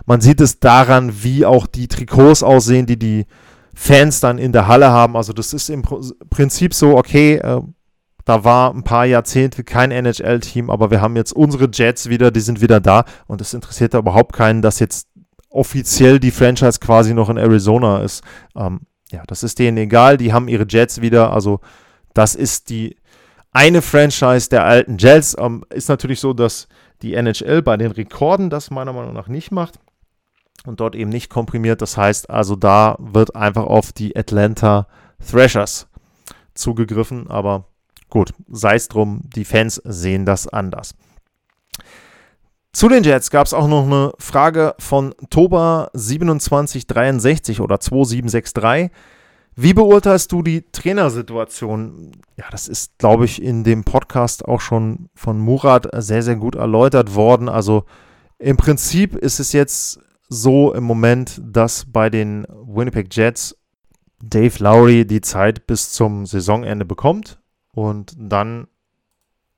Man 0.06 0.20
sieht 0.20 0.40
es 0.40 0.58
daran, 0.58 1.22
wie 1.22 1.46
auch 1.46 1.66
die 1.66 1.88
Trikots 1.88 2.42
aussehen, 2.42 2.86
die 2.86 2.98
die 2.98 3.26
Fans 3.74 4.20
dann 4.20 4.38
in 4.38 4.52
der 4.52 4.66
Halle 4.66 4.90
haben. 4.90 5.16
Also 5.16 5.32
das 5.32 5.52
ist 5.52 5.70
im 5.70 5.82
Prinzip 5.82 6.74
so, 6.74 6.96
okay, 6.96 7.36
äh, 7.36 7.60
da 8.24 8.44
war 8.44 8.72
ein 8.72 8.84
paar 8.84 9.06
Jahrzehnte 9.06 9.64
kein 9.64 9.90
NHL-Team, 9.90 10.70
aber 10.70 10.90
wir 10.90 11.00
haben 11.00 11.16
jetzt 11.16 11.32
unsere 11.32 11.68
Jets 11.72 12.08
wieder, 12.08 12.30
die 12.30 12.40
sind 12.40 12.60
wieder 12.60 12.80
da 12.80 13.04
und 13.26 13.40
es 13.40 13.54
interessiert 13.54 13.94
da 13.94 13.98
überhaupt 13.98 14.32
keinen, 14.32 14.62
dass 14.62 14.78
jetzt 14.78 15.08
offiziell 15.48 16.20
die 16.20 16.30
Franchise 16.30 16.78
quasi 16.80 17.14
noch 17.14 17.28
in 17.28 17.36
Arizona 17.36 18.02
ist. 18.02 18.22
Ähm, 18.56 18.80
ja, 19.10 19.22
das 19.26 19.42
ist 19.42 19.58
denen 19.58 19.76
egal, 19.76 20.16
die 20.16 20.32
haben 20.32 20.48
ihre 20.48 20.66
Jets 20.68 21.00
wieder, 21.00 21.32
also 21.32 21.60
das 22.14 22.34
ist 22.34 22.70
die 22.70 22.96
eine 23.52 23.82
Franchise 23.82 24.48
der 24.48 24.64
alten 24.64 24.96
Jets. 24.98 25.36
Ähm, 25.38 25.64
ist 25.70 25.88
natürlich 25.88 26.18
so, 26.20 26.32
dass 26.32 26.66
die 27.02 27.14
NHL 27.14 27.62
bei 27.62 27.76
den 27.76 27.92
Rekorden 27.92 28.50
das 28.50 28.70
meiner 28.70 28.92
Meinung 28.92 29.14
nach 29.14 29.28
nicht 29.28 29.52
macht 29.52 29.78
und 30.64 30.80
dort 30.80 30.96
eben 30.96 31.10
nicht 31.10 31.30
komprimiert. 31.30 31.80
Das 31.82 31.96
heißt 31.96 32.30
also, 32.30 32.56
da 32.56 32.96
wird 32.98 33.36
einfach 33.36 33.64
auf 33.64 33.92
die 33.92 34.16
Atlanta 34.16 34.88
Thrashers 35.20 35.86
zugegriffen. 36.54 37.30
Aber 37.30 37.66
gut, 38.08 38.32
sei 38.48 38.74
es 38.74 38.88
drum, 38.88 39.20
die 39.34 39.44
Fans 39.44 39.80
sehen 39.84 40.24
das 40.24 40.48
anders. 40.48 40.94
Zu 42.72 42.88
den 42.88 43.04
Jets 43.04 43.30
gab 43.30 43.46
es 43.46 43.52
auch 43.52 43.68
noch 43.68 43.84
eine 43.84 44.12
Frage 44.18 44.74
von 44.78 45.12
Toba2763 45.30 47.60
oder 47.60 47.80
2763. 47.80 48.90
Wie 49.54 49.74
beurteilst 49.74 50.32
du 50.32 50.42
die 50.42 50.62
Trainersituation? 50.72 52.12
Ja, 52.36 52.46
das 52.50 52.68
ist, 52.68 52.96
glaube 52.98 53.26
ich, 53.26 53.42
in 53.42 53.64
dem 53.64 53.84
Podcast 53.84 54.46
auch 54.46 54.60
schon 54.60 55.10
von 55.14 55.38
Murat 55.38 55.88
sehr, 56.02 56.22
sehr 56.22 56.36
gut 56.36 56.54
erläutert 56.54 57.14
worden. 57.14 57.50
Also 57.50 57.84
im 58.38 58.56
Prinzip 58.56 59.14
ist 59.14 59.40
es 59.40 59.52
jetzt 59.52 60.00
so 60.28 60.72
im 60.72 60.84
Moment, 60.84 61.40
dass 61.44 61.84
bei 61.84 62.08
den 62.08 62.46
Winnipeg 62.48 63.14
Jets 63.14 63.56
Dave 64.22 64.62
Lowry 64.62 65.06
die 65.06 65.20
Zeit 65.20 65.66
bis 65.66 65.92
zum 65.92 66.24
Saisonende 66.24 66.86
bekommt 66.86 67.38
und 67.74 68.14
dann 68.16 68.68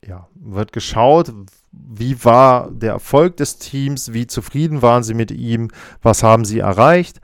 ja, 0.05 0.29
wird 0.35 0.73
geschaut, 0.73 1.33
wie 1.71 2.25
war 2.25 2.71
der 2.71 2.93
Erfolg 2.93 3.37
des 3.37 3.59
Teams, 3.59 4.13
wie 4.13 4.27
zufrieden 4.27 4.83
waren 4.83 5.05
sie 5.05 5.15
mit 5.15 5.31
ihm, 5.31 5.71
was 6.03 6.23
haben 6.23 6.45
sie 6.45 6.59
erreicht 6.59 7.21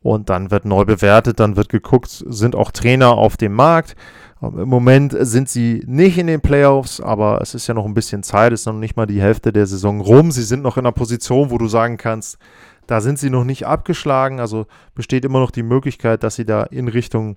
und 0.00 0.30
dann 0.30 0.50
wird 0.50 0.64
neu 0.64 0.84
bewertet, 0.84 1.40
dann 1.40 1.56
wird 1.56 1.68
geguckt, 1.68 2.24
sind 2.26 2.54
auch 2.54 2.70
Trainer 2.70 3.12
auf 3.12 3.36
dem 3.36 3.52
Markt. 3.52 3.96
Ähm, 4.42 4.58
Im 4.60 4.68
Moment 4.68 5.14
sind 5.18 5.48
sie 5.48 5.82
nicht 5.86 6.18
in 6.18 6.26
den 6.26 6.40
Playoffs, 6.40 7.00
aber 7.00 7.40
es 7.40 7.54
ist 7.54 7.66
ja 7.66 7.74
noch 7.74 7.84
ein 7.84 7.94
bisschen 7.94 8.22
Zeit, 8.22 8.52
es 8.52 8.60
ist 8.60 8.66
noch 8.66 8.74
nicht 8.74 8.96
mal 8.96 9.06
die 9.06 9.20
Hälfte 9.20 9.52
der 9.52 9.66
Saison 9.66 10.00
rum. 10.00 10.30
Sie 10.30 10.44
sind 10.44 10.62
noch 10.62 10.76
in 10.76 10.86
einer 10.86 10.92
Position, 10.92 11.50
wo 11.50 11.58
du 11.58 11.68
sagen 11.68 11.96
kannst, 11.96 12.38
da 12.86 13.00
sind 13.00 13.18
sie 13.18 13.30
noch 13.30 13.44
nicht 13.44 13.66
abgeschlagen, 13.66 14.40
also 14.40 14.66
besteht 14.94 15.24
immer 15.24 15.40
noch 15.40 15.50
die 15.50 15.62
Möglichkeit, 15.62 16.22
dass 16.22 16.36
sie 16.36 16.46
da 16.46 16.62
in 16.62 16.88
Richtung 16.88 17.36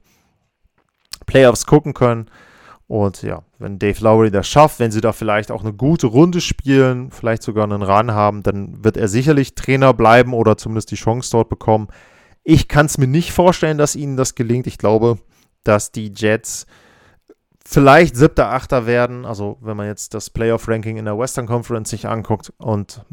Playoffs 1.26 1.66
gucken 1.66 1.94
können. 1.94 2.28
Und 2.88 3.22
ja, 3.22 3.44
wenn 3.58 3.80
Dave 3.80 4.04
Lowry 4.04 4.32
das 4.32 4.48
schafft, 4.48 4.80
wenn 4.80 4.92
sie 4.92 5.02
da 5.02 5.14
vielleicht 5.14 5.50
auch 5.50 5.62
eine 5.62 5.74
gute 5.74 6.08
Runde 6.08 6.42
spielen, 6.42 7.10
vielleicht 7.10 7.42
sogar 7.42 7.64
einen 7.64 7.84
Run 7.84 8.12
haben, 8.12 8.44
dann 8.44 8.84
wird 8.84 8.98
er 8.98 9.08
sicherlich 9.08 9.56
Trainer 9.56 9.94
bleiben 9.94 10.34
oder 10.34 10.58
zumindest 10.58 10.92
die 10.92 10.96
Chance 10.96 11.30
dort 11.32 11.48
bekommen. 11.48 11.88
Ich 12.44 12.68
kann 12.68 12.88
es 12.88 12.98
mir 12.98 13.08
nicht 13.08 13.32
vorstellen, 13.32 13.78
dass 13.78 13.96
ihnen 13.96 14.18
das 14.18 14.36
gelingt. 14.36 14.68
Ich 14.68 14.78
glaube, 14.78 15.20
dass 15.64 15.92
die 15.92 16.12
Jets 16.16 16.66
vielleicht 17.66 18.16
siebter, 18.16 18.50
achter 18.50 18.86
werden. 18.86 19.26
Also 19.26 19.58
wenn 19.62 19.78
man 19.78 19.88
jetzt 19.88 20.14
das 20.14 20.30
Playoff-Ranking 20.30 20.98
in 20.98 21.06
der 21.06 21.18
Western 21.18 21.46
Conference 21.46 21.90
sich 21.90 22.08
anguckt 22.08 22.52
und 22.58 23.06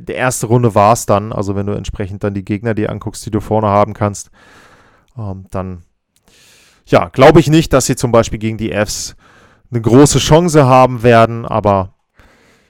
die 0.00 0.12
erste 0.12 0.46
Runde 0.46 0.74
war 0.74 0.92
es 0.92 1.06
dann, 1.06 1.32
also 1.32 1.54
wenn 1.54 1.66
du 1.66 1.72
entsprechend 1.72 2.24
dann 2.24 2.34
die 2.34 2.44
Gegner 2.44 2.74
dir 2.74 2.90
anguckst, 2.90 3.24
die 3.24 3.30
du 3.30 3.40
vorne 3.40 3.68
haben 3.68 3.94
kannst, 3.94 4.30
ähm, 5.16 5.46
dann 5.50 5.82
ja, 6.86 7.08
glaube 7.08 7.40
ich 7.40 7.48
nicht, 7.48 7.72
dass 7.72 7.86
sie 7.86 7.96
zum 7.96 8.12
Beispiel 8.12 8.38
gegen 8.38 8.58
die 8.58 8.72
Fs 8.72 9.16
eine 9.70 9.80
große 9.80 10.18
Chance 10.18 10.66
haben 10.66 11.02
werden, 11.02 11.44
aber 11.44 11.94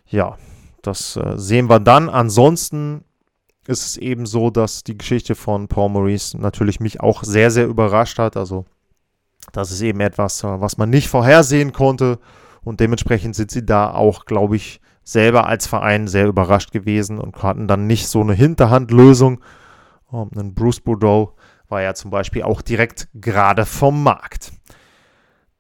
ja, 0.06 0.36
das 0.82 1.16
äh, 1.16 1.36
sehen 1.36 1.68
wir 1.68 1.80
dann. 1.80 2.08
Ansonsten 2.08 3.04
ist 3.68 3.86
es 3.86 3.96
eben 3.96 4.26
so, 4.26 4.50
dass 4.50 4.84
die 4.84 4.96
Geschichte 4.96 5.34
von 5.34 5.68
Paul 5.68 5.90
Maurice 5.90 6.38
natürlich 6.38 6.80
mich 6.80 7.00
auch 7.00 7.22
sehr, 7.22 7.50
sehr 7.50 7.66
überrascht 7.66 8.18
hat. 8.18 8.36
Also, 8.36 8.64
das 9.52 9.70
ist 9.70 9.82
eben 9.82 10.00
etwas, 10.00 10.42
äh, 10.44 10.60
was 10.60 10.78
man 10.78 10.90
nicht 10.90 11.08
vorhersehen 11.08 11.72
konnte. 11.72 12.18
Und 12.62 12.80
dementsprechend 12.80 13.36
sind 13.36 13.50
sie 13.50 13.64
da 13.64 13.92
auch, 13.92 14.24
glaube 14.24 14.56
ich, 14.56 14.80
selber 15.04 15.46
als 15.46 15.68
Verein 15.68 16.08
sehr 16.08 16.26
überrascht 16.26 16.72
gewesen 16.72 17.18
und 17.18 17.42
hatten 17.42 17.68
dann 17.68 17.86
nicht 17.86 18.08
so 18.08 18.20
eine 18.20 18.34
Hinterhandlösung. 18.34 19.40
Um, 20.08 20.30
ein 20.36 20.54
Bruce 20.54 20.80
Boudreau 20.80 21.36
war 21.68 21.82
ja 21.82 21.94
zum 21.94 22.10
Beispiel 22.10 22.42
auch 22.42 22.62
direkt 22.62 23.08
gerade 23.14 23.66
vom 23.66 24.02
Markt. 24.02 24.52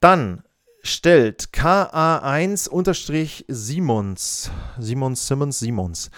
Dann 0.00 0.42
stellt 0.82 1.50
KA1-Simons, 1.52 4.50
Simons 4.78 5.26
Simmons 5.26 5.58
Simons, 5.58 6.10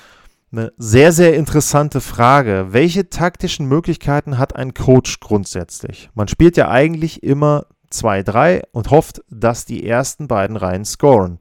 eine 0.51 0.73
sehr, 0.79 1.13
sehr 1.13 1.35
interessante 1.35 2.01
Frage. 2.01 2.69
Welche 2.71 3.11
taktischen 3.11 3.67
Möglichkeiten 3.67 4.39
hat 4.39 4.57
ein 4.57 4.75
Coach 4.75 5.21
grundsätzlich? 5.21 6.11
Man 6.15 6.29
spielt 6.29 6.57
ja 6.57 6.69
eigentlich 6.71 7.23
immer 7.23 7.67
2-3 7.93 8.63
und 8.73 8.91
hofft, 8.91 9.23
dass 9.31 9.65
die 9.65 9.87
ersten 9.87 10.29
beiden 10.29 10.57
Reihen 10.57 10.85
scoren. 10.85 11.39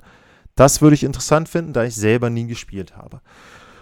Das 0.55 0.81
würde 0.81 0.95
ich 0.95 1.03
interessant 1.03 1.49
finden, 1.49 1.73
da 1.73 1.83
ich 1.83 1.95
selber 1.95 2.29
nie 2.29 2.47
gespielt 2.47 2.97
habe. 2.97 3.21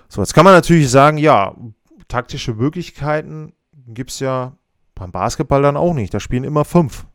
So, 0.10 0.22
jetzt 0.22 0.34
kann 0.34 0.46
man 0.46 0.54
natürlich 0.54 0.90
sagen, 0.90 1.18
ja, 1.18 1.56
taktische 2.08 2.54
Möglichkeiten 2.54 3.54
gibt 3.88 4.12
es 4.12 4.20
ja 4.20 4.54
beim 4.94 5.12
Basketball 5.12 5.62
dann 5.62 5.78
auch 5.78 5.94
nicht. 5.94 6.14
Da 6.14 6.20
spielen 6.20 6.44
immer 6.44 6.66
fünf. 6.66 7.06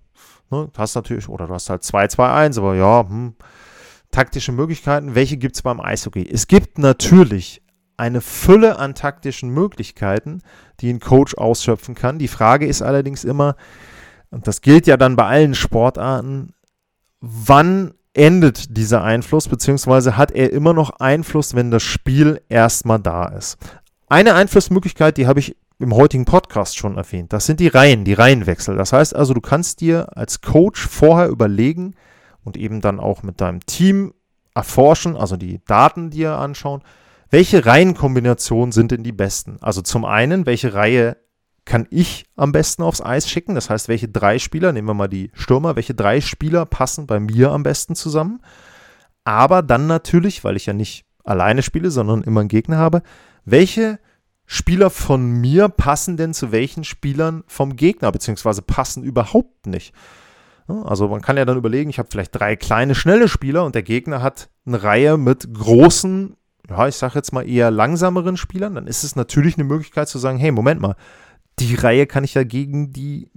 Ne? 0.51 0.71
Hast 0.77 0.95
natürlich, 0.95 1.29
oder 1.29 1.47
du 1.47 1.55
hast 1.55 1.71
halt 1.71 1.83
2-2-1, 1.83 2.59
aber 2.59 2.75
ja, 2.75 3.07
hm, 3.09 3.35
taktische 4.11 4.53
Möglichkeiten. 4.53 5.15
Welche 5.15 5.37
gibt 5.37 5.57
es 5.57 5.63
beim 5.63 5.81
Eishockey? 5.81 6.29
Es 6.29 6.47
gibt 6.47 6.79
natürlich 6.79 7.60
eine 8.01 8.21
Fülle 8.21 8.79
an 8.79 8.95
taktischen 8.95 9.51
Möglichkeiten, 9.51 10.43
die 10.81 10.91
ein 10.91 11.01
Coach 11.01 11.35
ausschöpfen 11.35 11.95
kann. 11.95 12.19
Die 12.19 12.29
Frage 12.29 12.67
ist 12.67 12.83
allerdings 12.83 13.25
immer, 13.25 13.57
und 14.31 14.47
das 14.47 14.63
gilt 14.63 14.87
ja 14.87 14.97
dann 14.97 15.17
bei 15.17 15.27
allen 15.27 15.55
Sportarten, 15.55 16.55
wann 17.21 17.93
endet 18.15 18.77
dieser 18.77 19.05
Einfluss, 19.05 19.49
beziehungsweise 19.49 20.17
hat 20.17 20.33
er 20.33 20.53
immer 20.53 20.73
noch 20.73 20.91
Einfluss, 20.99 21.55
wenn 21.55 21.71
das 21.71 21.83
Spiel 21.83 22.41
erstmal 22.49 22.99
da 22.99 23.27
ist. 23.27 23.59
Eine 24.09 24.35
Einflussmöglichkeit, 24.35 25.17
die 25.17 25.27
habe 25.27 25.41
ich 25.41 25.57
im 25.79 25.95
heutigen 25.95 26.25
Podcast 26.25 26.77
schon 26.77 26.97
erwähnt, 26.97 27.33
das 27.33 27.47
sind 27.47 27.61
die 27.61 27.69
Reihen, 27.69 28.05
die 28.05 28.13
Reihenwechsel. 28.15 28.77
Das 28.77 28.93
heißt 28.93 29.15
also, 29.15 29.35
du 29.35 29.41
kannst 29.41 29.81
dir 29.81 30.17
als 30.17 30.41
Coach 30.41 30.87
vorher 30.87 31.29
überlegen 31.29 31.95
und 32.45 32.57
eben 32.57 32.81
dann 32.81 32.99
auch 32.99 33.23
mit 33.23 33.41
deinem 33.41 33.65
Team 33.65 34.13
erforschen, 34.55 35.17
also 35.17 35.37
die 35.37 35.61
Daten 35.67 36.11
dir 36.11 36.37
anschauen, 36.37 36.83
welche 37.31 37.65
Reihenkombinationen 37.65 38.73
sind 38.73 38.91
denn 38.91 39.05
die 39.05 39.13
besten? 39.13 39.59
Also 39.61 39.83
zum 39.83 40.05
einen, 40.05 40.47
welche 40.47 40.75
Reihe 40.75 41.17
kann 41.65 41.87
ich 41.91 42.27
am 42.37 42.53
besten 42.53 42.83
aufs 42.83 43.01
Eis 43.01 43.29
schicken? 43.29 43.55
Das 43.55 43.71
heißt, 43.71 43.89
welche 43.89 44.09
drei 44.09 44.39
Spieler, 44.39 44.73
nehmen 44.73 44.89
wir 44.89 44.95
mal 44.95 45.09
die 45.09 45.31
Stürmer, 45.35 45.77
welche 45.77 45.95
drei 45.95 46.21
Spieler 46.21 46.67
passen 46.67 47.07
bei 47.07 47.21
mir 47.21 47.53
am 47.53 47.63
besten 47.63 47.95
zusammen? 47.95 48.41
Aber 49.25 49.63
dann 49.63 49.87
natürlich, 49.87 50.43
weil 50.43 50.57
ich 50.57 50.67
ja 50.67 50.73
nicht 50.73 51.05
alleine 51.25 51.63
spiele, 51.63 51.91
sondern 51.91 52.23
immer 52.23 52.41
einen 52.41 52.49
Gegner 52.49 52.79
habe, 52.79 53.03
welche 53.45 54.01
Spieler 54.47 54.91
von 54.91 55.31
mir 55.41 55.69
passen 55.69 56.17
denn 56.17 56.35
zu 56.35 56.51
welchen 56.51 56.83
Spielern 56.83 57.45
vom 57.47 57.77
Gegner, 57.77 58.11
beziehungsweise 58.11 58.63
passen 58.63 59.05
überhaupt 59.05 59.67
nicht? 59.67 59.95
Also 60.67 61.09
man 61.09 61.21
kann 61.21 61.37
ja 61.37 61.45
dann 61.45 61.59
überlegen, 61.59 61.91
ich 61.91 61.99
habe 61.99 62.09
vielleicht 62.11 62.35
drei 62.35 62.57
kleine, 62.57 62.95
schnelle 62.95 63.29
Spieler 63.29 63.65
und 63.65 63.75
der 63.75 63.83
Gegner 63.83 64.23
hat 64.23 64.51
eine 64.67 64.83
Reihe 64.83 65.17
mit 65.17 65.53
großen, 65.55 66.37
ja, 66.71 66.87
ich 66.87 66.95
sage 66.95 67.17
jetzt 67.17 67.33
mal 67.33 67.49
eher 67.49 67.71
langsameren 67.71 68.37
Spielern, 68.37 68.77
dann 68.77 68.87
ist 68.87 69.03
es 69.03 69.17
natürlich 69.17 69.57
eine 69.57 69.65
Möglichkeit 69.65 70.09
zu 70.09 70.19
sagen, 70.19 70.39
hey, 70.39 70.53
Moment 70.53 70.81
mal, 70.81 70.95
die 71.59 71.75
Reihe 71.75 72.07
kann 72.07 72.25
ich 72.25 72.35
ja 72.35 72.45
gegen 72.45 72.93
die, 72.93 73.29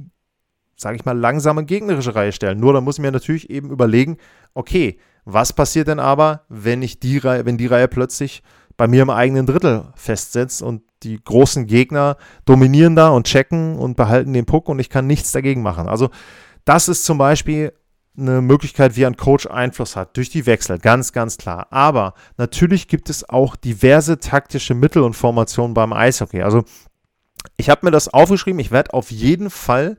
sage 0.77 0.95
ich 0.95 1.05
mal, 1.05 1.17
langsame 1.17 1.65
gegnerische 1.65 2.15
Reihe 2.15 2.31
stellen. 2.31 2.59
Nur 2.59 2.73
dann 2.73 2.83
muss 2.83 2.97
ich 2.97 3.01
mir 3.01 3.11
natürlich 3.11 3.49
eben 3.49 3.71
überlegen, 3.71 4.17
okay, 4.53 4.99
was 5.25 5.51
passiert 5.51 5.87
denn 5.87 5.99
aber, 5.99 6.45
wenn 6.47 6.81
ich 6.83 6.99
die 6.99 7.17
Reihe, 7.17 7.45
wenn 7.45 7.57
die 7.57 7.67
Reihe 7.67 7.87
plötzlich 7.87 8.43
bei 8.77 8.87
mir 8.87 9.01
im 9.01 9.09
eigenen 9.09 9.45
Drittel 9.45 9.85
festsetzt 9.95 10.61
und 10.61 10.83
die 11.01 11.21
großen 11.21 11.65
Gegner 11.65 12.17
dominieren 12.45 12.95
da 12.95 13.09
und 13.09 13.27
checken 13.27 13.77
und 13.77 13.97
behalten 13.97 14.33
den 14.33 14.45
Puck 14.45 14.69
und 14.69 14.79
ich 14.79 14.89
kann 14.89 15.07
nichts 15.07 15.31
dagegen 15.31 15.61
machen. 15.61 15.87
Also 15.87 16.09
das 16.65 16.87
ist 16.87 17.05
zum 17.05 17.17
Beispiel 17.17 17.73
eine 18.17 18.41
Möglichkeit, 18.41 18.95
wie 18.95 19.05
ein 19.05 19.17
Coach 19.17 19.47
Einfluss 19.47 19.95
hat, 19.95 20.15
durch 20.17 20.29
die 20.29 20.45
Wechsel, 20.45 20.77
ganz, 20.77 21.13
ganz 21.13 21.37
klar. 21.37 21.67
Aber 21.71 22.13
natürlich 22.37 22.87
gibt 22.87 23.09
es 23.09 23.27
auch 23.27 23.55
diverse 23.55 24.19
taktische 24.19 24.75
Mittel 24.75 25.01
und 25.01 25.15
Formationen 25.15 25.73
beim 25.73 25.93
Eishockey. 25.93 26.43
Also 26.43 26.63
ich 27.57 27.69
habe 27.69 27.85
mir 27.85 27.91
das 27.91 28.07
aufgeschrieben, 28.07 28.59
ich 28.59 28.71
werde 28.71 28.93
auf 28.93 29.11
jeden 29.11 29.49
Fall 29.49 29.97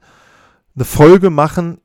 eine 0.74 0.84
Folge 0.84 1.30
machen 1.30 1.80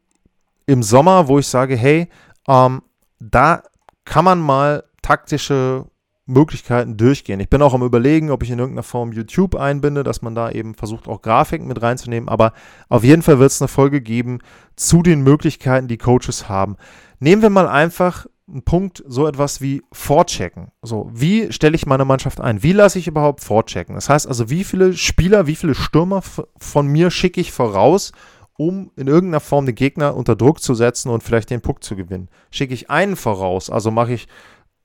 im 0.65 0.83
Sommer, 0.83 1.27
wo 1.27 1.39
ich 1.39 1.47
sage, 1.47 1.75
hey, 1.75 2.09
ähm, 2.47 2.83
da 3.19 3.63
kann 4.05 4.25
man 4.25 4.39
mal 4.39 4.83
taktische 5.01 5.85
Möglichkeiten 6.29 6.95
durchgehen. 6.95 7.39
Ich 7.39 7.49
bin 7.49 7.61
auch 7.61 7.73
am 7.73 7.83
Überlegen, 7.83 8.31
ob 8.31 8.43
ich 8.43 8.51
in 8.51 8.59
irgendeiner 8.59 8.83
Form 8.83 9.11
YouTube 9.11 9.55
einbinde, 9.55 10.03
dass 10.03 10.21
man 10.21 10.35
da 10.35 10.51
eben 10.51 10.75
versucht, 10.75 11.07
auch 11.07 11.21
Grafiken 11.21 11.67
mit 11.67 11.81
reinzunehmen. 11.81 12.29
Aber 12.29 12.53
auf 12.87 13.03
jeden 13.03 13.21
Fall 13.21 13.39
wird 13.39 13.51
es 13.51 13.61
eine 13.61 13.67
Folge 13.67 14.01
geben 14.01 14.39
zu 14.75 15.01
den 15.01 15.21
Möglichkeiten, 15.21 15.87
die 15.87 15.97
Coaches 15.97 16.47
haben. 16.47 16.77
Nehmen 17.19 17.41
wir 17.41 17.49
mal 17.49 17.67
einfach 17.67 18.27
einen 18.47 18.63
Punkt, 18.63 19.03
so 19.07 19.27
etwas 19.27 19.61
wie 19.61 19.83
Vorchecken. 19.91 20.71
So, 20.81 21.09
wie 21.13 21.51
stelle 21.51 21.75
ich 21.75 21.85
meine 21.85 22.05
Mannschaft 22.05 22.41
ein? 22.41 22.63
Wie 22.63 22.73
lasse 22.73 22.99
ich 22.99 23.07
überhaupt 23.07 23.41
vorchecken? 23.43 23.95
Das 23.95 24.09
heißt 24.09 24.27
also, 24.27 24.49
wie 24.49 24.63
viele 24.63 24.93
Spieler, 24.93 25.47
wie 25.47 25.55
viele 25.55 25.75
Stürmer 25.75 26.21
von 26.57 26.87
mir 26.87 27.11
schicke 27.11 27.41
ich 27.41 27.51
voraus, 27.51 28.11
um 28.57 28.91
in 28.95 29.07
irgendeiner 29.07 29.39
Form 29.39 29.65
den 29.65 29.75
Gegner 29.75 30.15
unter 30.15 30.35
Druck 30.35 30.61
zu 30.61 30.73
setzen 30.73 31.09
und 31.09 31.23
vielleicht 31.23 31.49
den 31.49 31.61
Puck 31.61 31.83
zu 31.83 31.95
gewinnen? 31.95 32.29
Schicke 32.51 32.73
ich 32.73 32.89
einen 32.89 33.15
voraus, 33.15 33.69
also 33.69 33.91
mache 33.91 34.13
ich 34.13 34.27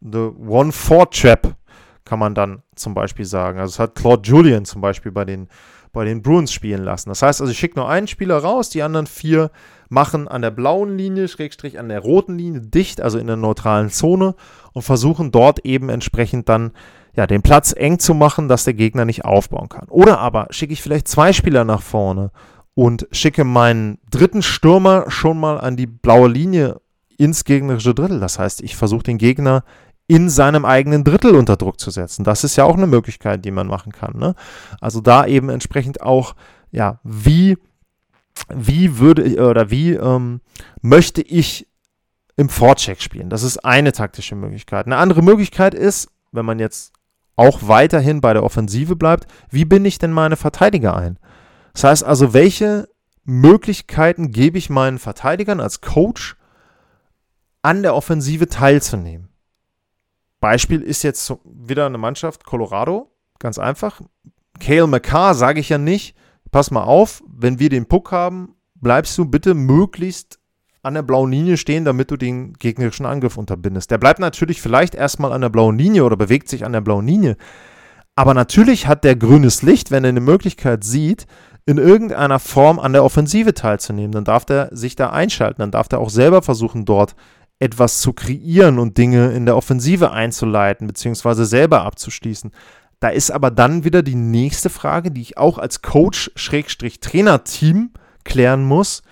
The 0.04 0.30
One-Four-Trap, 0.46 1.56
kann 2.04 2.18
man 2.18 2.34
dann 2.34 2.62
zum 2.74 2.94
Beispiel 2.94 3.24
sagen. 3.24 3.58
Also, 3.58 3.72
das 3.72 3.78
hat 3.78 3.94
Claude 3.94 4.28
Julian 4.28 4.64
zum 4.64 4.80
Beispiel 4.80 5.10
bei 5.10 5.24
den, 5.24 5.48
bei 5.92 6.04
den 6.04 6.22
Bruins 6.22 6.52
spielen 6.52 6.84
lassen. 6.84 7.08
Das 7.08 7.22
heißt 7.22 7.40
also, 7.40 7.50
ich 7.50 7.58
schicke 7.58 7.78
nur 7.78 7.88
einen 7.88 8.06
Spieler 8.06 8.38
raus, 8.38 8.68
die 8.68 8.82
anderen 8.82 9.06
vier 9.06 9.50
machen 9.88 10.28
an 10.28 10.42
der 10.42 10.50
blauen 10.50 10.98
Linie, 10.98 11.28
Schrägstrich 11.28 11.78
an 11.78 11.88
der 11.88 12.00
roten 12.00 12.36
Linie 12.36 12.60
dicht, 12.60 13.00
also 13.00 13.18
in 13.18 13.26
der 13.26 13.36
neutralen 13.36 13.90
Zone 13.90 14.34
und 14.72 14.82
versuchen 14.82 15.30
dort 15.30 15.64
eben 15.64 15.88
entsprechend 15.88 16.48
dann 16.48 16.72
ja, 17.16 17.26
den 17.26 17.42
Platz 17.42 17.72
eng 17.76 17.98
zu 17.98 18.12
machen, 18.12 18.48
dass 18.48 18.64
der 18.64 18.74
Gegner 18.74 19.04
nicht 19.04 19.24
aufbauen 19.24 19.68
kann. 19.68 19.88
Oder 19.88 20.18
aber 20.18 20.48
schicke 20.50 20.72
ich 20.72 20.82
vielleicht 20.82 21.08
zwei 21.08 21.32
Spieler 21.32 21.64
nach 21.64 21.80
vorne 21.80 22.30
und 22.74 23.06
schicke 23.12 23.44
meinen 23.44 23.98
dritten 24.10 24.42
Stürmer 24.42 25.10
schon 25.10 25.38
mal 25.38 25.60
an 25.60 25.76
die 25.76 25.86
blaue 25.86 26.28
Linie 26.28 26.80
ins 27.16 27.44
gegnerische 27.44 27.94
Drittel. 27.94 28.18
Das 28.18 28.38
heißt, 28.38 28.62
ich 28.62 28.76
versuche 28.76 29.04
den 29.04 29.18
Gegner 29.18 29.62
in 30.06 30.28
seinem 30.28 30.64
eigenen 30.64 31.04
Drittel 31.04 31.34
unter 31.34 31.56
Druck 31.56 31.80
zu 31.80 31.90
setzen. 31.90 32.24
Das 32.24 32.44
ist 32.44 32.56
ja 32.56 32.64
auch 32.64 32.76
eine 32.76 32.86
Möglichkeit, 32.86 33.44
die 33.44 33.50
man 33.50 33.66
machen 33.66 33.92
kann. 33.92 34.18
Ne? 34.18 34.34
Also 34.80 35.00
da 35.00 35.26
eben 35.26 35.48
entsprechend 35.48 36.02
auch, 36.02 36.34
ja, 36.70 37.00
wie, 37.04 37.56
wie 38.54 38.98
würde 38.98 39.22
ich 39.22 39.38
oder 39.38 39.70
wie 39.70 39.92
ähm, 39.92 40.40
möchte 40.82 41.22
ich 41.22 41.68
im 42.36 42.48
Vorcheck 42.48 43.00
spielen? 43.00 43.30
Das 43.30 43.42
ist 43.42 43.64
eine 43.64 43.92
taktische 43.92 44.34
Möglichkeit. 44.34 44.86
Eine 44.86 44.96
andere 44.96 45.22
Möglichkeit 45.22 45.74
ist, 45.74 46.08
wenn 46.32 46.44
man 46.44 46.58
jetzt 46.58 46.92
auch 47.36 47.60
weiterhin 47.62 48.20
bei 48.20 48.32
der 48.32 48.42
Offensive 48.44 48.96
bleibt, 48.96 49.26
wie 49.50 49.64
bin 49.64 49.84
ich 49.84 49.98
denn 49.98 50.12
meine 50.12 50.36
Verteidiger 50.36 50.96
ein? 50.96 51.18
Das 51.72 51.84
heißt 51.84 52.04
also, 52.04 52.32
welche 52.34 52.88
Möglichkeiten 53.24 54.30
gebe 54.30 54.58
ich 54.58 54.70
meinen 54.70 54.98
Verteidigern 54.98 55.60
als 55.60 55.80
Coach 55.80 56.36
an 57.62 57.82
der 57.82 57.94
Offensive 57.94 58.48
teilzunehmen? 58.48 59.30
Beispiel 60.44 60.82
ist 60.82 61.02
jetzt 61.02 61.32
wieder 61.42 61.86
eine 61.86 61.96
Mannschaft, 61.96 62.44
Colorado, 62.44 63.10
ganz 63.38 63.58
einfach. 63.58 64.02
Cale 64.60 64.86
McCarr 64.86 65.34
sage 65.34 65.58
ich 65.58 65.70
ja 65.70 65.78
nicht, 65.78 66.14
pass 66.50 66.70
mal 66.70 66.82
auf, 66.82 67.22
wenn 67.26 67.58
wir 67.58 67.70
den 67.70 67.86
Puck 67.86 68.12
haben, 68.12 68.54
bleibst 68.74 69.16
du 69.16 69.24
bitte 69.24 69.54
möglichst 69.54 70.38
an 70.82 70.92
der 70.92 71.00
blauen 71.00 71.32
Linie 71.32 71.56
stehen, 71.56 71.86
damit 71.86 72.10
du 72.10 72.18
den 72.18 72.52
gegnerischen 72.52 73.06
Angriff 73.06 73.38
unterbindest. 73.38 73.90
Der 73.90 73.96
bleibt 73.96 74.18
natürlich 74.18 74.60
vielleicht 74.60 74.94
erstmal 74.94 75.32
an 75.32 75.40
der 75.40 75.48
blauen 75.48 75.78
Linie 75.78 76.04
oder 76.04 76.18
bewegt 76.18 76.50
sich 76.50 76.66
an 76.66 76.74
der 76.74 76.82
blauen 76.82 77.06
Linie. 77.06 77.38
Aber 78.14 78.34
natürlich 78.34 78.86
hat 78.86 79.02
der 79.02 79.16
grünes 79.16 79.62
Licht, 79.62 79.90
wenn 79.90 80.04
er 80.04 80.10
eine 80.10 80.20
Möglichkeit 80.20 80.84
sieht, 80.84 81.26
in 81.64 81.78
irgendeiner 81.78 82.38
Form 82.38 82.78
an 82.78 82.92
der 82.92 83.02
Offensive 83.02 83.54
teilzunehmen. 83.54 84.12
Dann 84.12 84.24
darf 84.24 84.44
er 84.50 84.68
sich 84.76 84.94
da 84.94 85.08
einschalten, 85.08 85.62
dann 85.62 85.70
darf 85.70 85.86
er 85.90 86.00
auch 86.00 86.10
selber 86.10 86.42
versuchen, 86.42 86.84
dort 86.84 87.16
etwas 87.64 88.00
zu 88.00 88.12
kreieren 88.12 88.78
und 88.78 88.98
Dinge 88.98 89.32
in 89.32 89.46
der 89.46 89.56
Offensive 89.56 90.12
einzuleiten, 90.12 90.86
beziehungsweise 90.86 91.46
selber 91.46 91.82
abzuschließen. 91.82 92.52
Da 93.00 93.08
ist 93.08 93.30
aber 93.30 93.50
dann 93.50 93.84
wieder 93.84 94.02
die 94.02 94.14
nächste 94.14 94.70
Frage, 94.70 95.10
die 95.10 95.22
ich 95.22 95.38
auch 95.38 95.58
als 95.58 95.82
Coach-Trainer-Team 95.82 97.90
klären 98.24 98.64
muss. 98.64 99.02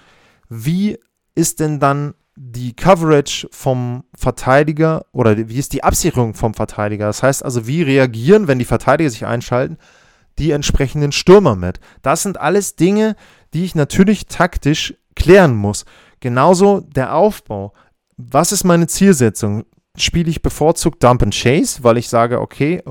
wie 0.48 0.98
ist 1.34 1.60
denn 1.60 1.80
dann 1.80 2.14
die 2.36 2.74
Coverage 2.74 3.48
vom 3.52 4.04
Verteidiger 4.14 5.06
oder 5.12 5.48
wie 5.48 5.58
ist 5.58 5.72
die 5.72 5.82
Absicherung 5.82 6.34
vom 6.34 6.52
Verteidiger? 6.52 7.06
Das 7.06 7.22
heißt 7.22 7.44
also, 7.44 7.66
wie 7.66 7.82
reagieren, 7.82 8.48
wenn 8.48 8.58
die 8.58 8.66
Verteidiger 8.66 9.08
sich 9.08 9.24
einschalten, 9.24 9.78
die 10.38 10.50
entsprechenden 10.50 11.12
Stürmer 11.12 11.56
mit? 11.56 11.80
Das 12.02 12.22
sind 12.22 12.38
alles 12.38 12.76
Dinge, 12.76 13.16
die 13.54 13.64
ich 13.64 13.74
natürlich 13.74 14.26
taktisch 14.26 14.94
klären 15.14 15.54
muss. 15.54 15.86
Genauso 16.20 16.80
der 16.80 17.14
Aufbau. 17.14 17.72
Was 18.30 18.52
ist 18.52 18.64
meine 18.64 18.86
Zielsetzung? 18.86 19.64
Spiele 19.96 20.30
ich 20.30 20.42
bevorzugt 20.42 21.02
Dump 21.02 21.22
and 21.22 21.34
Chase, 21.34 21.84
weil 21.84 21.98
ich 21.98 22.08
sage, 22.08 22.40
okay, 22.40 22.82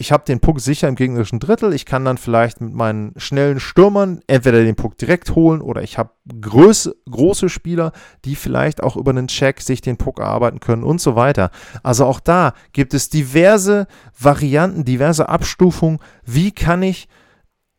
ich 0.00 0.12
habe 0.12 0.24
den 0.24 0.40
Puck 0.40 0.60
sicher 0.60 0.88
im 0.88 0.94
gegnerischen 0.94 1.40
Drittel. 1.40 1.74
Ich 1.74 1.84
kann 1.84 2.06
dann 2.06 2.16
vielleicht 2.16 2.62
mit 2.62 2.72
meinen 2.72 3.12
schnellen 3.16 3.60
Stürmern 3.60 4.20
entweder 4.26 4.62
den 4.64 4.74
Puck 4.74 4.96
direkt 4.96 5.34
holen 5.34 5.60
oder 5.60 5.82
ich 5.82 5.98
habe 5.98 6.12
groß, 6.40 6.90
große 7.10 7.50
Spieler, 7.50 7.92
die 8.24 8.34
vielleicht 8.34 8.82
auch 8.82 8.96
über 8.96 9.10
einen 9.10 9.28
Check 9.28 9.60
sich 9.60 9.82
den 9.82 9.98
Puck 9.98 10.18
erarbeiten 10.18 10.58
können 10.58 10.84
und 10.84 11.02
so 11.02 11.16
weiter. 11.16 11.50
Also 11.82 12.06
auch 12.06 12.18
da 12.18 12.54
gibt 12.72 12.94
es 12.94 13.10
diverse 13.10 13.86
Varianten, 14.18 14.86
diverse 14.86 15.28
Abstufungen. 15.28 15.98
Wie 16.24 16.50
kann 16.50 16.82
ich 16.82 17.06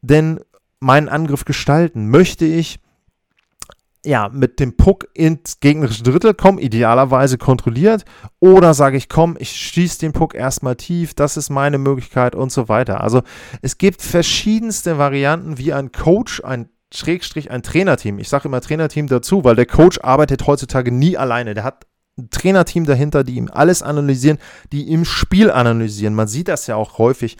denn 0.02 0.40
meinen 0.80 1.10
Angriff 1.10 1.44
gestalten? 1.44 2.08
Möchte 2.08 2.46
ich 2.46 2.80
ja, 4.04 4.30
mit 4.30 4.60
dem 4.60 4.78
Puck 4.78 5.08
ins 5.14 5.60
gegnerische 5.60 6.04
Drittel 6.04 6.34
kommen, 6.34 6.58
idealerweise 6.58 7.38
kontrolliert. 7.38 8.06
Oder 8.40 8.74
sage 8.74 8.98
ich, 8.98 9.10
komm, 9.10 9.38
ich 9.40 9.52
schieße 9.52 10.00
den 10.00 10.14
Puck 10.14 10.34
erstmal 10.34 10.76
tief, 10.76 11.14
das 11.14 11.38
ist 11.38 11.50
meine 11.50 11.78
Möglichkeit 11.78 12.36
und 12.36 12.52
so 12.52 12.68
weiter. 12.68 13.02
Also 13.02 13.22
es 13.62 13.78
gibt 13.78 14.02
verschiedenste 14.02 14.98
Varianten, 14.98 15.58
wie 15.58 15.74
ein 15.74 15.92
Coach, 15.92 16.44
ein 16.44 16.70
Schrägstrich, 16.94 17.52
ein 17.52 17.64
Trainerteam. 17.64 18.20
Ich 18.20 18.30
sage 18.30 18.48
immer 18.48 18.60
Trainerteam 18.60 19.08
dazu, 19.08 19.44
weil 19.44 19.56
der 19.56 19.66
Coach 19.66 20.00
arbeitet 20.02 20.46
heutzutage 20.48 20.92
nie 20.92 21.16
alleine. 21.16 21.54
Der 21.54 21.64
hat 21.64 21.86
ein 22.18 22.30
Trainerteam 22.30 22.86
dahinter, 22.86 23.24
die 23.24 23.36
ihm 23.36 23.50
alles 23.52 23.82
analysieren, 23.84 24.40
die 24.72 24.92
im 24.92 25.06
Spiel 25.06 25.52
analysieren. 25.52 26.14
Man 26.16 26.28
sieht 26.28 26.48
das 26.48 26.68
ja 26.68 26.76
auch 26.76 26.98
häufig 26.98 27.38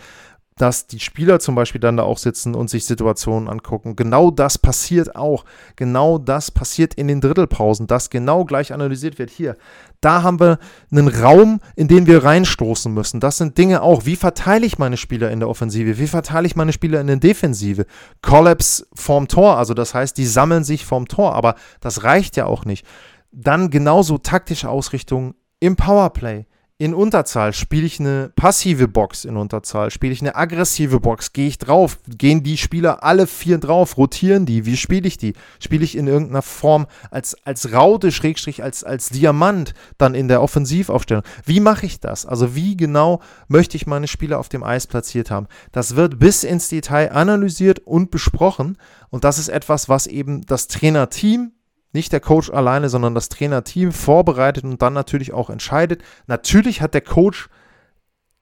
dass 0.58 0.86
die 0.86 1.00
Spieler 1.00 1.40
zum 1.40 1.56
Beispiel 1.56 1.82
dann 1.82 1.98
da 1.98 2.04
auch 2.04 2.18
sitzen 2.18 2.56
und 2.56 2.70
sich 2.70 2.86
Situationen 2.86 3.50
angucken. 3.50 3.96
Genau 3.96 4.32
das 4.32 4.58
passiert 4.58 5.16
auch. 5.16 5.46
Genau 5.76 6.18
das 6.18 6.52
passiert 6.52 6.94
in 6.94 7.08
den 7.08 7.22
Drittelpausen, 7.22 7.88
dass 7.88 8.10
genau 8.10 8.46
gleich 8.46 8.74
analysiert 8.74 9.18
wird. 9.18 9.30
Hier, 9.30 9.56
da 10.02 10.24
haben 10.24 10.40
wir 10.40 10.60
einen 10.92 11.08
Raum, 11.08 11.62
in 11.76 11.88
den 11.88 12.06
wir 12.06 12.24
reinstoßen 12.24 12.94
müssen. 12.94 13.20
Das 13.20 13.38
sind 13.38 13.58
Dinge 13.58 13.82
auch. 13.82 14.06
Wie 14.06 14.16
verteile 14.16 14.66
ich 14.66 14.78
meine 14.78 14.98
Spieler 14.98 15.32
in 15.32 15.40
der 15.40 15.50
Offensive? 15.50 15.98
Wie 15.98 16.08
verteile 16.08 16.48
ich 16.48 16.56
meine 16.56 16.74
Spieler 16.74 17.00
in 17.00 17.08
der 17.08 17.18
Defensive? 17.18 17.86
Collapse 18.22 18.86
vorm 18.94 19.28
Tor, 19.28 19.58
also 19.58 19.74
das 19.74 19.94
heißt, 19.94 20.18
die 20.18 20.26
sammeln 20.26 20.64
sich 20.64 20.86
vorm 20.86 21.08
Tor, 21.08 21.34
aber 21.34 21.56
das 21.80 22.04
reicht 22.04 22.36
ja 22.36 22.46
auch 22.46 22.66
nicht. 22.66 22.86
Dann 23.32 23.70
genauso 23.70 24.18
taktische 24.18 24.70
Ausrichtung 24.70 25.36
im 25.60 25.76
Powerplay 25.76 26.46
in 26.82 26.96
Unterzahl? 26.96 27.54
Spiele 27.54 27.86
ich 27.86 28.00
eine 28.00 28.32
passive 28.36 28.88
Box 28.88 29.24
in 29.24 29.38
Unterzahl? 29.38 29.92
Spiele 29.92 30.14
ich 30.14 30.22
eine 30.22 30.36
aggressive 30.36 31.00
Box? 31.00 31.32
Gehe 31.32 31.48
ich 31.48 31.60
drauf? 31.60 32.00
Gehen 32.08 32.42
die 32.42 32.58
Spieler 32.58 33.04
alle 33.04 33.28
vier 33.28 33.60
drauf? 33.60 33.98
Rotieren 33.98 34.48
die? 34.48 34.66
Wie 34.66 34.76
spiele 34.76 35.08
ich 35.08 35.20
die? 35.20 35.34
Spiele 35.60 35.84
ich 35.84 35.96
in 35.96 36.08
irgendeiner 36.08 36.42
Form 36.42 36.88
als, 37.12 37.38
als 37.46 37.72
Raute, 37.72 38.12
Schrägstrich, 38.12 38.64
als, 38.64 38.84
als 38.84 39.10
Diamant 39.10 39.76
dann 40.00 40.16
in 40.16 40.28
der 40.28 40.42
Offensivaufstellung? 40.42 41.24
Wie 41.46 41.60
mache 41.60 41.86
ich 41.86 42.00
das? 42.00 42.26
Also 42.26 42.56
wie 42.56 42.76
genau 42.76 43.22
möchte 43.48 43.78
ich 43.78 43.86
meine 43.86 44.08
Spieler 44.08 44.40
auf 44.40 44.50
dem 44.50 44.64
Eis 44.64 44.88
platziert 44.88 45.30
haben? 45.30 45.46
Das 45.72 45.96
wird 45.96 46.18
bis 46.18 46.44
ins 46.44 46.68
Detail 46.70 47.12
analysiert 47.12 47.78
und 47.78 48.10
besprochen. 48.10 48.80
Und 49.12 49.24
das 49.24 49.38
ist 49.38 49.50
etwas, 49.50 49.88
was 49.88 50.08
eben 50.08 50.48
das 50.48 50.68
Trainerteam 50.68 51.52
nicht 51.94 52.14
der 52.14 52.20
Coach 52.20 52.50
alleine, 52.50 52.90
sondern 52.90 53.16
das 53.16 53.30
Trainerteam 53.30 53.92
vorbereitet 53.92 54.64
und 54.64 54.82
dann 54.82 54.94
natürlich 54.94 55.34
auch 55.34 55.50
entscheidet. 55.50 56.02
Natürlich 56.28 56.82
hat 56.82 56.94
der 56.94 57.02
Coach 57.02 57.50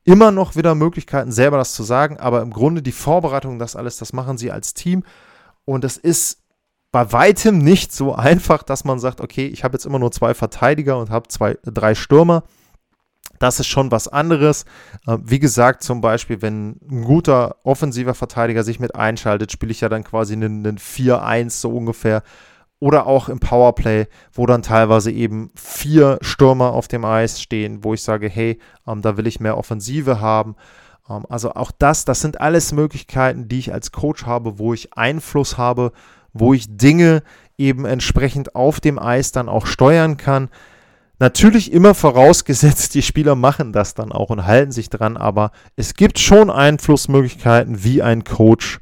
immer 0.04 0.32
noch 0.32 0.56
wieder 0.56 0.76
Möglichkeiten, 0.76 1.32
selber 1.32 1.58
das 1.58 1.74
zu 1.74 1.84
sagen, 1.84 2.18
aber 2.18 2.42
im 2.42 2.52
Grunde 2.52 2.82
die 2.82 2.92
Vorbereitung, 2.92 3.60
das 3.60 3.76
alles, 3.76 3.98
das 3.98 4.14
machen 4.14 4.38
sie 4.38 4.52
als 4.52 4.74
Team. 4.74 5.04
Und 5.66 5.84
es 5.84 5.98
ist 5.98 6.42
bei 6.92 7.12
weitem 7.12 7.60
nicht 7.60 7.94
so 7.94 8.16
einfach, 8.16 8.64
dass 8.64 8.84
man 8.84 9.00
sagt, 9.00 9.22
okay, 9.22 9.46
ich 9.46 9.64
habe 9.64 9.76
jetzt 9.76 9.86
immer 9.86 10.00
nur 10.00 10.12
zwei 10.12 10.34
Verteidiger 10.34 10.98
und 10.98 11.12
habe 11.12 11.28
zwei, 11.28 11.58
drei 11.64 11.94
Stürmer. 11.94 12.44
Das 13.38 13.60
ist 13.60 13.68
schon 13.68 13.92
was 13.92 14.08
anderes. 14.08 14.66
Äh, 15.06 15.18
wie 15.24 15.40
gesagt, 15.40 15.84
zum 15.84 16.02
Beispiel, 16.02 16.42
wenn 16.42 16.78
ein 16.90 17.04
guter 17.04 17.58
offensiver 17.64 18.16
Verteidiger 18.16 18.64
sich 18.64 18.80
mit 18.80 18.96
einschaltet, 18.96 19.52
spiele 19.52 19.72
ich 19.72 19.82
ja 19.82 19.90
dann 19.90 20.04
quasi 20.04 20.34
einen, 20.34 20.66
einen 20.66 20.78
4-1 20.78 21.52
so 21.52 21.70
ungefähr 21.70 22.24
oder 22.80 23.08
auch 23.08 23.30
im 23.30 23.40
Powerplay, 23.40 24.08
wo 24.32 24.46
dann 24.46 24.62
teilweise 24.62 25.12
eben 25.12 25.52
vier 25.56 26.18
Stürmer 26.22 26.72
auf 26.72 26.88
dem 26.88 27.04
Eis 27.04 27.42
stehen, 27.42 27.84
wo 27.84 27.94
ich 27.94 28.02
sage, 28.02 28.30
hey, 28.30 28.60
ähm, 28.88 29.02
da 29.02 29.18
will 29.18 29.28
ich 29.28 29.40
mehr 29.40 29.58
Offensive 29.58 30.22
haben. 30.22 30.56
Ähm, 31.10 31.26
also 31.30 31.54
auch 31.54 31.72
das, 31.78 32.06
das 32.06 32.22
sind 32.22 32.40
alles 32.40 32.72
Möglichkeiten, 32.72 33.50
die 33.50 33.60
ich 33.60 33.74
als 33.74 33.92
Coach 33.92 34.26
habe, 34.26 34.60
wo 34.60 34.74
ich 34.74 34.94
Einfluss 34.94 35.58
habe, 35.58 35.92
wo 36.34 36.54
ich 36.54 36.78
Dinge 36.78 37.24
eben 37.58 37.86
entsprechend 37.86 38.56
auf 38.56 38.80
dem 38.80 38.98
Eis 38.98 39.34
dann 39.34 39.50
auch 39.50 39.66
steuern 39.66 40.16
kann. 40.16 40.50
Natürlich 41.20 41.74
immer 41.74 41.94
vorausgesetzt, 41.94 42.94
die 42.96 43.02
Spieler 43.02 43.36
machen 43.36 43.74
das 43.74 43.94
dann 43.94 44.14
auch 44.14 44.30
und 44.30 44.46
halten 44.46 44.72
sich 44.72 44.90
dran, 44.90 45.18
aber 45.18 45.52
es 45.76 45.96
gibt 45.96 46.18
schon 46.18 46.50
Einflussmöglichkeiten, 46.50 47.84
wie 47.84 48.02
ein 48.02 48.24
Coach 48.24 48.80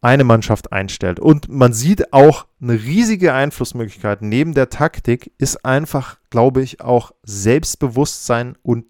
eine 0.00 0.24
Mannschaft 0.24 0.72
einstellt. 0.72 1.18
Und 1.18 1.48
man 1.48 1.72
sieht 1.72 2.12
auch 2.12 2.46
eine 2.60 2.74
riesige 2.74 3.34
Einflussmöglichkeit 3.34 4.22
neben 4.22 4.54
der 4.54 4.70
Taktik 4.70 5.32
ist 5.38 5.64
einfach, 5.64 6.18
glaube 6.30 6.62
ich, 6.62 6.80
auch 6.80 7.12
Selbstbewusstsein 7.24 8.56
und 8.62 8.86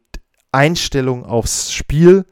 Einstellung 0.52 1.24
aufs 1.24 1.72
Spiel. 1.72 2.24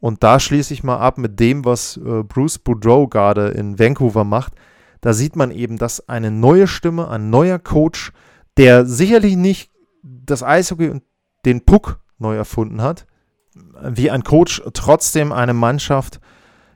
Und 0.00 0.24
da 0.24 0.40
schließe 0.40 0.74
ich 0.74 0.82
mal 0.82 0.98
ab 0.98 1.18
mit 1.18 1.38
dem, 1.38 1.64
was 1.64 1.96
äh, 1.96 2.24
Bruce 2.24 2.58
Boudreau 2.58 3.06
gerade 3.06 3.48
in 3.48 3.78
Vancouver 3.78 4.24
macht. 4.24 4.54
Da 5.00 5.12
sieht 5.12 5.36
man 5.36 5.50
eben, 5.50 5.78
dass 5.78 6.08
eine 6.08 6.30
neue 6.30 6.66
Stimme, 6.66 7.08
ein 7.08 7.30
neuer 7.30 7.58
Coach, 7.58 8.12
der 8.56 8.84
sicherlich 8.84 9.36
nicht 9.36 9.70
das 10.02 10.42
Eishockey 10.42 10.90
und 10.90 11.02
den 11.44 11.64
Puck 11.64 12.00
neu 12.18 12.36
erfunden 12.36 12.82
hat, 12.82 13.06
wie 13.80 14.10
ein 14.10 14.24
Coach 14.24 14.62
trotzdem 14.74 15.32
eine 15.32 15.54
Mannschaft 15.54 16.20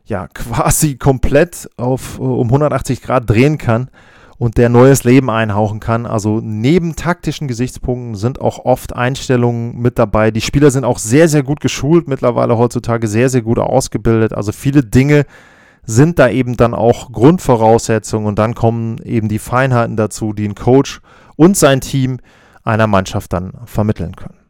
ja 0.07 0.29
quasi 0.29 0.97
komplett 0.97 1.69
auf 1.77 2.19
äh, 2.19 2.23
um 2.23 2.49
180 2.49 3.03
Grad 3.03 3.29
drehen 3.29 3.59
kann 3.59 3.91
und 4.39 4.59
der 4.59 4.69
neues 4.69 5.05
Leben 5.05 5.31
einhauchen 5.31 5.81
kann. 5.81 6.07
Also 6.07 6.41
neben 6.43 6.97
taktischen 6.97 7.49
Gesichtspunkten 7.49 8.15
sind 8.15 8.41
auch 8.41 8.65
oft 8.65 8.95
Einstellungen 8.95 9.79
mit 9.79 9.99
dabei. 9.99 10.31
Die 10.31 10.41
Spieler 10.41 10.71
sind 10.71 10.85
auch 10.85 10.99
sehr, 10.99 11.29
sehr 11.29 11.43
gut 11.43 11.61
geschult, 11.61 12.09
mittlerweile 12.09 12.59
heutzutage 12.59 13.09
sehr, 13.09 13.29
sehr 13.29 13.43
gut 13.43 13.59
ausgebildet. 13.59 14.33
Also 14.33 14.53
viele 14.53 14.83
Dinge 14.83 15.25
sind 15.85 16.19
da 16.19 16.29
eben 16.29 16.57
dann 16.57 16.75
auch 16.75 17.13
Grundvoraussetzungen 17.13 18.27
und 18.27 18.39
dann 18.39 18.55
kommen 18.55 18.99
eben 19.05 19.29
die 19.29 19.39
Feinheiten 19.39 19.97
dazu, 19.97 20.33
die 20.33 20.47
ein 20.47 20.55
Coach 20.55 21.01
und 21.37 21.57
sein 21.57 21.81
Team 21.81 22.19
einer 22.65 22.89
Mannschaft 22.89 23.33
dann 23.33 23.53
vermitteln 23.67 24.17
können. 24.17 24.46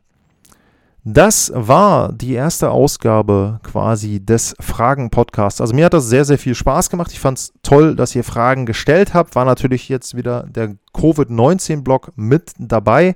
Das 1.08 1.52
war 1.54 2.12
die 2.12 2.32
erste 2.32 2.72
Ausgabe 2.72 3.60
quasi 3.62 4.18
des 4.18 4.56
Fragen-Podcasts. 4.58 5.60
Also 5.60 5.72
mir 5.72 5.84
hat 5.84 5.94
das 5.94 6.08
sehr, 6.08 6.24
sehr 6.24 6.36
viel 6.36 6.56
Spaß 6.56 6.90
gemacht. 6.90 7.12
Ich 7.12 7.20
fand 7.20 7.38
es 7.38 7.52
toll, 7.62 7.94
dass 7.94 8.16
ihr 8.16 8.24
Fragen 8.24 8.66
gestellt 8.66 9.14
habt. 9.14 9.36
War 9.36 9.44
natürlich 9.44 9.88
jetzt 9.88 10.16
wieder 10.16 10.42
der 10.48 10.74
Covid-19-Blog 10.94 12.10
mit 12.16 12.54
dabei. 12.58 13.14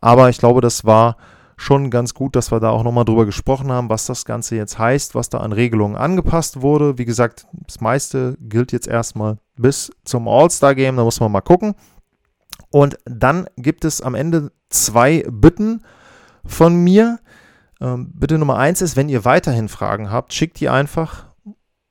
Aber 0.00 0.30
ich 0.30 0.38
glaube, 0.38 0.60
das 0.60 0.84
war 0.84 1.16
schon 1.56 1.90
ganz 1.90 2.12
gut, 2.12 2.34
dass 2.34 2.50
wir 2.50 2.58
da 2.58 2.70
auch 2.70 2.82
nochmal 2.82 3.04
drüber 3.04 3.24
gesprochen 3.24 3.70
haben, 3.70 3.88
was 3.88 4.06
das 4.06 4.24
Ganze 4.24 4.56
jetzt 4.56 4.80
heißt, 4.80 5.14
was 5.14 5.28
da 5.28 5.38
an 5.38 5.52
Regelungen 5.52 5.94
angepasst 5.94 6.60
wurde. 6.60 6.98
Wie 6.98 7.04
gesagt, 7.04 7.46
das 7.68 7.80
meiste 7.80 8.36
gilt 8.40 8.72
jetzt 8.72 8.88
erstmal 8.88 9.38
bis 9.56 9.92
zum 10.04 10.26
All-Star-Game. 10.26 10.96
Da 10.96 11.04
muss 11.04 11.20
man 11.20 11.30
mal 11.30 11.40
gucken. 11.40 11.76
Und 12.70 12.98
dann 13.04 13.46
gibt 13.56 13.84
es 13.84 14.00
am 14.00 14.16
Ende 14.16 14.50
zwei 14.70 15.24
Bitten 15.30 15.82
von 16.44 16.76
mir. 16.76 17.18
Ähm, 17.80 18.12
bitte 18.14 18.38
Nummer 18.38 18.58
eins 18.58 18.82
ist, 18.82 18.96
wenn 18.96 19.08
ihr 19.08 19.24
weiterhin 19.24 19.68
Fragen 19.68 20.10
habt, 20.10 20.32
schickt 20.32 20.60
die 20.60 20.68
einfach. 20.68 21.26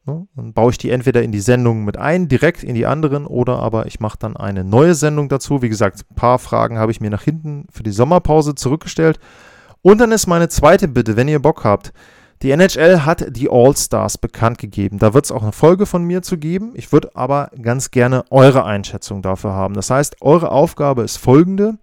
Ne? 0.06 0.28
Dann 0.36 0.54
baue 0.54 0.72
ich 0.72 0.78
die 0.78 0.90
entweder 0.90 1.22
in 1.22 1.32
die 1.32 1.42
Sendung 1.42 1.84
mit 1.84 1.98
ein, 1.98 2.28
direkt 2.28 2.64
in 2.64 2.76
die 2.76 2.86
anderen, 2.86 3.26
oder 3.26 3.60
aber 3.60 3.86
ich 3.86 4.00
mache 4.00 4.18
dann 4.18 4.38
eine 4.38 4.64
neue 4.64 4.96
Sendung 4.96 5.30
dazu. 5.30 5.62
Wie 5.62 5.70
gesagt, 5.70 6.06
ein 6.10 6.16
paar 6.16 6.40
Fragen 6.40 6.78
habe 6.78 6.92
ich 6.92 7.02
mir 7.02 7.10
nach 7.10 7.24
hinten 7.24 7.68
für 7.72 7.84
die 7.84 7.92
Sommerpause 7.92 8.56
zurückgestellt. 8.56 9.20
Und 9.82 10.00
dann 10.00 10.12
ist 10.12 10.28
meine 10.28 10.50
zweite 10.50 10.88
Bitte, 10.88 11.16
wenn 11.16 11.28
ihr 11.28 11.40
Bock 11.40 11.64
habt. 11.64 11.92
Die 12.42 12.50
NHL 12.50 13.06
hat 13.06 13.36
die 13.36 13.50
All-Stars 13.52 14.18
bekannt 14.18 14.58
gegeben. 14.58 14.98
Da 14.98 15.14
wird 15.14 15.26
es 15.26 15.32
auch 15.32 15.44
eine 15.44 15.52
Folge 15.52 15.86
von 15.86 16.04
mir 16.04 16.24
zu 16.24 16.38
geben. 16.38 16.72
Ich 16.74 16.92
würde 16.92 17.12
aber 17.16 17.52
ganz 17.62 17.92
gerne 17.92 18.24
eure 18.32 18.66
Einschätzung 18.66 19.22
dafür 19.22 19.54
haben. 19.54 19.76
Das 19.76 19.92
heißt, 19.92 20.18
eure 20.22 20.52
Aufgabe 20.52 21.04
ist 21.04 21.18
folgende. 21.18 21.78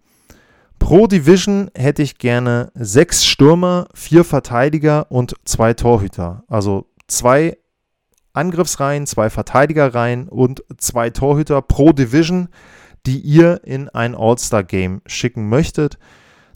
Pro 0.78 1.06
Division 1.06 1.70
hätte 1.74 2.02
ich 2.02 2.18
gerne 2.18 2.70
sechs 2.74 3.26
Stürmer, 3.26 3.88
vier 3.94 4.24
Verteidiger 4.24 5.10
und 5.10 5.34
zwei 5.44 5.74
Torhüter. 5.74 6.44
Also 6.48 6.86
zwei 7.06 7.58
Angriffsreihen, 8.32 9.06
zwei 9.06 9.30
Verteidigerreihen 9.30 10.28
und 10.28 10.62
zwei 10.78 11.10
Torhüter 11.10 11.62
pro 11.62 11.92
Division. 11.92 12.48
die 13.06 13.20
ihr 13.20 13.60
in 13.64 13.88
ein 13.88 14.14
All-Star-Game 14.14 15.00
schicken 15.06 15.48
möchtet. 15.48 15.98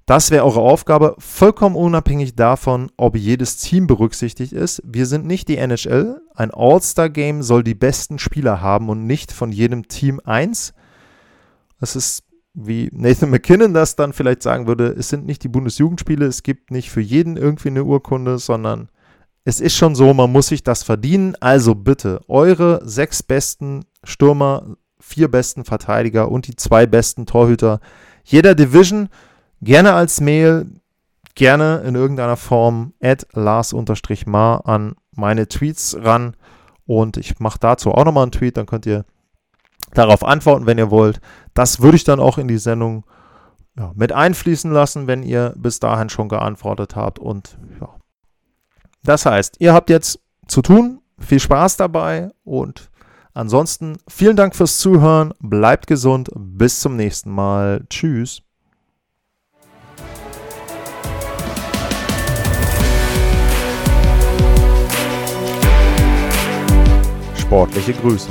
Das 0.04 0.30
wäre 0.30 0.44
eure 0.44 0.60
Aufgabe, 0.60 1.14
vollkommen 1.18 1.76
unabhängig 1.76 2.34
davon, 2.34 2.90
ob 2.96 3.16
jedes 3.16 3.56
Team 3.56 3.86
berücksichtigt 3.86 4.52
ist. 4.52 4.82
Wir 4.84 5.06
sind 5.06 5.24
nicht 5.24 5.48
die 5.48 5.56
NHL. 5.56 6.20
Ein 6.34 6.50
All-Star-Game 6.50 7.42
soll 7.42 7.62
die 7.62 7.76
besten 7.76 8.18
Spieler 8.18 8.60
haben 8.60 8.88
und 8.88 9.06
nicht 9.06 9.32
von 9.32 9.52
jedem 9.52 9.88
Team 9.88 10.20
eins. 10.24 10.74
Das 11.80 11.96
ist, 11.96 12.24
wie 12.54 12.90
Nathan 12.92 13.30
McKinnon 13.30 13.72
das 13.72 13.96
dann 13.96 14.12
vielleicht 14.12 14.42
sagen 14.42 14.66
würde, 14.66 14.88
es 14.88 15.08
sind 15.08 15.26
nicht 15.26 15.42
die 15.42 15.48
Bundesjugendspiele, 15.48 16.26
es 16.26 16.42
gibt 16.42 16.70
nicht 16.70 16.90
für 16.90 17.00
jeden 17.00 17.36
irgendwie 17.36 17.68
eine 17.68 17.84
Urkunde, 17.84 18.38
sondern 18.38 18.88
es 19.44 19.60
ist 19.60 19.76
schon 19.76 19.94
so, 19.94 20.12
man 20.14 20.30
muss 20.30 20.48
sich 20.48 20.62
das 20.62 20.82
verdienen. 20.82 21.34
Also 21.40 21.74
bitte, 21.74 22.20
eure 22.28 22.80
sechs 22.84 23.22
besten 23.22 23.84
Stürmer, 24.04 24.76
vier 25.00 25.28
besten 25.28 25.64
Verteidiger 25.64 26.30
und 26.30 26.46
die 26.46 26.56
zwei 26.56 26.86
besten 26.86 27.26
Torhüter 27.26 27.80
jeder 28.24 28.54
Division 28.54 29.08
gerne 29.60 29.94
als 29.94 30.20
Mail, 30.20 30.66
gerne 31.34 31.82
in 31.86 31.94
irgendeiner 31.94 32.36
Form 32.36 32.92
at 33.00 33.26
Lars-Mar 33.32 34.66
an 34.66 34.94
meine 35.14 35.48
Tweets 35.48 35.96
ran. 36.00 36.36
Und 36.84 37.16
ich 37.16 37.38
mache 37.40 37.58
dazu 37.60 37.92
auch 37.92 38.04
nochmal 38.04 38.24
einen 38.24 38.32
Tweet, 38.32 38.56
dann 38.56 38.66
könnt 38.66 38.86
ihr 38.86 39.04
darauf 39.94 40.24
antworten, 40.24 40.66
wenn 40.66 40.78
ihr 40.78 40.90
wollt. 40.90 41.20
Das 41.54 41.80
würde 41.80 41.96
ich 41.96 42.04
dann 42.04 42.20
auch 42.20 42.38
in 42.38 42.48
die 42.48 42.58
Sendung 42.58 43.04
ja, 43.76 43.92
mit 43.94 44.12
einfließen 44.12 44.70
lassen, 44.70 45.06
wenn 45.06 45.22
ihr 45.22 45.54
bis 45.56 45.80
dahin 45.80 46.08
schon 46.08 46.28
geantwortet 46.28 46.96
habt. 46.96 47.18
Und 47.18 47.58
ja. 47.80 47.88
Das 49.02 49.26
heißt, 49.26 49.56
ihr 49.58 49.72
habt 49.72 49.90
jetzt 49.90 50.20
zu 50.46 50.62
tun. 50.62 51.00
Viel 51.18 51.40
Spaß 51.40 51.76
dabei 51.76 52.30
und 52.42 52.90
ansonsten 53.32 53.98
vielen 54.08 54.36
Dank 54.36 54.56
fürs 54.56 54.78
Zuhören. 54.78 55.32
Bleibt 55.38 55.86
gesund. 55.86 56.30
Bis 56.34 56.80
zum 56.80 56.96
nächsten 56.96 57.30
Mal. 57.30 57.84
Tschüss. 57.88 58.42
Sportliche 67.36 67.92
Grüße. 67.92 68.30